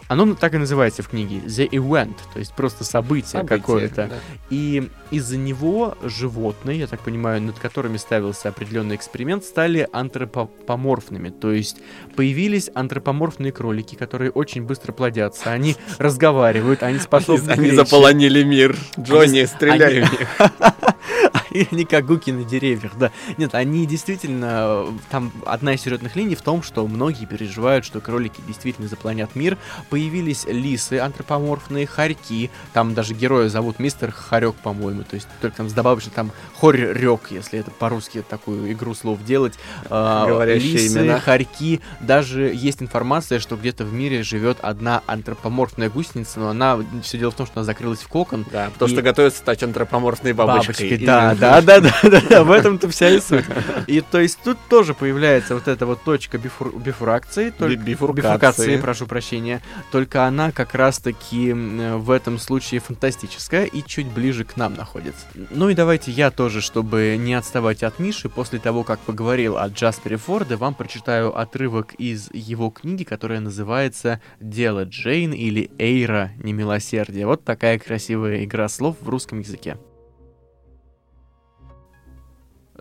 Оно 0.08 0.34
так 0.34 0.54
и 0.54 0.58
называется 0.58 1.04
в 1.04 1.08
книге 1.08 1.36
The 1.46 1.68
Event, 1.70 2.16
то 2.32 2.40
есть 2.40 2.52
просто 2.54 2.82
событие, 2.82 3.30
событие 3.30 3.58
какое-то. 3.60 4.08
Да. 4.08 4.16
И 4.50 4.90
из-за 5.12 5.36
него 5.36 5.96
животные, 6.02 6.80
я 6.80 6.88
так 6.88 6.98
понимаю, 6.98 7.40
над 7.40 7.60
которыми 7.60 7.96
ставился 7.96 8.48
определенный 8.48 8.96
эксперимент, 8.96 9.44
стали 9.44 9.86
антропоморфными. 9.92 11.28
То 11.28 11.52
есть 11.52 11.76
появились 12.16 12.70
антропоморфные 12.74 13.52
кролики, 13.52 13.94
которые 13.94 14.32
очень 14.32 14.64
быстро 14.64 14.90
плодятся. 14.90 15.52
Они 15.52 15.76
разговаривают, 15.98 16.82
они 16.82 16.98
способны. 16.98 17.52
Они 17.52 17.70
заполонили 17.70 18.42
мир. 18.42 18.76
Джонни, 18.98 19.44
стреляй 19.44 20.02
в 20.02 20.10
них. 20.10 20.28
Они 21.70 21.84
как 21.84 22.06
гуки 22.06 22.30
на 22.30 22.44
деревьях, 22.44 22.92
да. 22.96 23.10
Нет, 23.36 23.54
они 23.54 23.86
действительно... 23.86 24.86
Там 25.10 25.32
одна 25.46 25.74
из 25.74 25.82
сюжетных 25.82 26.16
линий 26.16 26.34
в 26.34 26.42
том, 26.42 26.62
что 26.62 26.86
многие 26.86 27.26
переживают, 27.26 27.84
что 27.84 28.00
кролики 28.00 28.40
действительно 28.46 28.88
заполонят 28.88 29.34
мир. 29.34 29.58
Появились 29.88 30.44
лисы 30.46 30.98
антропоморфные, 30.98 31.86
хорьки. 31.86 32.50
Там 32.72 32.94
даже 32.94 33.14
героя 33.14 33.48
зовут 33.48 33.78
мистер 33.78 34.12
Хорек, 34.12 34.54
по-моему. 34.56 35.02
То 35.02 35.16
есть 35.16 35.28
только 35.40 35.56
там 35.58 35.68
добавишь, 35.68 36.02
что 36.02 36.10
там 36.10 36.32
хорек, 36.58 37.30
если 37.30 37.58
это 37.58 37.70
по-русски 37.70 38.22
такую 38.28 38.72
игру 38.72 38.94
слов 38.94 39.24
делать. 39.24 39.54
А, 39.88 40.26
Говорящие 40.26 40.72
Лисы, 40.72 40.98
имена. 40.98 41.20
хорьки. 41.20 41.80
Даже 42.00 42.52
есть 42.54 42.82
информация, 42.82 43.38
что 43.38 43.56
где-то 43.56 43.84
в 43.84 43.92
мире 43.92 44.22
живет 44.22 44.58
одна 44.60 45.02
антропоморфная 45.06 45.90
гусеница, 45.90 46.40
но 46.40 46.50
она... 46.50 46.78
Все 47.02 47.18
дело 47.18 47.30
в 47.30 47.34
том, 47.34 47.46
что 47.46 47.60
она 47.60 47.64
закрылась 47.64 48.00
в 48.00 48.08
кокон. 48.08 48.44
Да, 48.52 48.70
потому 48.72 48.90
и... 48.90 48.94
что 48.94 49.02
готовится 49.02 49.38
стать 49.38 49.62
антропоморфной 49.62 50.32
бабочкой. 50.32 50.74
бабочкой 50.74 51.06
да, 51.06 51.34
да, 51.40 51.60
да, 51.60 51.80
да, 51.80 51.94
да, 52.02 52.20
да, 52.28 52.44
в 52.44 52.50
этом-то 52.50 52.88
вся 52.88 53.08
и 53.10 53.20
суть. 53.20 53.44
И 53.86 54.00
то 54.00 54.20
есть 54.20 54.38
тут 54.44 54.58
тоже 54.68 54.94
появляется 54.94 55.54
вот 55.54 55.68
эта 55.68 55.86
вот 55.86 56.02
точка 56.02 56.38
бифур, 56.38 56.72
бифуракции, 56.76 57.50
только, 57.50 57.76
бифуркации. 57.76 58.26
бифуркации, 58.26 58.76
прошу 58.76 59.06
прощения, 59.06 59.62
только 59.90 60.24
она 60.24 60.52
как 60.52 60.74
раз-таки 60.74 61.52
в 61.52 62.10
этом 62.10 62.38
случае 62.38 62.80
фантастическая 62.80 63.64
и 63.64 63.82
чуть 63.84 64.06
ближе 64.06 64.44
к 64.44 64.56
нам 64.56 64.74
находится. 64.74 65.26
Ну 65.50 65.68
и 65.68 65.74
давайте 65.74 66.10
я 66.10 66.30
тоже, 66.30 66.60
чтобы 66.60 67.16
не 67.18 67.34
отставать 67.34 67.82
от 67.82 67.98
Миши, 67.98 68.28
после 68.28 68.58
того, 68.58 68.84
как 68.84 69.00
поговорил 69.00 69.56
о 69.56 69.68
Джаспере 69.68 70.16
Форде, 70.16 70.56
вам 70.56 70.74
прочитаю 70.74 71.36
отрывок 71.36 71.94
из 71.94 72.28
его 72.32 72.70
книги, 72.70 73.04
которая 73.04 73.40
называется 73.40 74.20
«Дело 74.40 74.84
Джейн» 74.84 75.32
или 75.32 75.70
«Эйра 75.78 76.32
немилосердие». 76.38 77.26
Вот 77.26 77.44
такая 77.44 77.78
красивая 77.78 78.44
игра 78.44 78.68
слов 78.68 78.96
в 79.00 79.08
русском 79.08 79.40
языке. 79.40 79.76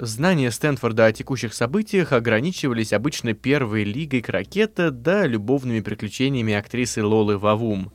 Знания 0.01 0.49
Стэнфорда 0.49 1.07
о 1.07 1.11
текущих 1.11 1.53
событиях 1.53 2.13
ограничивались 2.13 2.93
обычно 2.93 3.33
первой 3.33 3.83
лигой 3.83 4.21
крокета 4.21 4.91
да 4.91 5.27
любовными 5.27 5.81
приключениями 5.81 6.53
актрисы 6.53 7.03
Лолы 7.03 7.37
Вавум. 7.37 7.91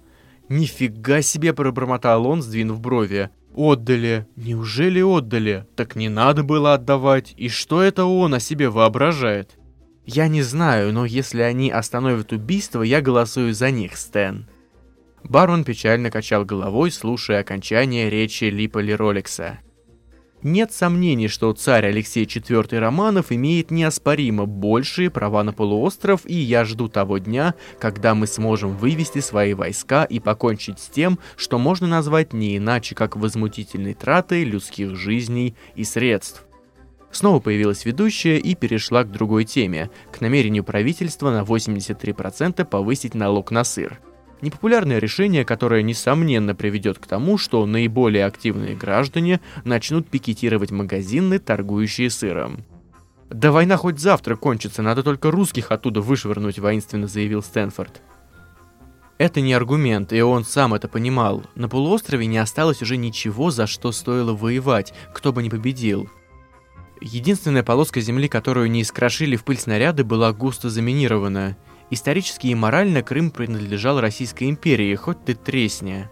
«Нифига 0.51 1.23
себе!»— 1.23 1.53
пробормотал 1.55 2.27
он, 2.27 2.43
сдвинув 2.43 2.79
брови. 2.81 3.31
«Отдали! 3.55 4.27
Неужели 4.37 5.01
отдали? 5.01 5.67
Так 5.77 5.97
не 5.97 6.11
надо 6.11 6.43
было 6.43 6.75
отдавать! 6.75 7.33
И 7.39 7.49
что 7.49 7.81
это 7.81 8.05
он 8.05 8.35
о 8.35 8.41
себе 8.41 8.69
воображает?» 8.69 9.57
«Я 10.05 10.29
не 10.29 10.43
знаю, 10.43 10.93
но 10.93 11.07
если 11.07 11.41
они 11.41 11.71
остановят 11.71 12.33
убийство, 12.33 12.83
я 12.83 13.01
голосую 13.01 13.55
за 13.55 13.71
них, 13.71 13.97
Стэн». 13.97 14.47
Барон 15.23 15.65
печально 15.65 16.11
качал 16.11 16.45
головой, 16.45 16.91
слушая 16.91 17.41
окончание 17.41 18.11
речи 18.11 18.45
Липоли 18.45 18.95
Ролекса. 18.95 19.61
Нет 20.45 20.75
сомнений, 20.75 21.29
что 21.29 21.55
царь 21.55 21.87
Алексей 21.87 22.27
IV 22.27 22.79
Романов 22.79 23.33
имеет 23.33 23.71
неоспоримо 23.71 24.45
большие 24.45 25.09
права 25.09 25.43
на 25.43 25.55
полуостров, 25.55 26.21
и 26.27 26.35
я 26.35 26.67
жду 26.67 26.89
того 26.89 27.17
дня, 27.17 27.55
когда 27.81 28.15
мы 28.15 28.27
сможем 28.27 28.77
вывести 28.77 29.21
свои 29.21 29.55
войска 29.55 30.05
и 30.05 30.21
покончить 30.21 30.81
с 30.81 30.89
тем, 30.89 31.19
что 31.37 31.59
можно 31.59 31.87
назвать 31.87 32.35
не 32.35 32.59
иначе, 32.59 32.95
как 32.95 33.17
возмутительной 33.17 33.95
тратой 33.95 34.45
людских 34.45 34.95
жизней 34.97 35.55
и 35.77 35.85
средств. 35.85 36.45
Снова 37.11 37.41
появилась 37.41 37.87
ведущая 37.87 38.37
и 38.37 38.55
перешла 38.55 39.05
к 39.05 39.11
другой 39.11 39.47
теме, 39.47 39.89
к 40.13 40.21
намерению 40.21 40.63
правительства 40.63 41.31
на 41.31 41.41
83% 41.41 42.67
повысить 42.67 43.15
налог 43.15 43.51
на 43.51 43.65
сыр– 43.65 43.99
Непопулярное 44.45 44.99
решение, 44.99 45.43
которое, 45.43 45.83
несомненно, 45.83 46.55
приведет 46.55 46.99
к 46.99 47.07
тому, 47.07 47.39
что 47.39 47.65
наиболее 47.65 48.27
активные 48.27 48.77
граждане 48.77 49.41
начнут 49.65 50.07
пикетировать 50.07 50.71
магазины, 50.71 51.39
торгующие 51.39 52.11
сыром. 52.11 52.59
«Да 53.31 53.51
война 53.51 53.79
хоть 53.79 53.99
завтра 53.99 54.37
кончится, 54.37 54.83
надо 54.83 55.03
только 55.03 55.31
русских 55.31 55.73
оттуда 55.73 56.03
вышвырнуть»,— 56.03 56.59
воинственно 56.61 57.07
заявил 57.07 57.43
Стэнфорд. 57.43 58.03
Это 59.17 59.41
не 59.41 59.55
аргумент, 59.55 60.13
и 60.13 60.21
он 60.21 60.45
сам 60.45 60.75
это 60.75 60.89
понимал. 60.89 61.45
На 61.55 61.71
полуострове 61.71 62.27
не 62.27 62.37
осталось 62.37 62.83
уже 62.83 62.99
ничего, 62.99 63.51
за 63.51 63.67
что 63.67 63.93
стоило 63.93 64.35
воевать, 64.35 64.93
кто 65.15 65.33
бы 65.33 65.43
ни 65.43 65.49
победил. 65.49 66.11
Единственная 67.01 67.63
полоска 67.63 68.03
земли, 68.03 68.29
которую 68.29 68.71
не 68.71 68.83
искрошили 68.83 69.37
в 69.37 69.45
пыль 69.45 69.59
снаряды, 69.59 70.05
была 70.05 70.35
густо 70.35 70.69
заминирована. 70.69 71.57
Исторически 71.91 72.49
и 72.49 72.55
морально 72.55 73.03
Крым 73.03 73.31
принадлежал 73.31 74.01
Российской 74.01 74.49
империи, 74.49 74.95
хоть 74.95 75.25
ты 75.25 75.35
тресни. 75.35 76.09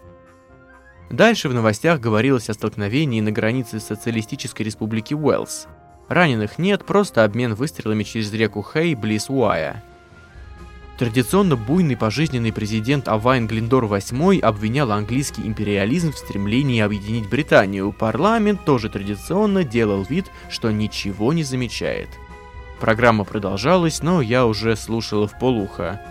Дальше 1.09 1.49
в 1.49 1.53
новостях 1.53 1.99
говорилось 1.99 2.49
о 2.49 2.53
столкновении 2.53 3.21
на 3.21 3.31
границе 3.31 3.79
Социалистической 3.79 4.65
Республики 4.65 5.13
Уэльс. 5.13 5.67
Раненых 6.09 6.57
нет, 6.57 6.85
просто 6.85 7.23
обмен 7.23 7.53
выстрелами 7.53 8.03
через 8.03 8.31
реку 8.33 8.63
Хей 8.63 8.95
близ 8.95 9.29
Уая. 9.29 9.83
Традиционно 10.97 11.55
буйный 11.55 11.97
пожизненный 11.97 12.53
президент 12.53 13.07
Авайн 13.07 13.47
Глиндор 13.47 13.85
VIII 13.85 14.39
обвинял 14.41 14.91
английский 14.91 15.41
империализм 15.41 16.11
в 16.11 16.17
стремлении 16.17 16.81
объединить 16.81 17.29
Британию. 17.29 17.91
Парламент 17.91 18.63
тоже 18.63 18.89
традиционно 18.89 19.63
делал 19.63 20.03
вид, 20.03 20.27
что 20.49 20.71
ничего 20.71 21.33
не 21.33 21.43
замечает. 21.43 22.09
Программа 22.79 23.23
продолжалась, 23.23 24.01
но 24.01 24.21
я 24.21 24.45
уже 24.45 24.75
слушала 24.75 25.27
в 25.27 25.37
полухо. 25.37 26.01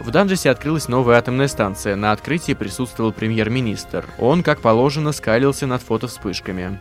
В 0.00 0.10
Данжесе 0.10 0.50
открылась 0.50 0.88
новая 0.88 1.18
атомная 1.18 1.48
станция. 1.48 1.96
На 1.96 2.12
открытии 2.12 2.54
присутствовал 2.54 3.12
премьер-министр. 3.12 4.04
Он, 4.18 4.42
как 4.42 4.60
положено, 4.60 5.12
скалился 5.12 5.66
над 5.66 5.82
фотовспышками. 5.82 6.78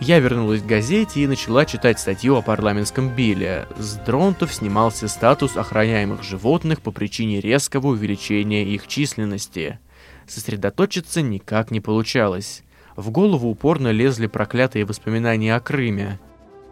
Я 0.00 0.18
вернулась 0.18 0.62
к 0.62 0.66
газете 0.66 1.20
и 1.20 1.26
начала 1.26 1.64
читать 1.64 2.00
статью 2.00 2.36
о 2.36 2.42
парламентском 2.42 3.08
биле. 3.08 3.66
С 3.78 3.94
дронтов 3.94 4.52
снимался 4.52 5.06
статус 5.06 5.56
охраняемых 5.56 6.22
животных 6.22 6.80
по 6.80 6.90
причине 6.90 7.40
резкого 7.40 7.88
увеличения 7.88 8.64
их 8.64 8.88
численности. 8.88 9.78
Сосредоточиться 10.26 11.22
никак 11.22 11.70
не 11.70 11.80
получалось. 11.80 12.62
В 12.96 13.10
голову 13.10 13.48
упорно 13.48 13.92
лезли 13.92 14.26
проклятые 14.26 14.84
воспоминания 14.84 15.54
о 15.54 15.60
Крыме. 15.60 16.18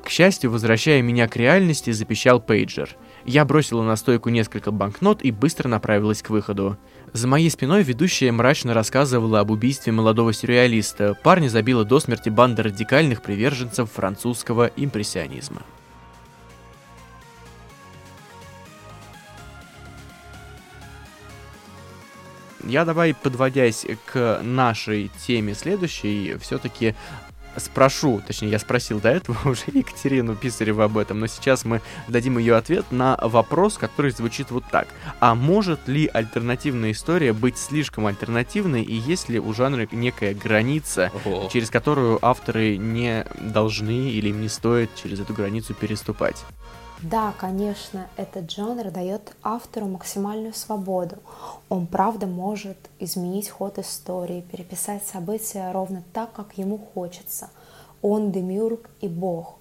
К 0.04 0.08
счастью, 0.08 0.50
возвращая 0.50 1.02
меня 1.02 1.28
к 1.28 1.36
реальности, 1.36 1.90
запищал 1.90 2.40
пейджер. 2.40 2.96
Я 3.24 3.44
бросила 3.44 3.82
на 3.82 3.96
стойку 3.96 4.30
несколько 4.30 4.70
банкнот 4.70 5.22
и 5.22 5.30
быстро 5.30 5.68
направилась 5.68 6.22
к 6.22 6.30
выходу. 6.30 6.78
За 7.12 7.28
моей 7.28 7.50
спиной 7.50 7.82
ведущая 7.82 8.32
мрачно 8.32 8.72
рассказывала 8.72 9.40
об 9.40 9.50
убийстве 9.50 9.92
молодого 9.92 10.32
сюрреалиста. 10.32 11.14
Парня 11.22 11.48
забила 11.48 11.84
до 11.84 12.00
смерти 12.00 12.28
банда 12.28 12.62
радикальных 12.62 13.22
приверженцев 13.22 13.90
французского 13.90 14.70
импрессионизма. 14.76 15.62
Я 22.64 22.84
давай, 22.84 23.14
подводясь 23.14 23.86
к 24.06 24.40
нашей 24.42 25.10
теме 25.26 25.54
следующей, 25.54 26.36
все-таки 26.40 26.94
спрошу, 27.56 28.22
точнее, 28.26 28.50
я 28.50 28.58
спросил 28.58 29.00
до 29.00 29.10
этого 29.10 29.36
уже 29.48 29.64
Екатерину 29.72 30.36
Писареву 30.36 30.82
об 30.82 30.98
этом, 30.98 31.20
но 31.20 31.26
сейчас 31.26 31.64
мы 31.64 31.80
дадим 32.08 32.38
ее 32.38 32.56
ответ 32.56 32.86
на 32.90 33.18
вопрос, 33.20 33.78
который 33.78 34.10
звучит 34.10 34.50
вот 34.50 34.64
так. 34.70 34.88
А 35.20 35.34
может 35.34 35.88
ли 35.88 36.06
альтернативная 36.12 36.92
история 36.92 37.32
быть 37.32 37.58
слишком 37.58 38.06
альтернативной, 38.06 38.82
и 38.82 38.94
есть 38.94 39.28
ли 39.28 39.38
у 39.38 39.52
жанра 39.52 39.86
некая 39.92 40.34
граница, 40.34 41.10
Ого. 41.24 41.48
через 41.52 41.70
которую 41.70 42.18
авторы 42.24 42.76
не 42.76 43.26
должны 43.40 44.10
или 44.10 44.28
им 44.28 44.40
не 44.40 44.48
стоит 44.48 44.90
через 44.94 45.20
эту 45.20 45.34
границу 45.34 45.74
переступать? 45.74 46.44
Да, 47.02 47.32
конечно, 47.38 48.08
этот 48.16 48.50
жанр 48.50 48.90
дает 48.90 49.34
автору 49.42 49.86
максимальную 49.86 50.52
свободу. 50.52 51.16
Он, 51.70 51.86
правда, 51.86 52.26
может 52.26 52.76
изменить 52.98 53.48
ход 53.48 53.78
истории, 53.78 54.42
переписать 54.42 55.04
события 55.04 55.72
ровно 55.72 56.02
так, 56.12 56.32
как 56.32 56.58
ему 56.58 56.76
хочется. 56.78 57.48
Он 58.02 58.30
демиург 58.32 58.90
и 59.00 59.08
бог. 59.08 59.56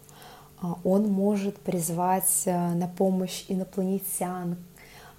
А, 0.61 0.75
он 0.83 1.09
может 1.09 1.57
призвать 1.59 2.43
э, 2.45 2.73
на 2.73 2.87
помощь 2.89 3.45
инопланетян, 3.47 4.57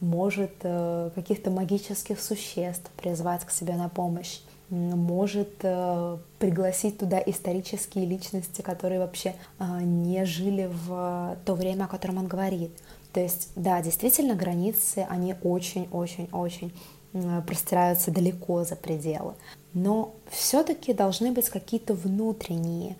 может 0.01 0.53
э, 0.63 1.11
каких-то 1.15 1.51
магических 1.51 2.21
существ 2.21 2.91
призвать 2.99 3.45
к 3.45 3.51
себе 3.51 3.75
на 3.77 3.89
помощь 3.89 4.41
может 4.71 5.51
э, 5.63 6.19
пригласить 6.39 6.99
туда 6.99 7.21
исторические 7.25 8.07
личности, 8.07 8.63
которые 8.63 9.01
вообще 9.01 9.35
э, 9.59 9.65
не 9.83 10.25
жили 10.25 10.71
в 10.87 11.37
то 11.45 11.55
время, 11.55 11.85
о 11.85 11.89
котором 11.89 12.19
он 12.19 12.29
говорит. 12.29 12.71
То 13.13 13.21
есть, 13.21 13.51
да, 13.57 13.83
действительно, 13.83 14.37
границы, 14.37 15.07
они 15.09 15.35
очень-очень-очень 15.43 16.73
э, 17.13 17.43
простираются 17.45 18.13
далеко 18.13 18.63
за 18.63 18.77
пределы. 18.77 19.35
Но 19.75 20.15
все-таки 20.31 20.93
должны 20.93 21.33
быть 21.33 21.49
какие-то 21.49 21.95
внутренние 21.95 22.97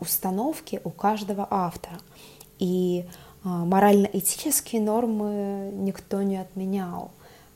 установки 0.00 0.80
у 0.82 0.90
каждого 0.90 1.46
автора. 1.48 1.98
И 2.58 3.06
морально-этические 3.44 4.82
нормы 4.82 5.70
никто 5.72 6.22
не 6.22 6.38
отменял, 6.38 7.12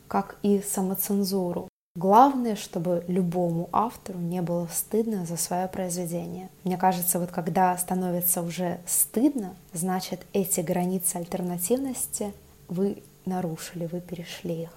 как 0.07 0.37
и 0.43 0.61
самоцензуру. 0.61 1.67
Главное, 1.95 2.57
чтобы 2.57 3.05
любому 3.07 3.69
автору 3.71 4.19
не 4.19 4.41
было 4.41 4.67
стыдно 4.69 5.25
за 5.25 5.37
свое 5.37 5.69
произведение. 5.69 6.49
Мне 6.65 6.77
кажется, 6.77 7.19
вот 7.19 7.31
когда 7.31 7.77
становится 7.77 8.41
уже 8.41 8.81
стыдно, 8.85 9.55
значит 9.71 10.25
эти 10.33 10.59
границы 10.59 11.15
альтернативности 11.15 12.33
вы 12.67 13.01
нарушили, 13.25 13.85
вы 13.85 14.01
перешли 14.01 14.63
их. 14.63 14.69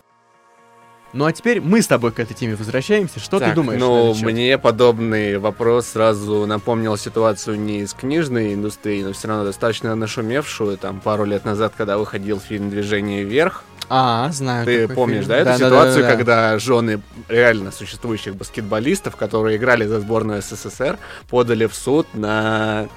Ну 1.13 1.25
а 1.25 1.33
теперь 1.33 1.61
мы 1.61 1.81
с 1.81 1.87
тобой 1.87 2.13
к 2.13 2.21
этой 2.21 2.35
теме 2.35 2.55
возвращаемся. 2.55 3.19
Что 3.19 3.39
так, 3.39 3.51
ты 3.51 3.55
думаешь? 3.55 3.81
Ну, 3.81 4.15
мне 4.15 4.59
подобный 4.59 5.39
вопрос 5.39 5.87
сразу 5.89 6.47
напомнил 6.47 6.97
ситуацию 6.97 7.59
не 7.59 7.81
из 7.81 7.95
книжной 7.95 8.55
индустрии, 8.55 9.03
но 9.03 9.13
все 9.13 9.29
равно 9.29 9.45
достаточно 9.45 9.95
нашумевшую. 9.95 10.77
Там 10.77 11.01
пару 11.01 11.25
лет 11.25 11.45
назад, 11.45 11.73
когда 11.77 11.97
выходил 11.97 12.39
фильм 12.41 12.71
«Движение 12.71 13.25
вверх», 13.25 13.65
а, 13.91 14.31
знаю. 14.33 14.67
Ты 14.67 14.87
помнишь, 14.87 15.25
фильм. 15.25 15.29
да, 15.29 15.37
эту 15.37 15.45
да, 15.47 15.57
ситуацию, 15.57 15.95
да, 15.95 16.01
да, 16.03 16.09
да. 16.09 16.17
когда 16.17 16.59
жены 16.59 17.01
реально 17.29 17.73
существующих 17.73 18.37
баскетболистов, 18.37 19.17
которые 19.17 19.57
играли 19.57 19.87
за 19.87 20.01
сборную 20.01 20.43
СССР, 20.43 20.99
подали 21.31 21.65
в 21.67 21.75
суд 21.75 22.07
на 22.13 22.89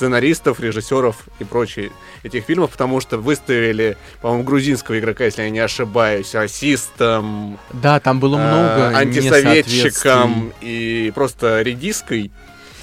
сценаристов, 0.00 0.60
режиссеров 0.60 1.16
и 1.40 1.44
прочие 1.44 1.90
этих 2.22 2.44
фильмов, 2.44 2.70
потому 2.70 3.02
что 3.02 3.18
выставили, 3.18 3.98
по-моему, 4.22 4.44
грузинского 4.44 4.98
игрока, 4.98 5.26
если 5.26 5.42
я 5.42 5.50
не 5.50 5.58
ошибаюсь, 5.58 6.34
расистом. 6.34 7.58
Да, 7.70 8.00
там 8.00 8.18
было 8.18 8.38
много 8.38 8.92
э, 8.92 8.94
антисоветчиком 8.94 10.54
и 10.62 11.12
просто 11.14 11.60
редиской. 11.60 12.30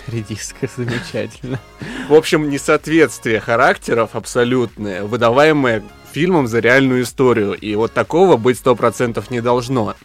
Редиска, 0.06 0.70
замечательно. 0.78 1.60
В 2.08 2.14
общем, 2.14 2.52
несоответствие 2.52 3.40
характеров 3.40 4.12
абсолютное, 4.14 5.04
выдаваемое 5.04 5.84
фильмом 6.12 6.48
за 6.48 6.60
реальную 6.60 7.02
историю. 7.02 7.54
И 7.54 7.74
вот 7.74 7.94
такого 7.94 8.38
быть 8.38 8.60
сто 8.60 8.76
процентов 8.76 9.32
не 9.32 9.42
должно. 9.42 9.96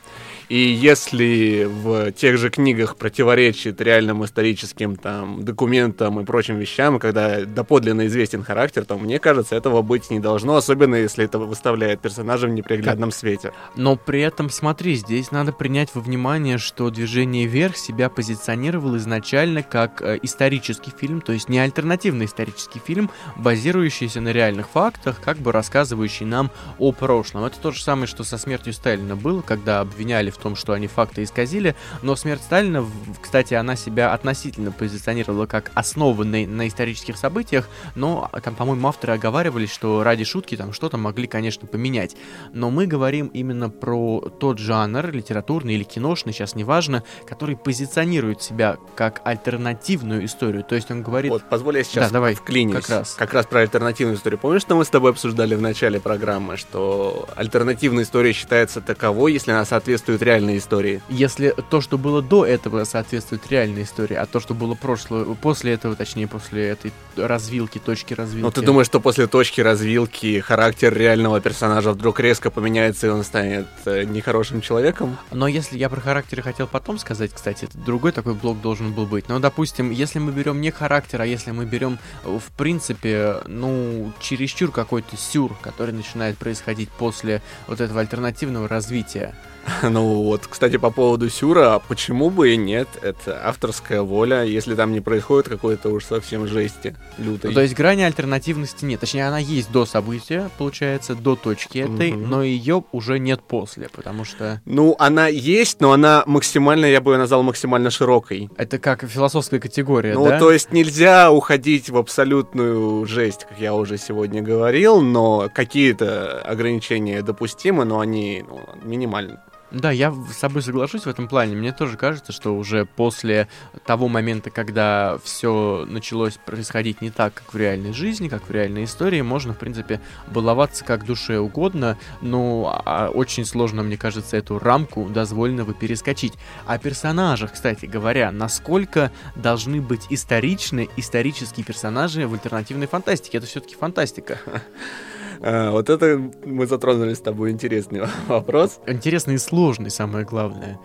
И 0.53 0.59
если 0.59 1.65
в 1.65 2.13
тех 2.13 2.37
же 2.37 2.51
книгах 2.51 2.97
противоречит 2.97 3.81
реальным 3.81 4.23
историческим 4.23 4.97
там, 4.97 5.43
документам 5.43 6.21
и 6.21 6.27
прочим 6.27 6.59
вещам, 6.59 6.99
когда 6.99 7.47
доподлинно 7.47 8.07
известен 8.07 8.45
характер, 8.45 8.85
то 8.85 8.99
мне 8.99 9.19
кажется, 9.19 9.57
этого 9.57 9.81
быть 9.81 10.11
не 10.11 10.21
должно, 10.21 10.57
особенно 10.57 10.97
если 10.97 11.25
это 11.25 11.39
выставляет 11.39 12.01
персонажа 12.01 12.49
в 12.49 12.51
неприглядном 12.51 13.13
свете. 13.13 13.55
Но 13.77 13.97
при 13.97 14.21
этом, 14.21 14.51
смотри, 14.51 14.97
здесь 14.97 15.31
надо 15.31 15.53
принять 15.55 15.95
во 15.95 16.03
внимание, 16.03 16.59
что 16.59 16.91
«Движение 16.91 17.47
вверх» 17.47 17.79
себя 17.79 18.11
позиционировал 18.11 18.99
изначально 18.99 19.63
как 19.63 20.03
э, 20.03 20.19
исторический 20.21 20.91
фильм, 20.91 21.23
то 21.23 21.33
есть 21.33 21.49
не 21.49 21.61
альтернативный 21.61 22.27
исторический 22.27 22.79
фильм, 22.79 23.11
базирующийся 23.37 24.21
на 24.21 24.33
реальных 24.35 24.69
фактах, 24.69 25.19
как 25.25 25.39
бы 25.39 25.51
рассказывающий 25.51 26.27
нам 26.27 26.51
о 26.79 26.93
прошлом. 26.93 27.45
Это 27.45 27.59
то 27.59 27.71
же 27.71 27.83
самое, 27.83 28.07
что 28.07 28.23
со 28.23 28.37
смертью 28.37 28.75
Сталина 28.75 29.17
было, 29.17 29.41
когда 29.41 29.81
обвиняли 29.81 30.29
в 30.29 30.42
том, 30.43 30.57
что 30.57 30.73
они 30.73 30.87
факты 30.87 31.23
исказили, 31.23 31.75
но 32.03 32.17
смерть 32.17 32.43
Сталина, 32.43 32.85
кстати, 33.21 33.55
она 33.55 33.77
себя 33.77 34.13
относительно 34.13 34.73
позиционировала 34.73 35.47
как 35.47 35.71
основанной 35.75 36.47
на 36.47 36.69
исторических 36.69 37.17
событиях, 37.17 37.69
но 37.95 38.31
там, 38.43 38.55
по-моему, 38.55 38.89
авторы 38.89 39.15
оговаривались, 39.15 39.73
что 39.73 40.03
ради 40.03 40.25
шутки 40.25 40.57
там 40.57 40.73
что-то 40.73 40.97
могли, 40.97 41.27
конечно, 41.27 41.67
поменять. 41.67 42.17
Но 42.53 42.71
мы 42.71 42.87
говорим 42.87 43.29
именно 43.29 43.71
про 43.71 44.21
тот 44.21 44.59
жанр, 44.59 45.11
литературный 45.13 45.75
или 45.75 45.85
киношный, 45.85 46.33
сейчас 46.33 46.55
неважно, 46.55 47.05
который 47.27 47.57
позиционирует 47.57 48.43
себя 48.43 48.79
как 48.97 49.21
альтернативную 49.25 50.25
историю. 50.25 50.65
То 50.65 50.75
есть 50.75 50.91
он 50.91 51.03
говорит... 51.03 51.31
Вот, 51.31 51.49
позволь 51.49 51.79
я 51.79 51.85
сейчас 51.85 52.09
да, 52.09 52.15
давай, 52.15 52.35
вклинюсь. 52.35 52.85
Как 52.85 52.89
раз. 52.89 53.15
как 53.15 53.33
раз 53.35 53.47
про 53.47 53.61
альтернативную 53.61 54.17
историю. 54.17 54.39
Помнишь, 54.39 54.63
что 54.63 54.77
мы 54.77 54.85
с 54.85 54.89
тобой 54.89 55.11
обсуждали 55.11 55.55
в 55.55 55.61
начале 55.61 56.01
программы, 56.01 56.57
что 56.57 57.29
альтернативная 57.37 58.05
история 58.05 58.33
считается 58.33 58.81
таковой, 58.81 59.33
если 59.33 59.53
она 59.53 59.65
соответствует 59.65 60.22
соответствует 60.23 60.27
реальной 60.27 60.59
истории. 60.59 61.03
Если 61.09 61.55
то, 61.71 61.81
что 61.81 61.99
было 61.99 62.23
до 62.23 62.47
этого, 62.47 62.85
соответствует 62.85 63.51
реальной 63.51 63.83
истории, 63.83 64.15
а 64.15 64.27
то, 64.27 64.41
что 64.41 64.55
было 64.55 64.75
прошлое, 64.75 65.25
после 65.41 65.73
этого, 65.73 65.97
точнее, 65.97 66.27
после 66.27 66.69
этой 66.69 66.93
развилки, 67.17 67.79
точки 67.79 68.15
развилки... 68.15 68.45
Ну, 68.45 68.51
ты 68.51 68.63
думаешь, 68.63 68.87
что 68.87 69.01
после 69.01 69.27
точки 69.27 69.61
развилки 69.61 70.41
характер 70.41 70.95
реального 70.95 71.41
персонажа 71.41 71.93
вдруг 71.93 72.21
резко 72.21 72.51
поменяется, 72.51 73.07
и 73.07 73.11
он 73.11 73.25
станет 73.25 73.67
э, 73.85 74.05
нехорошим 74.05 74.61
человеком? 74.61 75.17
Но 75.31 75.47
если 75.47 75.79
я 75.79 75.89
про 75.89 76.01
характеры 76.01 76.43
хотел 76.43 76.67
потом 76.67 76.99
сказать, 76.99 77.33
кстати, 77.33 77.69
другой 77.75 78.13
такой 78.13 78.35
блок 78.35 78.61
должен 78.61 78.93
был 78.93 79.07
быть. 79.07 79.29
Но, 79.29 79.39
допустим, 79.39 79.91
если 79.91 80.19
мы 80.19 80.33
берем 80.33 80.61
не 80.61 80.71
характер, 80.71 81.21
а 81.21 81.27
если 81.27 81.51
мы 81.51 81.67
берем, 81.67 81.99
э, 82.25 82.39
в 82.39 82.57
принципе, 82.57 83.37
ну, 83.47 84.13
чересчур 84.21 84.71
какой-то 84.71 85.17
сюр, 85.17 85.55
который 85.61 85.93
начинает 85.93 86.39
происходить 86.39 86.89
после 86.91 87.43
вот 87.67 87.81
этого 87.81 88.01
альтернативного 88.01 88.69
развития, 88.69 89.35
Ну 89.83 90.23
вот, 90.23 90.47
кстати, 90.47 90.77
по 90.77 90.91
поводу 90.91 91.29
Сюра, 91.29 91.81
почему 91.89 92.31
бы 92.31 92.55
и 92.55 92.57
нет? 92.57 92.89
Это 93.03 93.47
авторская 93.47 94.03
воля, 94.03 94.43
если 94.43 94.75
там 94.75 94.93
не 94.93 95.01
происходит 95.01 95.49
какой-то 95.49 95.91
уж 95.91 96.05
совсем 96.05 96.47
жести 96.47 96.97
лютой. 97.19 97.51
Ну, 97.51 97.55
то 97.55 97.63
есть 97.63 97.75
грани 97.75 98.03
альтернативности 98.03 98.85
нет. 98.85 99.01
Точнее, 99.01 99.27
она 99.27 99.39
есть 99.39 99.71
до 99.71 99.87
события, 99.87 100.51
получается, 100.59 101.15
до 101.15 101.37
точки 101.37 101.79
этой, 101.79 102.13
угу. 102.13 102.27
но 102.27 102.43
ее 102.43 102.85
уже 102.93 103.19
нет 103.19 103.43
после, 103.43 103.89
потому 103.89 104.25
что... 104.25 104.61
Ну, 104.65 104.97
она 104.99 105.29
есть, 105.29 105.81
но 105.81 105.93
она 105.93 106.23
максимально, 106.27 106.87
я 106.87 107.01
бы 107.01 107.13
ее 107.13 107.19
назвал 107.19 107.43
максимально 107.43 107.91
широкой. 107.91 108.51
Это 108.57 108.79
как 108.79 109.05
философская 109.05 109.61
категория, 109.61 110.15
ну, 110.15 110.25
да? 110.25 110.35
Ну, 110.35 110.39
то 110.41 110.53
есть 110.53 110.73
нельзя 110.73 111.31
уходить 111.31 111.91
в 111.91 111.97
абсолютную 111.97 113.07
жесть, 113.07 113.47
как 113.49 113.59
я 113.59 113.75
уже 113.75 113.99
сегодня 113.99 114.43
говорил, 114.43 115.01
но 115.01 115.51
какие-то 115.53 116.41
ограничения 116.41 117.23
допустимы, 117.23 117.85
но 117.85 118.01
они 118.01 118.45
ну, 118.49 118.61
минимальны. 118.83 119.39
Да, 119.73 119.91
я 119.91 120.13
с 120.13 120.37
собой 120.37 120.61
соглашусь 120.61 121.05
в 121.05 121.09
этом 121.09 121.29
плане. 121.29 121.57
Мне 121.57 121.73
тоже 121.73 121.97
кажется, 121.97 122.31
что 122.31 122.55
уже 122.55 122.85
после 122.85 123.49
того 123.87 124.09
момента, 124.09 124.51
когда 124.51 125.19
все 125.25 125.87
началось 125.89 126.37
происходить 126.45 127.01
не 127.01 127.11
так, 127.11 127.33
как 127.35 127.55
в 127.55 127.57
реальной 127.57 127.95
жизни, 127.95 128.29
как 128.29 128.47
в 128.47 128.51
реальной 128.51 128.85
истории, 128.85 129.23
можно, 129.23 129.55
в 129.55 129.59
принципе, 129.59 130.01
баловаться 130.27 130.85
как 130.85 131.07
душе 131.07 131.39
угодно, 131.39 131.99
но 132.21 132.83
а, 132.85 133.09
очень 133.09 133.47
сложно, 133.47 133.83
мне 133.83 133.97
кажется, 133.97 134.37
эту 134.37 134.59
рамку 134.59 135.09
дозволенного 135.09 135.73
перескочить. 135.73 136.35
О 136.67 136.77
персонажах, 136.77 137.53
кстати 137.53 137.87
говоря, 137.87 138.31
насколько 138.31 139.11
должны 139.37 139.81
быть 139.81 140.07
историчны 140.11 140.91
исторические 140.99 141.65
персонажи 141.65 142.29
в 142.29 142.35
альтернативной 142.35 142.89
фантастике? 142.89 143.39
Это 143.39 143.47
все-таки 143.47 143.75
фантастика. 143.75 144.39
А, 145.43 145.71
вот 145.71 145.91
это 145.91 146.21
мы 146.45 146.67
затронули 146.67 147.15
с 147.15 147.21
тобой 147.21 147.51
интересный 147.51 148.03
вопрос. 148.29 148.81
Интересный 148.87 149.35
и 149.35 149.39
сложный, 149.39 149.91
самое 149.91 150.25
главное. 150.25 150.79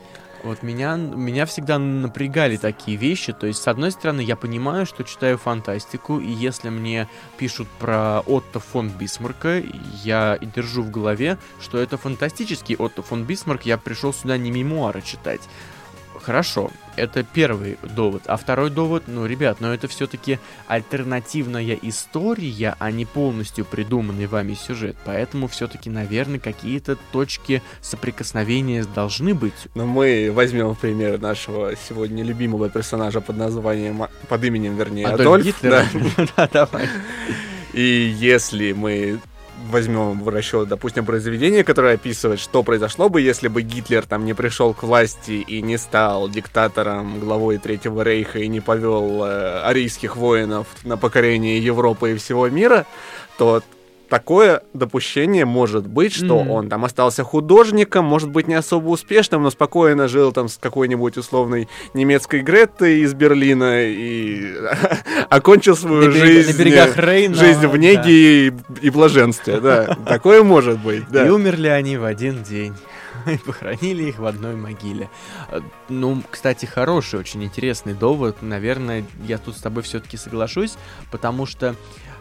Вот 0.43 0.63
меня, 0.63 0.95
меня 0.95 1.45
всегда 1.45 1.77
напрягали 1.77 2.57
такие 2.57 2.95
вещи. 2.95 3.33
То 3.33 3.47
есть, 3.47 3.61
с 3.61 3.67
одной 3.67 3.91
стороны, 3.91 4.21
я 4.21 4.35
понимаю, 4.35 4.85
что 4.85 5.03
читаю 5.03 5.37
фантастику, 5.37 6.19
и 6.19 6.31
если 6.31 6.69
мне 6.69 7.07
пишут 7.37 7.67
про 7.79 8.21
Отто 8.21 8.59
фон 8.59 8.89
Бисмарка, 8.89 9.61
я 10.03 10.37
держу 10.55 10.83
в 10.83 10.91
голове, 10.91 11.37
что 11.59 11.77
это 11.79 11.97
фантастический 11.97 12.75
Отто 12.75 13.01
фон 13.01 13.23
Бисмарк, 13.23 13.63
я 13.63 13.77
пришел 13.77 14.13
сюда 14.13 14.37
не 14.37 14.51
мемуары 14.51 15.01
читать. 15.01 15.41
Хорошо, 16.27 16.71
это 16.97 17.23
первый 17.23 17.77
довод. 17.95 18.23
А 18.25 18.35
второй 18.35 18.69
довод, 18.69 19.03
ну, 19.07 19.25
ребят, 19.25 19.61
но 19.61 19.73
это 19.73 19.87
все-таки 19.87 20.39
альтернативная 20.67 21.79
история, 21.81 22.75
а 22.79 22.91
не 22.91 23.05
полностью 23.05 23.63
придуманный 23.63 24.25
вами 24.25 24.53
сюжет. 24.53 24.97
Поэтому 25.05 25.47
все-таки, 25.47 25.89
наверное, 25.89 26.39
какие-то 26.39 26.97
точки 27.13 27.63
соприкосновения 27.79 28.83
должны 28.83 29.33
быть. 29.33 29.53
Но 29.73 29.85
мы 29.85 30.29
возьмем 30.33 30.75
пример 30.75 31.17
нашего 31.17 31.71
сегодня 31.77 32.25
любимого 32.25 32.69
персонажа 32.69 33.21
под 33.21 33.37
названием, 33.37 34.07
под 34.27 34.43
именем, 34.43 34.75
вернее, 34.75 35.07
Адольф. 35.07 35.21
Адольф 35.21 35.45
Гитлер? 35.45 35.85
Да, 36.35 36.49
давай. 36.51 36.89
И 37.71 38.13
если 38.19 38.73
мы 38.73 39.21
возьмем 39.69 40.23
в 40.23 40.29
расчет, 40.29 40.67
допустим, 40.67 41.05
произведение, 41.05 41.63
которое 41.63 41.95
описывает, 41.95 42.39
что 42.39 42.63
произошло 42.63 43.09
бы, 43.09 43.21
если 43.21 43.47
бы 43.47 43.61
Гитлер 43.61 44.05
там 44.05 44.25
не 44.25 44.33
пришел 44.33 44.73
к 44.73 44.83
власти 44.83 45.31
и 45.31 45.61
не 45.61 45.77
стал 45.77 46.29
диктатором, 46.29 47.19
главой 47.19 47.57
Третьего 47.57 48.01
Рейха 48.01 48.39
и 48.39 48.47
не 48.47 48.61
повел 48.61 49.23
э, 49.23 49.61
арийских 49.63 50.15
воинов 50.15 50.67
на 50.83 50.97
покорение 50.97 51.59
Европы 51.59 52.13
и 52.13 52.15
всего 52.15 52.49
мира, 52.49 52.85
то 53.37 53.61
такое 54.09 54.63
допущение 54.73 55.45
может 55.45 55.87
быть, 55.87 56.13
что 56.13 56.39
mm-hmm. 56.39 56.49
он 56.49 56.69
там 56.69 56.85
остался 56.85 57.23
художником, 57.23 58.05
может 58.05 58.29
быть, 58.29 58.47
не 58.47 58.55
особо 58.55 58.89
успешным, 58.89 59.43
но 59.43 59.49
спокойно 59.49 60.07
жил 60.07 60.31
там 60.31 60.47
с 60.47 60.57
какой-нибудь 60.57 61.17
условной 61.17 61.67
немецкой 61.93 62.41
Греттой 62.41 62.99
из 62.99 63.13
Берлина 63.13 63.83
и 63.83 64.53
окончил 65.29 65.75
свою 65.75 66.07
на 66.07 66.11
жизнь, 66.11 66.53
на 66.53 66.57
берегах 66.57 66.97
Рейна, 66.97 67.35
жизнь 67.35 67.67
в 67.67 67.77
неге 67.77 67.97
да. 67.97 68.09
и, 68.81 68.87
и 68.87 68.89
блаженстве. 68.89 69.59
Да, 69.59 69.95
такое 70.05 70.43
может 70.43 70.79
быть. 70.79 71.07
Да. 71.09 71.25
И 71.25 71.29
умерли 71.29 71.67
они 71.67 71.97
в 71.97 72.03
один 72.03 72.43
день 72.43 72.73
и 73.25 73.37
похоронили 73.37 74.03
их 74.03 74.19
в 74.19 74.25
одной 74.25 74.55
могиле. 74.55 75.09
Ну, 75.89 76.21
кстати, 76.29 76.65
хороший, 76.65 77.19
очень 77.19 77.43
интересный 77.43 77.93
довод. 77.93 78.41
Наверное, 78.41 79.05
я 79.25 79.37
тут 79.37 79.57
с 79.57 79.61
тобой 79.61 79.83
все-таки 79.83 80.17
соглашусь, 80.17 80.75
потому 81.11 81.45
что 81.45 81.75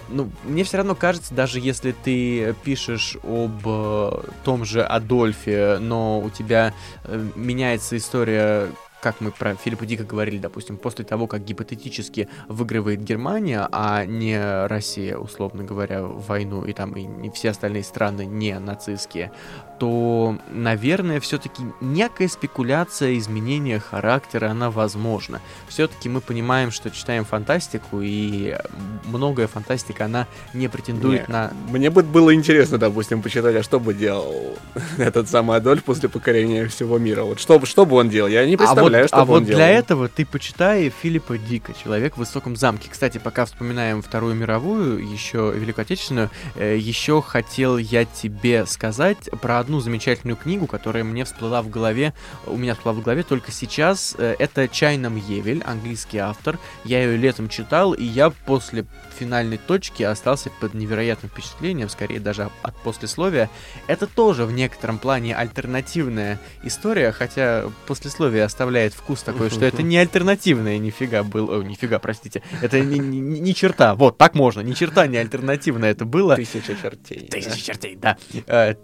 ну, 0.09 0.31
мне 0.45 0.65
все 0.65 0.79
равно 0.79 0.95
кажется, 0.95 1.35
даже 1.35 1.61
если 1.61 1.93
ты 1.93 2.55
пишешь 2.65 3.17
об 3.23 3.61
э, 3.65 4.11
том 4.45 4.65
же 4.65 4.83
Адольфе, 4.83 5.79
но 5.81 6.21
у 6.21 6.31
тебя 6.31 6.75
э, 7.05 7.25
меняется 7.35 7.97
история 7.97 8.69
как 9.07 9.21
мы 9.21 9.31
про 9.31 9.55
Филиппа 9.55 9.87
Дика 9.87 10.03
говорили, 10.03 10.39
допустим, 10.39 10.77
после 10.77 11.05
того, 11.05 11.29
как 11.29 11.45
гипотетически 11.45 12.29
выигрывает 12.49 13.05
Германия, 13.05 13.69
а 13.71 14.05
не 14.05 14.67
Россия, 14.67 15.17
условно 15.17 15.63
говоря, 15.63 16.03
войну, 16.03 16.65
и 16.65 16.73
там 16.73 16.95
и 16.95 17.05
не 17.05 17.31
все 17.31 17.51
остальные 17.51 17.85
страны 17.85 18.27
не 18.27 18.59
нацистские, 18.59 19.31
то, 19.79 20.37
наверное, 20.51 21.21
все-таки 21.21 21.63
некая 21.81 22.27
спекуляция 22.27 23.17
изменения 23.19 23.79
характера, 23.79 24.51
она 24.51 24.73
возможна. 24.73 25.41
Все-таки 25.69 26.09
мы 26.09 26.21
понимаем, 26.21 26.73
что 26.73 26.91
читаем 26.91 27.25
фантастику, 27.25 28.01
и 28.03 28.57
многое 29.05 29.47
фантастика, 29.47 30.07
она 30.07 30.27
не 30.53 30.67
претендует 30.67 31.29
не, 31.29 31.33
на... 31.33 31.53
Мне 31.69 31.91
бы 31.91 32.03
было 32.03 32.35
интересно, 32.35 32.79
допустим, 32.79 33.23
почитать, 33.23 33.55
а 33.55 33.63
что 33.63 33.79
бы 33.79 33.95
делал 33.95 34.57
этот 34.99 35.29
самый 35.29 35.59
Адольф 35.59 35.85
после 35.85 36.09
покорения 36.09 36.67
всего 36.67 36.99
мира. 36.99 37.23
Вот 37.23 37.39
что, 37.39 37.65
что 37.67 37.87
бы 37.87 37.95
он 37.95 38.09
делал? 38.09 38.29
Я 38.29 38.45
не 38.47 38.57
представляю. 38.57 38.96
А 38.96 38.96
представляю, 39.03 39.09
что 39.09 39.17
А 39.17 39.25
вот 39.25 39.45
для 39.45 39.69
этого 39.69 40.09
ты 40.09 40.25
почитай 40.25 40.91
Филиппа 40.91 41.39
Дика 41.39 41.73
«Человек 41.75 42.15
в 42.15 42.19
высоком 42.19 42.57
замке». 42.57 42.89
Кстати, 42.91 43.19
пока 43.19 43.45
вспоминаем 43.45 44.03
Вторую 44.03 44.35
мировую, 44.35 45.07
еще 45.07 45.53
Великую 45.55 45.83
Отечественную, 45.83 46.31
э, 46.55 46.77
еще 46.79 47.23
хотел 47.23 47.79
я 47.79 48.05
тебе 48.05 48.67
сказать 48.67 49.31
про 49.41 49.59
одну 49.59 49.81
замечательную 49.81 50.37
книгу, 50.37 50.67
которая 50.67 51.05
мне 51.05 51.25
всплыла 51.25 51.63
в 51.63 51.69
голове, 51.69 52.15
у 52.47 52.57
меня 52.57 52.75
всплыла 52.75 52.99
в 52.99 53.03
голове 53.03 53.23
только 53.23 53.53
сейчас. 53.53 54.15
Э, 54.19 54.35
это 54.39 54.69
Чайном 54.69 55.17
Евель, 55.17 55.63
английский 55.65 56.19
автор. 56.19 56.59
Я 56.85 57.03
ее 57.03 57.17
летом 57.17 57.49
читал, 57.49 57.93
и 57.93 58.05
я 58.05 58.31
после 58.31 58.85
финальной 59.19 59.59
точки 59.59 60.03
остался 60.03 60.51
под 60.61 60.75
невероятным 60.75 61.31
впечатлением, 61.31 61.89
скорее 61.89 62.21
даже 62.21 62.51
от 62.63 62.77
послесловия. 62.83 63.51
Это 63.87 64.07
тоже 64.07 64.45
в 64.45 64.53
некотором 64.53 64.99
плане 64.99 65.35
альтернативная 65.35 66.39
история, 66.63 67.13
хотя 67.13 67.71
послесловие 67.87 68.45
оставляет 68.45 68.95
вкус 68.95 69.23
такой, 69.23 69.51
что 69.51 69.65
это 69.65 69.83
не 69.83 69.97
альтернативная 69.99 70.79
нифига 70.79 71.23
было, 71.23 71.59
о, 71.59 71.63
нифига, 71.63 71.99
простите, 71.99 72.43
это 72.63 72.81
ни 72.81 73.53
черта, 73.53 73.95
вот, 73.95 74.19
так 74.19 74.35
можно, 74.35 74.61
ни 74.61 74.73
черта 74.73 75.07
не 75.07 75.17
альтернативное 75.17 75.91
это 75.91 76.05
было. 76.05 76.37
Тысяча 76.37 76.75
чертей. 76.75 77.29
Тысяча 77.29 77.51
да? 77.51 77.57
чертей, 77.57 77.97
да. 77.97 78.19
Э, 78.47 78.75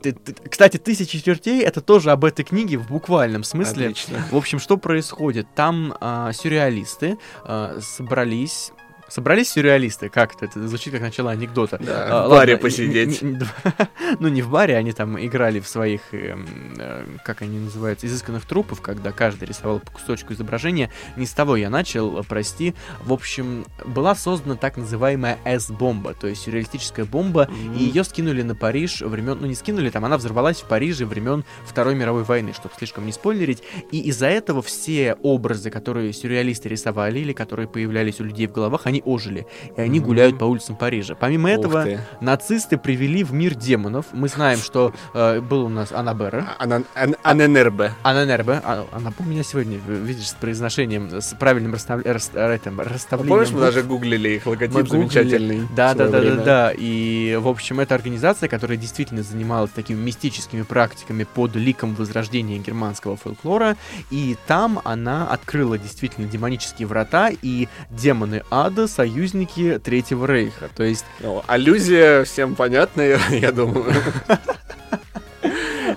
кстати, 0.48 0.78
тысяча 0.78 1.20
чертей 1.20 1.62
это 1.62 1.80
тоже 1.80 2.10
об 2.10 2.24
этой 2.24 2.44
книге 2.44 2.78
в 2.78 2.88
буквальном 2.88 3.44
смысле. 3.44 3.86
Отлично. 3.86 4.24
В 4.30 4.36
общем, 4.36 4.58
что 4.58 4.76
происходит? 4.76 5.46
Там 5.54 5.94
э, 6.00 6.30
сюрреалисты 6.34 7.18
э, 7.44 7.78
собрались 7.80 8.72
Собрались 9.12 9.50
сюрреалисты, 9.50 10.08
как 10.08 10.34
это? 10.36 10.46
Это 10.46 10.66
звучит 10.66 10.94
как 10.94 11.02
начало 11.02 11.32
анекдота. 11.32 11.76
Да, 11.78 12.22
а, 12.24 12.26
в 12.26 12.30
баре 12.30 12.54
ладно, 12.54 12.66
посидеть. 12.66 13.20
Не, 13.20 13.32
не, 13.32 13.40
ну, 14.20 14.28
не 14.28 14.40
в 14.40 14.48
баре, 14.48 14.74
они 14.74 14.92
там 14.92 15.22
играли 15.22 15.60
в 15.60 15.68
своих, 15.68 16.00
э, 16.12 16.34
э, 16.78 17.04
как 17.22 17.42
они 17.42 17.58
называются, 17.58 18.06
изысканных 18.06 18.46
трупов, 18.46 18.80
когда 18.80 19.12
каждый 19.12 19.44
рисовал 19.48 19.80
по 19.80 19.90
кусочку 19.90 20.32
изображения. 20.32 20.90
Не 21.16 21.26
с 21.26 21.32
того 21.32 21.56
я 21.56 21.68
начал, 21.68 22.24
прости. 22.24 22.74
В 23.04 23.12
общем, 23.12 23.66
была 23.84 24.14
создана 24.14 24.56
так 24.56 24.78
называемая 24.78 25.38
S-бомба, 25.44 26.14
то 26.14 26.26
есть 26.26 26.44
сюрреалистическая 26.44 27.04
бомба, 27.04 27.50
mm-hmm. 27.50 27.76
и 27.76 27.84
ее 27.84 28.04
скинули 28.04 28.40
на 28.40 28.54
Париж 28.54 29.02
времен, 29.02 29.36
ну 29.38 29.46
не 29.46 29.54
скинули, 29.54 29.90
там 29.90 30.06
она 30.06 30.16
взорвалась 30.16 30.62
в 30.62 30.64
Париже 30.64 31.04
времен 31.04 31.44
Второй 31.66 31.94
мировой 31.96 32.24
войны, 32.24 32.54
чтобы 32.54 32.74
слишком 32.78 33.04
не 33.04 33.12
спойлерить. 33.12 33.62
И 33.90 34.00
из-за 34.08 34.28
этого 34.28 34.62
все 34.62 35.18
образы, 35.20 35.68
которые 35.68 36.14
сюрреалисты 36.14 36.70
рисовали 36.70 37.18
или 37.18 37.34
которые 37.34 37.68
появлялись 37.68 38.18
у 38.18 38.24
людей 38.24 38.46
в 38.46 38.52
головах, 38.52 38.86
они 38.86 39.01
они 39.02 39.14
ожили, 39.14 39.46
и 39.76 39.80
они 39.80 39.98
mm-hmm. 39.98 40.02
гуляют 40.02 40.38
по 40.38 40.44
улицам 40.44 40.76
Парижа. 40.76 41.14
Помимо 41.14 41.50
Ух 41.50 41.58
этого, 41.58 41.84
ты. 41.84 42.00
нацисты 42.20 42.76
привели 42.76 43.24
в 43.24 43.32
мир 43.32 43.54
демонов. 43.54 44.06
Мы 44.12 44.28
знаем, 44.28 44.58
что 44.58 44.92
э, 45.14 45.40
был 45.40 45.66
у 45.66 45.68
нас 45.68 45.92
Анабера. 45.92 46.54
Ана, 46.58 46.82
ан, 46.94 47.16
Аненербе. 47.22 47.92
Аненербе. 48.02 48.60
А, 48.64 48.86
она 48.92 49.12
у 49.18 49.22
меня 49.24 49.42
сегодня, 49.42 49.78
видишь, 49.86 50.28
с 50.28 50.34
произношением, 50.34 51.20
с 51.20 51.34
правильным 51.38 51.72
расстав... 51.72 52.04
рас... 52.04 52.30
этим, 52.34 52.80
расставлением. 52.80 53.36
Помнишь, 53.38 53.52
мы 53.52 53.60
даже 53.60 53.82
гуглили 53.82 54.30
их 54.30 54.46
логотип 54.46 54.74
мы 54.74 54.86
замечательный. 54.86 55.62
Да, 55.74 55.94
да, 55.94 56.08
да, 56.08 56.20
да, 56.20 56.34
да. 56.36 56.72
И, 56.76 57.38
в 57.40 57.48
общем, 57.48 57.80
это 57.80 57.94
организация, 57.94 58.48
которая 58.48 58.76
действительно 58.76 59.22
занималась 59.22 59.70
такими 59.70 59.98
мистическими 59.98 60.62
практиками 60.62 61.24
под 61.24 61.54
ликом 61.56 61.94
возрождения 61.94 62.58
германского 62.58 63.16
фольклора. 63.16 63.76
И 64.10 64.36
там 64.46 64.80
она 64.84 65.26
открыла 65.28 65.78
действительно 65.78 66.26
демонические 66.26 66.88
врата, 66.88 67.30
и 67.42 67.68
демоны 67.90 68.42
ада— 68.50 68.86
союзники 68.92 69.80
Третьего 69.82 70.26
Рейха. 70.26 70.68
То 70.74 70.84
есть... 70.84 71.04
Ну, 71.20 71.42
аллюзия 71.46 72.24
всем 72.24 72.54
понятная, 72.54 73.18
я 73.30 73.52
думаю. 73.52 73.92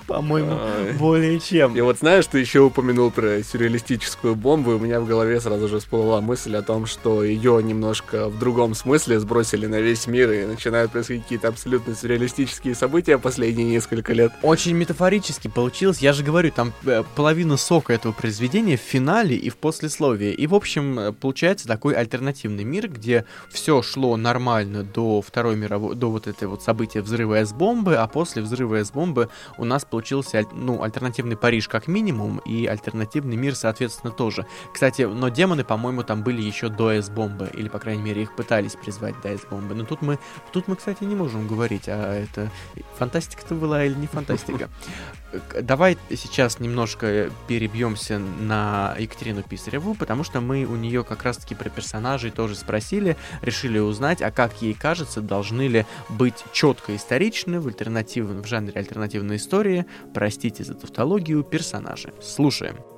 по-моему, 0.08 0.58
более 1.00 1.40
чем. 1.40 1.76
И 1.76 1.82
вот 1.82 2.00
знаешь, 2.00 2.26
ты 2.28 2.40
еще 2.40 2.62
упомянул 2.62 3.12
про 3.12 3.44
сюрреалистическую 3.44 4.36
бомбу, 4.36 4.72
и 4.72 4.76
у 4.76 4.80
меня 4.80 5.00
в 5.00 5.08
голове 5.08 5.40
сразу 5.42 5.68
же 5.68 5.80
всплыла 5.80 6.22
мысль 6.22 6.56
о 6.56 6.62
том, 6.62 6.86
что 6.86 7.24
ее 7.24 7.62
немножко 7.62 8.30
в 8.30 8.40
другом 8.40 8.76
смысле 8.76 9.20
сбросили 9.20 9.66
на 9.66 9.80
весь 9.82 10.08
мир, 10.08 10.32
и 10.32 10.46
начинают 10.46 10.92
происходить 10.92 11.24
какие-то 11.24 11.48
абсолютно 11.48 11.96
сюрреалистические 11.96 12.76
события 12.76 13.18
последние 13.18 13.68
несколько 13.68 14.14
лет. 14.14 14.32
Очень 14.42 14.76
метафорически 14.76 15.48
получилось. 15.48 16.00
Я 16.00 16.14
же 16.14 16.24
говорю, 16.24 16.52
там 16.52 16.74
э, 16.86 17.04
половина 17.16 17.58
сока 17.58 17.94
этого 17.94 18.12
произведения 18.12 18.78
в 18.78 18.82
финале 18.82 19.36
и 19.36 19.50
в 19.50 19.58
послесловии. 19.58 20.32
И, 20.32 20.48
в 20.48 20.56
общем, 20.56 21.00
э, 21.00 21.12
получается 21.12 21.68
такой 21.68 21.96
альтернативный 21.96 22.64
мир, 22.64 22.88
где 22.90 23.26
все 23.50 23.82
шло 23.82 24.16
нормально 24.18 24.84
до 24.84 25.22
Второй 25.22 25.56
мировой, 25.56 25.96
до 25.96 26.12
вот 26.12 26.28
этой 26.28 26.48
вот 26.48 26.64
события 26.64 27.02
взрыва 27.02 27.44
С-бомбы, 27.44 27.96
а 27.96 28.08
после 28.08 28.42
взрыва 28.42 28.84
С-бомбы 28.84 29.30
у 29.58 29.66
нас 29.66 29.84
получилось 29.86 29.95
получился 29.96 30.46
ну, 30.52 30.84
альтернативный 30.84 31.38
Париж 31.38 31.70
как 31.70 31.88
минимум, 31.88 32.40
и 32.40 32.66
альтернативный 32.66 33.38
мир, 33.38 33.56
соответственно, 33.56 34.12
тоже. 34.12 34.46
Кстати, 34.74 35.04
но 35.04 35.30
демоны, 35.30 35.64
по-моему, 35.64 36.04
там 36.04 36.22
были 36.22 36.42
еще 36.42 36.68
до 36.68 36.92
С-бомбы, 36.92 37.50
или, 37.54 37.70
по 37.70 37.80
крайней 37.80 38.04
мере, 38.04 38.24
их 38.24 38.36
пытались 38.36 38.76
призвать 38.76 39.16
до 39.22 39.30
С-бомбы. 39.30 39.74
Но 39.74 39.86
тут 39.86 40.02
мы, 40.02 40.20
тут 40.52 40.68
мы, 40.68 40.76
кстати, 40.76 41.06
не 41.06 41.16
можем 41.16 41.48
говорить, 41.48 41.88
а 41.88 42.14
это 42.14 42.52
фантастика-то 42.98 43.56
была 43.56 43.86
или 43.86 43.94
не 43.94 44.08
фантастика. 44.08 44.70
Давай 45.62 45.98
сейчас 46.10 46.60
немножко 46.60 47.30
перебьемся 47.48 48.20
на 48.20 48.96
Екатерину 48.98 49.44
Писареву, 49.44 49.96
потому 49.96 50.24
что 50.24 50.42
мы 50.42 50.66
у 50.66 50.76
нее 50.76 51.04
как 51.04 51.24
раз-таки 51.24 51.56
про 51.56 51.70
персонажей 51.70 52.32
тоже 52.32 52.56
спросили, 52.56 53.18
решили 53.42 53.80
узнать, 53.80 54.22
а 54.22 54.32
как 54.32 54.62
ей 54.62 54.74
кажется, 54.74 55.22
должны 55.22 55.68
ли 55.68 55.86
быть 56.10 56.44
четко 56.54 56.96
историчны 56.96 57.60
в, 57.60 57.68
альтернативном, 57.68 58.44
в 58.44 58.48
жанре 58.48 58.74
альтернативной 58.76 59.38
истории, 59.38 59.86
простите 60.14 60.64
за 60.64 60.74
тавтологию, 60.74 61.44
персонажи. 61.44 62.14
Слушаем. 62.22 62.95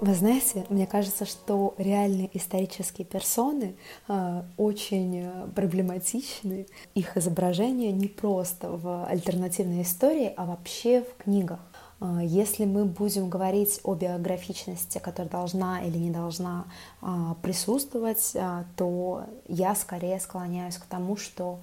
Вы 0.00 0.14
знаете, 0.14 0.64
мне 0.68 0.86
кажется, 0.86 1.26
что 1.26 1.74
реальные 1.76 2.30
исторические 2.32 3.04
персоны 3.04 3.74
э, 4.06 4.42
очень 4.56 5.24
э, 5.24 5.48
проблематичны. 5.56 6.68
Их 6.94 7.16
изображение 7.16 7.90
не 7.90 8.06
просто 8.06 8.70
в 8.70 9.06
альтернативной 9.06 9.82
истории, 9.82 10.32
а 10.36 10.44
вообще 10.44 11.02
в 11.02 11.24
книгах. 11.24 11.58
Э, 12.00 12.20
если 12.22 12.64
мы 12.64 12.84
будем 12.84 13.28
говорить 13.28 13.80
о 13.82 13.94
биографичности, 13.94 14.98
которая 14.98 15.30
должна 15.30 15.82
или 15.82 15.98
не 15.98 16.10
должна 16.10 16.66
э, 17.02 17.06
присутствовать, 17.42 18.30
э, 18.34 18.64
то 18.76 19.24
я 19.48 19.74
скорее 19.74 20.20
склоняюсь 20.20 20.76
к 20.76 20.84
тому, 20.84 21.16
что 21.16 21.58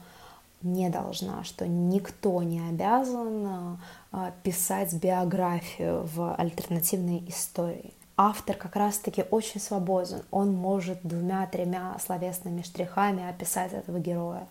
не 0.61 0.89
должна, 0.89 1.45
что 1.45 1.67
никто 1.67 2.41
не 2.41 2.59
обязан 2.59 3.77
писать 4.41 4.93
биографию 4.95 6.09
в 6.15 6.33
альтернативной 6.33 7.23
истории 7.27 7.93
автор 8.17 8.55
как 8.55 8.75
раз-таки 8.75 9.23
очень 9.29 9.59
свободен. 9.59 10.21
Он 10.31 10.53
может 10.53 10.99
двумя-тремя 11.03 11.97
словесными 12.03 12.61
штрихами 12.61 13.27
описать 13.27 13.73
этого 13.73 13.99
героя. 13.99 14.47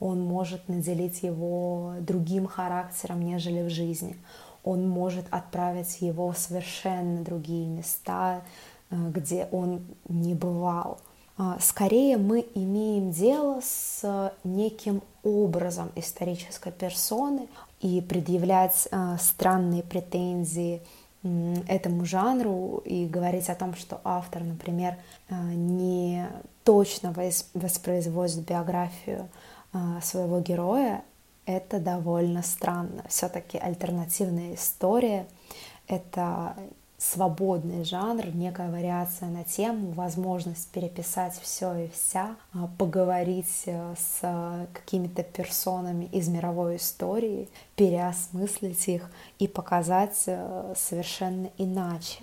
Он 0.00 0.20
может 0.20 0.68
наделить 0.68 1.22
его 1.22 1.94
другим 2.00 2.46
характером, 2.46 3.22
нежели 3.22 3.62
в 3.62 3.70
жизни. 3.70 4.16
Он 4.62 4.88
может 4.88 5.26
отправить 5.30 6.00
его 6.00 6.30
в 6.32 6.38
совершенно 6.38 7.22
другие 7.24 7.66
места, 7.66 8.42
э, 8.90 8.96
где 9.10 9.48
он 9.50 9.86
не 10.08 10.34
бывал. 10.34 10.98
А, 11.36 11.56
скорее 11.60 12.16
мы 12.16 12.44
имеем 12.54 13.12
дело 13.12 13.60
с 13.62 14.32
неким 14.42 15.02
образом 15.22 15.90
исторической 15.94 16.72
персоны 16.72 17.48
и 17.80 18.00
предъявлять 18.00 18.88
э, 18.90 19.16
странные 19.20 19.84
претензии 19.84 20.82
этому 21.22 22.04
жанру 22.04 22.82
и 22.84 23.06
говорить 23.06 23.48
о 23.48 23.54
том, 23.54 23.74
что 23.74 24.00
автор, 24.04 24.44
например, 24.44 24.96
э, 25.28 25.34
не 25.34 26.28
точно 26.64 27.12
воспроизводит 27.54 28.46
биографию 28.46 29.28
э, 29.72 29.78
своего 30.02 30.40
героя, 30.40 31.02
это 31.44 31.80
довольно 31.80 32.42
странно. 32.42 33.04
Все-таки 33.08 33.58
альтернативная 33.58 34.54
история— 34.54 35.26
это 35.88 36.54
свободный 36.98 37.84
жанр, 37.84 38.26
некая 38.34 38.70
вариация 38.70 39.28
на 39.28 39.44
тему, 39.44 39.92
возможность 39.92 40.68
переписать 40.70 41.38
все 41.40 41.84
и 41.84 41.88
вся, 41.88 42.36
а, 42.52 42.68
поговорить 42.76 43.62
э, 43.66 43.94
с 43.96 44.68
какими-то 44.72 45.22
персонами 45.22 46.06
из 46.06 46.28
мировой 46.28 46.76
истории, 46.76 47.48
переосмыслить 47.76 48.88
их 48.88 49.10
и 49.38 49.46
показать 49.46 50.24
э, 50.26 50.74
совершенно 50.76 51.50
иначе. 51.56 52.18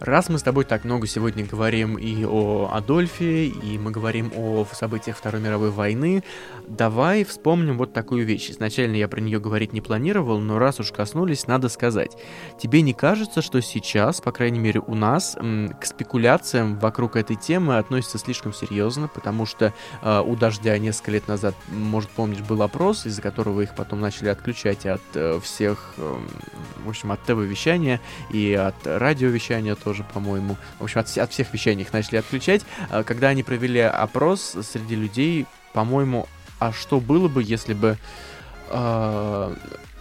Раз 0.00 0.28
мы 0.28 0.38
с 0.38 0.42
тобой 0.42 0.64
так 0.64 0.84
много 0.84 1.08
сегодня 1.08 1.44
говорим 1.44 1.98
и 1.98 2.24
о 2.24 2.70
Адольфе, 2.72 3.46
и 3.46 3.78
мы 3.78 3.90
говорим 3.90 4.30
о 4.36 4.64
событиях 4.72 5.16
Второй 5.16 5.40
мировой 5.40 5.70
войны, 5.70 6.22
давай 6.68 7.24
вспомним 7.24 7.76
вот 7.78 7.92
такую 7.92 8.24
вещь. 8.24 8.50
Изначально 8.50 8.94
я 8.94 9.08
про 9.08 9.20
нее 9.20 9.40
говорить 9.40 9.72
не 9.72 9.80
планировал, 9.80 10.38
но 10.38 10.60
раз 10.60 10.78
уж 10.78 10.92
коснулись, 10.92 11.48
надо 11.48 11.68
сказать. 11.68 12.16
Тебе 12.60 12.82
не 12.82 12.94
кажется, 12.94 13.42
что 13.42 13.60
сейчас, 13.60 14.20
по 14.20 14.30
крайней 14.30 14.60
мере 14.60 14.80
у 14.86 14.94
нас, 14.94 15.36
к 15.80 15.84
спекуляциям 15.84 16.78
вокруг 16.78 17.16
этой 17.16 17.34
темы 17.34 17.78
относятся 17.78 18.18
слишком 18.18 18.52
серьезно, 18.52 19.08
потому 19.08 19.46
что 19.46 19.74
э, 20.02 20.22
у 20.24 20.36
Дождя 20.36 20.78
несколько 20.78 21.10
лет 21.10 21.26
назад, 21.26 21.56
может 21.68 22.10
помнишь, 22.10 22.40
был 22.40 22.62
опрос, 22.62 23.04
из-за 23.04 23.20
которого 23.20 23.62
их 23.62 23.74
потом 23.74 24.00
начали 24.00 24.28
отключать 24.28 24.86
от 24.86 25.02
э, 25.14 25.40
всех, 25.42 25.94
э, 25.96 26.16
в 26.84 26.88
общем, 26.88 27.10
от 27.10 27.20
ТВ-вещания 27.24 28.00
и 28.30 28.54
от 28.54 28.76
радиовещания 28.84 29.74
тоже, 29.88 30.04
по-моему. 30.04 30.58
В 30.78 30.84
общем, 30.84 31.00
от, 31.00 31.16
от 31.16 31.32
всех 31.32 31.54
вещей 31.54 31.74
их 31.74 31.94
начали 31.94 32.16
отключать. 32.16 32.60
А, 32.90 33.02
когда 33.04 33.28
они 33.28 33.42
провели 33.42 33.80
опрос 33.80 34.54
среди 34.70 34.96
людей, 34.96 35.46
по-моему, 35.72 36.28
а 36.58 36.72
что 36.72 37.00
было 37.00 37.26
бы, 37.26 37.42
если 37.42 37.72
бы 37.72 37.96
э, 38.68 39.54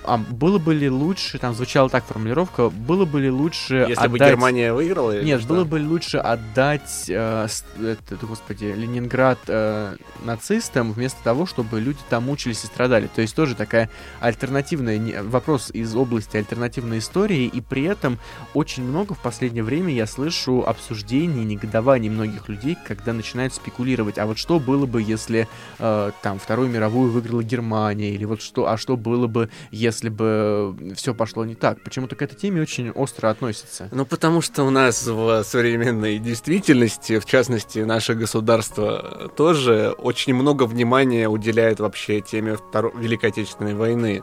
а 0.07 0.17
было 0.17 0.57
бы 0.57 0.73
ли 0.73 0.89
лучше, 0.89 1.37
там 1.37 1.53
звучала 1.53 1.89
так 1.89 2.05
формулировка, 2.05 2.69
было 2.69 3.05
бы 3.05 3.21
ли 3.21 3.29
лучше 3.29 3.85
Если 3.89 3.93
отдать... 3.93 4.11
бы 4.11 4.17
Германия 4.19 4.73
выиграла? 4.73 5.17
Или 5.17 5.25
Нет, 5.25 5.41
что? 5.41 5.49
было 5.49 5.63
бы 5.65 5.79
ли 5.79 5.85
лучше 5.85 6.17
отдать, 6.17 7.05
э, 7.09 7.47
это, 7.79 8.25
господи, 8.25 8.65
Ленинград 8.65 9.39
э, 9.47 9.95
нацистам, 10.23 10.93
вместо 10.93 11.23
того, 11.23 11.45
чтобы 11.45 11.79
люди 11.79 11.99
там 12.09 12.25
мучились 12.25 12.63
и 12.63 12.67
страдали. 12.67 13.09
То 13.13 13.21
есть 13.21 13.35
тоже 13.35 13.55
такая 13.55 13.89
альтернативная, 14.19 15.23
вопрос 15.23 15.71
из 15.71 15.95
области 15.95 16.37
альтернативной 16.37 16.99
истории, 16.99 17.45
и 17.45 17.61
при 17.61 17.83
этом 17.83 18.19
очень 18.53 18.83
много 18.83 19.13
в 19.13 19.19
последнее 19.19 19.63
время 19.63 19.93
я 19.93 20.05
слышу 20.05 20.63
обсуждений, 20.65 21.43
негодований 21.43 22.09
многих 22.09 22.47
людей, 22.49 22.77
когда 22.87 23.13
начинают 23.13 23.53
спекулировать, 23.53 24.17
а 24.17 24.25
вот 24.25 24.37
что 24.37 24.59
было 24.59 24.85
бы, 24.85 25.01
если 25.01 25.47
э, 25.79 26.11
там 26.21 26.39
Вторую 26.39 26.69
мировую 26.69 27.11
выиграла 27.11 27.43
Германия, 27.43 28.11
или 28.11 28.25
вот 28.25 28.41
что, 28.41 28.69
а 28.69 28.77
что 28.77 28.95
было 28.95 29.27
бы, 29.27 29.49
если 29.71 29.96
если 29.97 30.09
бы 30.09 30.75
все 30.95 31.15
пошло 31.15 31.43
не 31.43 31.55
так? 31.55 31.81
Почему-то 31.83 32.15
к 32.15 32.21
этой 32.21 32.35
теме 32.35 32.61
очень 32.61 32.91
остро 32.91 33.29
относится. 33.29 33.89
Ну, 33.91 34.05
потому 34.05 34.41
что 34.41 34.63
у 34.63 34.69
нас 34.69 35.07
в 35.07 35.43
современной 35.43 36.19
действительности, 36.19 37.17
в 37.17 37.25
частности, 37.25 37.79
наше 37.79 38.13
государство 38.13 39.31
тоже 39.35 39.95
очень 39.97 40.35
много 40.35 40.63
внимания 40.63 41.27
уделяет 41.27 41.79
вообще 41.79 42.21
теме 42.21 42.57
Второй 42.57 42.91
Великой 42.95 43.31
Отечественной 43.31 43.73
войны. 43.73 44.21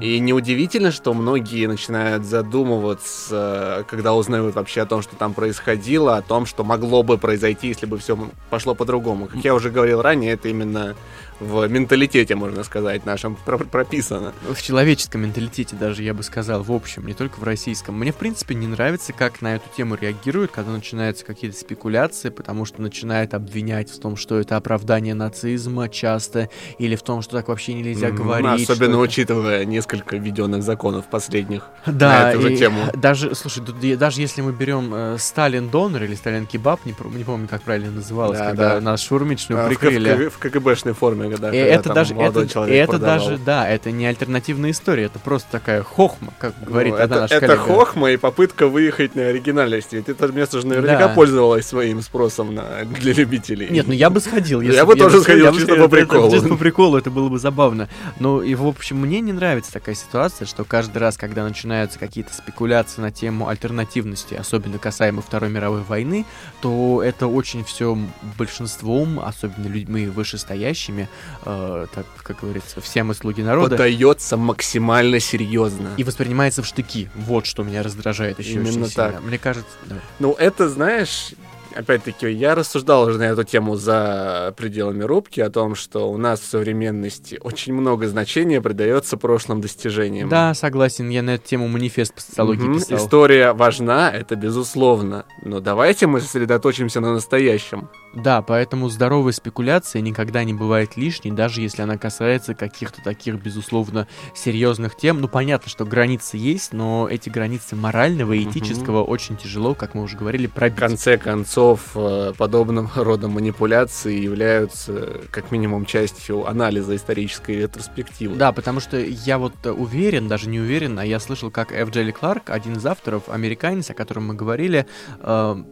И 0.00 0.20
неудивительно, 0.20 0.92
что 0.92 1.12
многие 1.14 1.66
начинают 1.66 2.24
задумываться, 2.24 3.84
когда 3.88 4.14
узнают 4.14 4.54
вообще 4.54 4.82
о 4.82 4.86
том, 4.86 5.02
что 5.02 5.16
там 5.16 5.34
происходило, 5.34 6.16
о 6.16 6.22
том, 6.22 6.46
что 6.46 6.62
могло 6.62 7.02
бы 7.02 7.18
произойти, 7.18 7.68
если 7.68 7.86
бы 7.86 7.98
все 7.98 8.16
пошло 8.50 8.76
по-другому. 8.76 9.26
Как 9.26 9.42
я 9.44 9.52
уже 9.54 9.70
говорил 9.70 10.00
ранее, 10.00 10.34
это 10.34 10.48
именно 10.48 10.94
в 11.40 11.66
менталитете, 11.68 12.34
можно 12.34 12.64
сказать, 12.64 13.06
нашем 13.06 13.36
прописано. 13.36 14.32
В 14.48 14.60
человеческом 14.60 15.22
менталитете 15.22 15.76
даже, 15.76 16.02
я 16.02 16.14
бы 16.14 16.22
сказал, 16.22 16.62
в 16.62 16.72
общем, 16.72 17.06
не 17.06 17.14
только 17.14 17.38
в 17.38 17.44
российском. 17.44 17.98
Мне, 17.98 18.12
в 18.12 18.16
принципе, 18.16 18.54
не 18.54 18.66
нравится, 18.66 19.12
как 19.12 19.40
на 19.40 19.56
эту 19.56 19.64
тему 19.76 19.94
реагируют, 19.94 20.50
когда 20.50 20.72
начинаются 20.72 21.24
какие-то 21.24 21.56
спекуляции, 21.56 22.30
потому 22.30 22.64
что 22.64 22.82
начинают 22.82 23.34
обвинять 23.34 23.90
в 23.90 24.00
том, 24.00 24.16
что 24.16 24.38
это 24.38 24.56
оправдание 24.56 25.14
нацизма 25.14 25.88
часто, 25.88 26.50
или 26.78 26.96
в 26.96 27.02
том, 27.02 27.22
что 27.22 27.36
так 27.36 27.48
вообще 27.48 27.74
нельзя 27.74 28.08
mm, 28.08 28.14
говорить. 28.14 28.68
Особенно 28.68 28.98
учитывая 28.98 29.64
несколько 29.64 30.16
введенных 30.16 30.62
законов 30.62 31.06
последних 31.06 31.68
да, 31.86 32.08
на 32.08 32.30
эту 32.30 32.42
же 32.42 32.56
тему. 32.56 32.82
Даже, 32.94 33.34
слушай, 33.34 33.62
даже 33.96 34.20
если 34.20 34.42
мы 34.42 34.52
берем 34.52 34.92
э, 34.92 35.16
Сталин 35.18 35.68
Донор 35.68 36.02
или 36.02 36.14
Сталин 36.14 36.46
Кебаб, 36.46 36.84
не, 36.84 36.94
не 37.16 37.24
помню, 37.24 37.48
как 37.48 37.62
правильно 37.62 37.90
называлось, 37.90 38.38
да, 38.38 38.46
когда 38.48 38.74
да. 38.74 38.80
нас 38.80 39.00
шурмичную 39.00 39.64
а, 39.64 39.68
прикрыли. 39.68 40.28
В, 40.28 40.30
в, 40.30 40.34
в 40.34 40.38
КГБшной 40.38 40.94
форме 40.94 41.27
когда, 41.30 41.52
и 41.52 41.56
это 41.56 41.92
даже 41.92 42.14
это, 42.14 42.40
это 42.66 42.98
даже 42.98 43.38
да, 43.38 43.68
это 43.68 43.90
не 43.90 44.06
альтернативная 44.06 44.70
история, 44.70 45.04
это 45.04 45.18
просто 45.18 45.48
такая 45.50 45.82
хохма, 45.82 46.32
как 46.38 46.54
ну, 46.60 46.66
говорит 46.66 46.94
ну, 46.94 46.98
это, 46.98 47.20
наша 47.20 47.34
это 47.34 47.46
коллега. 47.46 47.62
хохма 47.62 48.10
и 48.10 48.16
попытка 48.16 48.68
выехать 48.68 49.14
на 49.14 49.22
оригинальности. 49.22 49.96
Ведь 49.96 50.08
это 50.08 50.28
место 50.28 50.60
же 50.60 50.66
наверняка 50.66 51.08
да. 51.08 51.14
пользовалось 51.14 51.66
своим 51.66 52.02
спросом 52.02 52.54
на, 52.54 52.84
для 52.84 53.12
любителей. 53.12 53.68
Нет, 53.70 53.86
ну 53.86 53.92
я 53.92 54.10
бы 54.10 54.20
сходил. 54.20 54.60
Если, 54.60 54.76
я 54.76 54.84
бы 54.84 54.96
тоже 54.96 55.20
сходил, 55.20 55.46
я 55.46 55.52
чисто 55.52 55.76
по 55.76 55.88
приколу. 55.88 56.30
Чисто 56.30 56.48
по 56.48 56.56
приколу, 56.56 56.96
это 56.98 57.10
было 57.10 57.28
бы 57.28 57.38
забавно. 57.38 57.88
Ну 58.18 58.42
и 58.42 58.54
в 58.54 58.66
общем, 58.66 58.98
мне 58.98 59.20
не 59.20 59.32
нравится 59.32 59.72
такая 59.72 59.94
ситуация, 59.94 60.46
что 60.46 60.64
каждый 60.64 60.98
раз, 60.98 61.16
когда 61.16 61.44
начинаются 61.44 61.98
какие-то 61.98 62.32
спекуляции 62.32 63.00
на 63.00 63.10
тему 63.10 63.48
альтернативности, 63.48 64.34
особенно 64.34 64.78
касаемо 64.78 65.22
Второй 65.22 65.50
мировой 65.50 65.82
войны, 65.82 66.24
то 66.60 67.02
это 67.02 67.26
очень 67.26 67.64
все 67.64 67.98
большинством, 68.36 69.20
особенно 69.20 69.66
людьми 69.66 70.06
вышестоящими, 70.06 71.08
э, 71.44 71.86
так 71.94 72.06
как 72.22 72.40
говорится, 72.40 72.80
все 72.80 73.02
мы 73.02 73.14
слуги 73.14 73.42
народа. 73.42 73.70
Подается 73.70 74.36
максимально 74.36 75.20
серьезно. 75.20 75.90
И 75.96 76.04
воспринимается 76.04 76.62
в 76.62 76.66
штыки. 76.66 77.10
Вот 77.14 77.46
что 77.46 77.62
меня 77.62 77.82
раздражает 77.82 78.38
еще 78.38 78.54
Именно 78.54 78.84
очень 78.84 78.94
так. 78.94 79.22
Мне 79.22 79.38
кажется, 79.38 79.70
да. 79.86 79.96
Ну, 80.18 80.34
это, 80.38 80.68
знаешь, 80.68 81.34
опять-таки, 81.78 82.30
я 82.30 82.54
рассуждал 82.54 83.04
уже 83.04 83.18
на 83.18 83.24
эту 83.24 83.44
тему 83.44 83.76
за 83.76 84.52
пределами 84.56 85.04
рубки, 85.04 85.40
о 85.40 85.50
том, 85.50 85.74
что 85.74 86.10
у 86.10 86.16
нас 86.16 86.40
в 86.40 86.44
современности 86.44 87.38
очень 87.42 87.72
много 87.72 88.08
значения 88.08 88.60
придается 88.60 89.16
прошлым 89.16 89.60
достижениям. 89.60 90.28
Да, 90.28 90.54
согласен, 90.54 91.08
я 91.08 91.22
на 91.22 91.36
эту 91.36 91.46
тему 91.46 91.68
манифест 91.68 92.14
по 92.14 92.20
социологии 92.20 92.68
угу. 92.68 92.78
писал. 92.78 92.98
История 92.98 93.52
важна, 93.52 94.10
это 94.10 94.36
безусловно, 94.36 95.24
но 95.42 95.60
давайте 95.60 96.06
мы 96.06 96.20
сосредоточимся 96.20 97.00
на 97.00 97.12
настоящем. 97.12 97.88
Да, 98.22 98.42
поэтому 98.42 98.88
здоровая 98.88 99.32
спекуляция 99.32 100.02
никогда 100.02 100.44
не 100.44 100.54
бывает 100.54 100.96
лишней, 100.96 101.30
даже 101.30 101.60
если 101.60 101.82
она 101.82 101.96
касается 101.96 102.54
каких-то 102.54 103.02
таких, 103.02 103.36
безусловно, 103.36 104.08
серьезных 104.34 104.96
тем. 104.96 105.20
Ну, 105.20 105.28
понятно, 105.28 105.70
что 105.70 105.84
границы 105.84 106.36
есть, 106.36 106.72
но 106.72 107.08
эти 107.08 107.28
границы 107.28 107.76
морального 107.76 108.32
и 108.32 108.44
этического 108.44 109.02
угу. 109.02 109.10
очень 109.10 109.36
тяжело, 109.36 109.74
как 109.74 109.94
мы 109.94 110.02
уже 110.02 110.16
говорили, 110.16 110.46
пробить. 110.46 110.76
В 110.76 110.80
конце 110.80 111.16
концов, 111.16 111.90
э, 111.94 112.32
подобным 112.36 112.88
родом 112.96 113.32
манипуляции 113.32 114.20
являются, 114.20 115.20
как 115.30 115.50
минимум, 115.50 115.86
частью 115.86 116.46
анализа 116.48 116.96
исторической 116.96 117.56
ретроспективы. 117.56 118.36
Да, 118.36 118.52
потому 118.52 118.80
что 118.80 118.98
я 118.98 119.38
вот 119.38 119.54
уверен, 119.66 120.28
даже 120.28 120.48
не 120.48 120.60
уверен, 120.60 120.98
а 120.98 121.06
я 121.06 121.20
слышал, 121.20 121.50
как 121.50 121.72
Ф. 121.72 121.90
Джелли 121.90 122.10
Кларк, 122.10 122.50
один 122.50 122.74
из 122.74 122.86
авторов, 122.86 123.28
американец, 123.28 123.90
о 123.90 123.94
котором 123.94 124.26
мы 124.26 124.34
говорили, 124.34 124.86
э, 125.20 125.64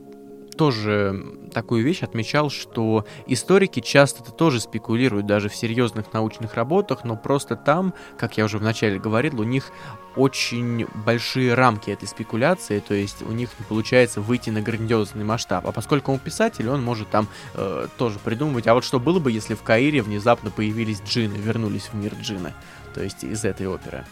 тоже 0.57 1.25
такую 1.53 1.85
вещь 1.85 2.03
отмечал, 2.03 2.51
что 2.51 3.07
историки 3.27 3.81
часто-то 3.81 4.33
тоже 4.33 4.61
спекулируют 4.61 5.27
даже 5.27 5.49
в 5.49 5.57
серьезных 5.57 6.13
научных 6.13 6.55
работах, 6.55 7.05
но 7.05 7.17
просто 7.17 7.57
там, 7.57 7.95
как 8.19 8.37
я 8.37 8.45
уже 8.45 8.59
вначале 8.59 8.99
говорил, 8.99 9.41
у 9.41 9.45
них 9.45 9.71
очень 10.17 10.87
большие 11.05 11.55
рамки 11.55 11.91
этой 11.91 12.09
спекуляции, 12.09 12.81
то 12.81 12.95
есть 12.95 13.23
у 13.23 13.33
них 13.33 13.51
не 13.59 13.65
получается 13.67 14.21
выйти 14.21 14.51
на 14.51 14.63
грандиозный 14.63 15.25
масштаб. 15.25 15.67
А 15.67 15.73
поскольку 15.73 16.13
он 16.13 16.19
писатель, 16.19 16.69
он 16.69 16.83
может 16.83 17.09
там 17.11 17.29
э, 17.55 17.87
тоже 17.99 18.19
придумывать, 18.19 18.67
а 18.67 18.75
вот 18.75 18.85
что 18.85 18.99
было 18.99 19.19
бы, 19.19 19.31
если 19.31 19.55
в 19.55 19.63
Каире 19.63 20.03
внезапно 20.03 20.51
появились 20.51 21.03
джины, 21.03 21.37
вернулись 21.37 21.91
в 21.93 21.95
мир 21.95 22.15
джина, 22.21 22.55
то 22.95 23.03
есть 23.03 23.25
из 23.25 23.45
этой 23.45 23.67
оперы. 23.67 24.05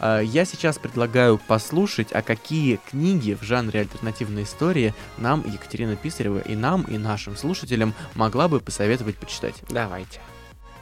Я 0.00 0.44
сейчас 0.44 0.78
предлагаю 0.78 1.38
послушать, 1.38 2.12
а 2.12 2.22
какие 2.22 2.76
книги 2.76 3.34
в 3.34 3.42
жанре 3.42 3.80
альтернативной 3.80 4.44
истории 4.44 4.94
нам 5.16 5.44
Екатерина 5.46 5.96
Писарева 5.96 6.38
и 6.38 6.54
нам, 6.54 6.82
и 6.82 6.98
нашим 6.98 7.36
слушателям 7.36 7.94
могла 8.14 8.48
бы 8.48 8.60
посоветовать 8.60 9.16
почитать. 9.16 9.56
Давайте. 9.68 10.20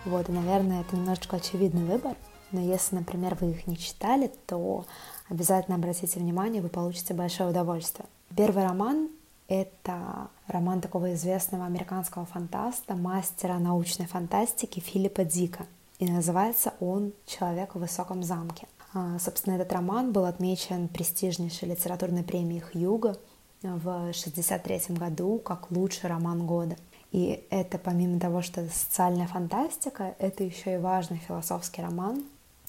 Вот, 0.04 0.28
и, 0.28 0.32
наверное, 0.32 0.82
это 0.82 0.96
немножечко 0.96 1.36
очевидный 1.36 1.84
выбор, 1.84 2.14
но 2.52 2.60
если, 2.60 2.94
например, 2.94 3.36
вы 3.40 3.50
их 3.50 3.66
не 3.66 3.76
читали, 3.76 4.30
то 4.46 4.86
обязательно 5.28 5.76
обратите 5.76 6.20
внимание, 6.20 6.62
вы 6.62 6.68
получите 6.68 7.12
большое 7.12 7.50
удовольствие. 7.50 8.06
Первый 8.36 8.64
роман— 8.64 9.08
это 9.48 10.28
роман 10.46 10.80
такого 10.80 11.14
известного 11.14 11.66
американского 11.66 12.24
фантаста, 12.26 12.94
мастера 12.94 13.58
научной 13.58 14.06
фантастики 14.06 14.80
Филиппа 14.80 15.24
Дика. 15.24 15.66
И 15.98 16.10
называется 16.10 16.74
он 16.78 17.12
«Человек 17.26 17.74
в 17.74 17.80
высоком 17.80 18.22
замке». 18.22 18.68
А, 18.96 19.18
собственно, 19.18 19.56
этот 19.56 19.72
роман 19.72 20.10
был 20.12 20.24
отмечен 20.24 20.88
престижнейшей 20.88 21.68
литературной 21.68 22.22
премией 22.22 22.62
Хьюга 22.62 23.18
в 23.60 23.88
1963 23.88 24.96
году 24.96 25.38
как 25.38 25.70
лучший 25.70 26.08
роман 26.08 26.46
года. 26.46 26.76
И 27.12 27.46
это 27.50 27.76
помимо 27.76 28.18
того, 28.18 28.40
что 28.40 28.62
это 28.62 28.72
социальная 28.72 29.26
фантастика, 29.26 30.14
это 30.18 30.44
еще 30.44 30.74
и 30.74 30.78
важный 30.78 31.18
философский 31.18 31.82
роман. 31.82 32.24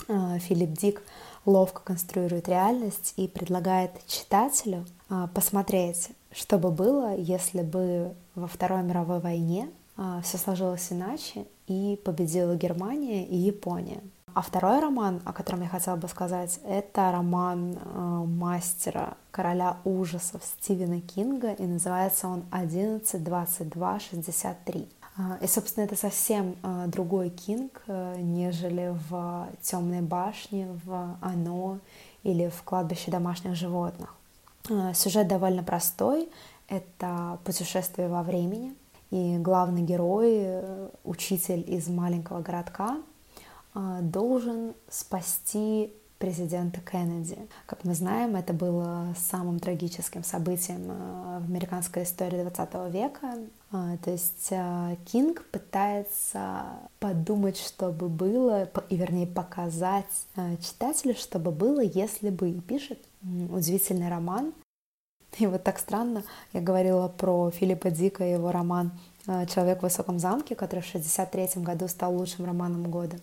А, 0.10 0.38
Филипп 0.40 0.72
Дик 0.72 1.02
ловко 1.46 1.82
конструирует 1.82 2.50
реальность 2.50 3.14
и 3.16 3.30
предлагает 3.30 3.92
читателю 4.06 4.86
а, 5.08 5.28
посмотреть, 5.28 6.10
что 6.34 6.58
бы 6.58 6.72
было, 6.72 7.16
если 7.16 7.62
бы 7.62 8.14
во 8.36 8.48
Второй 8.48 8.84
мировой 8.84 9.22
войне 9.22 9.70
все 10.24 10.38
сложилось 10.38 10.92
иначе 10.92 11.48
и 11.68 12.00
победила 12.04 12.56
Германия 12.56 13.26
и 13.26 13.36
Япония. 13.36 14.02
А 14.38 14.42
второй 14.44 14.80
роман, 14.80 15.20
о 15.26 15.34
котором 15.34 15.64
я 15.64 15.68
хотела 15.68 15.96
бы 15.96 16.08
сказать, 16.08 16.60
это 16.64 17.12
роман 17.12 17.76
э, 17.76 18.24
мастера 18.28 19.18
короля 19.32 19.78
ужасов 19.84 20.44
Стивена 20.44 21.02
Кинга, 21.02 21.54
и 21.54 21.64
называется 21.64 22.28
он 22.28 22.44
11.22.63. 22.52 24.88
А, 25.18 25.40
и, 25.42 25.48
собственно, 25.48 25.86
это 25.86 25.96
совсем 25.96 26.56
э, 26.62 26.86
другой 26.86 27.32
Кинг, 27.32 27.82
э, 27.88 28.18
нежели 28.20 28.96
в 29.10 29.48
«Темной 29.64 30.02
башне», 30.02 30.68
в 30.86 31.18
«Оно» 31.20 31.80
или 32.22 32.50
в 32.50 32.62
«Кладбище 32.62 33.10
домашних 33.10 33.56
животных». 33.56 34.14
Э, 34.70 34.94
сюжет 34.94 35.28
довольно 35.28 35.64
простой. 35.64 36.30
Это 36.68 37.40
путешествие 37.44 38.08
во 38.08 38.22
времени. 38.22 38.76
И 39.10 39.40
главный 39.40 39.82
герой, 39.82 40.62
учитель 41.04 41.64
из 41.66 41.88
маленького 41.88 42.42
городка, 42.42 42.90
а, 42.90 43.02
должен 43.74 44.74
спасти 44.90 45.94
президента 46.18 46.82
Кеннеди. 46.82 47.38
Как 47.66 47.84
мы 47.84 47.94
знаем, 47.94 48.36
это 48.36 48.54
было 48.54 49.14
самым 49.18 49.60
трагическим 49.60 50.24
событием 50.24 50.88
а, 50.90 51.40
в 51.40 51.46
американской 51.46 52.04
истории 52.04 52.42
20 52.42 52.94
века. 52.94 53.36
А, 53.72 53.98
то 53.98 54.12
есть 54.12 54.52
Кинг 55.06 55.46
пытается 55.52 56.66
подумать, 57.00 57.58
что 57.58 57.92
бы 57.92 58.10
было, 58.10 58.70
и 58.90 58.96
вернее 58.96 59.28
показать 59.28 60.06
читателю, 60.62 61.16
что 61.16 61.40
бы 61.40 61.52
было, 61.52 61.82
если 61.82 62.30
бы, 62.30 62.50
и 62.50 62.60
пишет 62.60 63.00
удивительный 63.22 64.10
роман. 64.10 64.54
И 65.38 65.46
вот 65.46 65.64
так 65.64 65.78
странно, 65.78 66.24
я 66.54 66.62
говорила 66.62 67.10
про 67.10 67.52
Филиппа 67.52 67.92
Дика 67.92 68.24
и 68.26 68.32
его 68.32 68.52
роман 68.52 68.92
«Человек 69.54 69.80
в 69.80 69.84
высоком 69.84 70.20
замке», 70.20 70.56
который 70.56 70.82
в 70.82 70.88
1963 70.88 71.62
году 71.62 71.88
стал 71.88 72.16
лучшим 72.16 72.46
романом 72.46 72.90
года. 72.90 73.18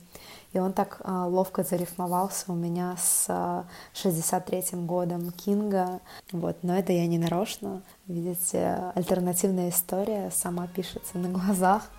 И 0.55 0.59
он 0.61 0.73
так 0.73 1.01
э, 1.03 1.11
ловко 1.11 1.65
зарифмовался 1.65 2.53
у 2.53 2.55
меня 2.55 2.97
с 2.97 3.27
э, 3.29 3.65
63-м 3.95 4.87
годом 4.87 5.33
Кинга. 5.33 6.01
Вот, 6.31 6.59
но 6.63 6.79
это 6.79 6.93
я 6.93 7.09
не 7.09 7.19
нарочно. 7.19 7.83
Видите, 8.07 8.93
альтернативная 8.95 9.71
история 9.71 10.31
сама 10.31 10.69
пишется 10.69 11.19
на 11.19 11.29
глазах. 11.29 11.91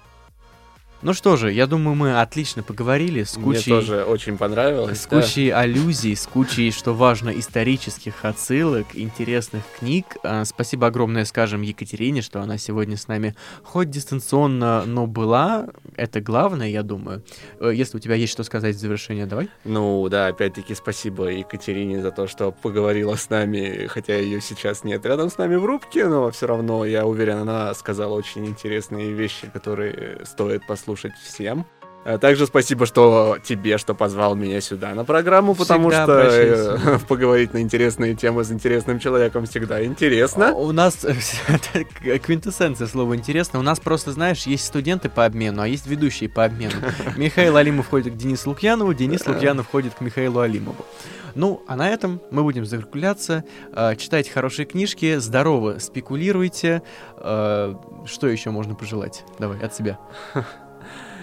Ну 1.02 1.14
что 1.14 1.36
же, 1.36 1.52
я 1.52 1.68
думаю, 1.68 1.96
мы 1.96 2.20
отлично 2.20 2.64
поговорили 2.64 3.24
с 3.24 3.34
кучей... 3.34 3.72
Мне 3.72 3.82
тоже 3.82 4.04
очень 4.04 4.38
понравилось. 4.38 5.02
С 5.02 5.08
кучей 5.08 5.50
да. 5.50 5.60
аллюзий, 5.60 6.16
с 6.16 6.26
кучей, 6.26 6.72
что 6.72 6.94
важно, 6.94 7.30
исторических 7.30 8.24
отсылок, 8.24 8.88
интересных 8.94 9.64
книг. 9.78 10.06
А, 10.24 10.46
спасибо 10.46 10.88
огромное, 10.88 11.26
скажем, 11.26 11.62
Екатерине, 11.62 12.22
что 12.22 12.42
она 12.42 12.58
сегодня 12.58 12.98
с 12.98 13.08
нами 13.08 13.36
хоть 13.64 13.90
дистанционно, 13.90 14.84
но 14.86 15.06
была. 15.06 15.68
Это 15.96 16.22
главное, 16.22 16.70
я 16.70 16.82
думаю. 16.82 17.24
Э, 17.60 17.72
если 17.74 17.98
у 17.98 18.00
тебя 18.00 18.16
есть 18.16 18.32
что 18.32 18.44
сказать 18.44 18.76
в 18.76 18.80
завершение, 18.80 19.26
давай. 19.26 19.50
Ну 19.66 20.08
да, 20.10 20.28
опять-таки 20.28 20.76
спасибо 20.76 21.28
Екатерине 21.28 22.02
за 22.02 22.12
то, 22.12 22.28
что 22.28 22.52
поговорила 22.52 23.16
с 23.16 23.30
нами, 23.30 23.88
хотя 23.88 24.16
ее 24.16 24.42
сейчас 24.42 24.84
нет 24.84 25.06
рядом 25.06 25.30
с 25.30 25.38
нами 25.38 25.56
в 25.56 25.66
рубке, 25.66 26.08
но 26.08 26.32
все 26.32 26.48
равно, 26.48 26.86
я 26.86 27.06
уверен, 27.06 27.38
она 27.38 27.74
сказала 27.74 28.14
очень 28.14 28.46
интересные 28.46 29.12
вещи, 29.12 29.50
которые 29.52 30.26
стоит 30.26 30.66
послушать 30.66 30.85
слушать 30.86 31.14
всем. 31.22 31.66
А 32.08 32.20
также 32.20 32.46
спасибо, 32.46 32.86
что 32.86 33.40
тебе, 33.44 33.80
что 33.80 33.96
позвал 33.96 34.36
меня 34.36 34.62
сюда 34.62 34.94
на 34.94 35.04
программу, 35.06 35.56
потому 35.56 35.90
Всегда 35.90 36.04
что 36.04 36.14
обращайся. 36.22 36.82
э, 36.86 37.00
поговорить 37.08 37.54
на 37.56 37.62
интересные 37.64 38.14
темы 38.14 38.44
с 38.44 38.52
интересным 38.52 39.00
человеком 39.00 39.48
всегда 39.48 39.84
интересно. 39.84 40.54
У 40.54 40.72
нас 40.72 41.04
это 41.48 41.84
квинтэссенция 42.20 42.86
слова 42.86 43.16
интересно. 43.16 43.58
У 43.58 43.64
нас 43.64 43.80
просто, 43.80 44.12
знаешь, 44.12 44.44
есть 44.44 44.66
студенты 44.68 45.10
по 45.10 45.26
обмену, 45.26 45.64
а 45.64 45.68
есть 45.68 45.88
ведущие 45.88 46.30
по 46.30 46.46
обмену. 46.46 46.76
Михаил 47.18 47.58
Алимов 47.58 47.88
ходит 47.90 48.14
к 48.14 48.18
Денису 48.18 48.50
Лукьянову, 48.52 48.94
Денис 48.94 49.26
Лукьянов 49.26 49.66
ходит 49.68 49.96
к 49.96 50.02
Михаилу 50.02 50.42
Алимову. 50.42 50.86
Ну, 51.34 51.64
а 51.68 51.76
на 51.76 51.90
этом 51.90 52.22
мы 52.30 52.44
будем 52.44 52.68
закругляться. 52.68 53.44
Э, 53.74 53.96
Читайте 53.96 54.30
хорошие 54.32 54.68
книжки, 54.68 55.18
здорово 55.18 55.80
спекулируйте. 55.80 56.84
Э, 57.18 57.74
Что 58.06 58.28
еще 58.28 58.52
можно 58.52 58.76
пожелать? 58.76 59.24
Давай, 59.40 59.58
от 59.60 59.74
себя. 59.76 59.98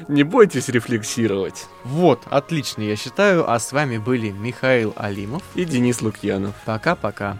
Не 0.08 0.22
бойтесь 0.22 0.68
рефлексировать. 0.68 1.66
Вот, 1.84 2.22
отлично, 2.30 2.82
я 2.82 2.96
считаю. 2.96 3.50
А 3.50 3.58
с 3.58 3.72
вами 3.72 3.98
были 3.98 4.30
Михаил 4.30 4.92
Алимов. 4.96 5.42
И 5.54 5.64
Денис 5.64 6.00
Лукьянов. 6.02 6.54
Пока-пока. 6.64 7.36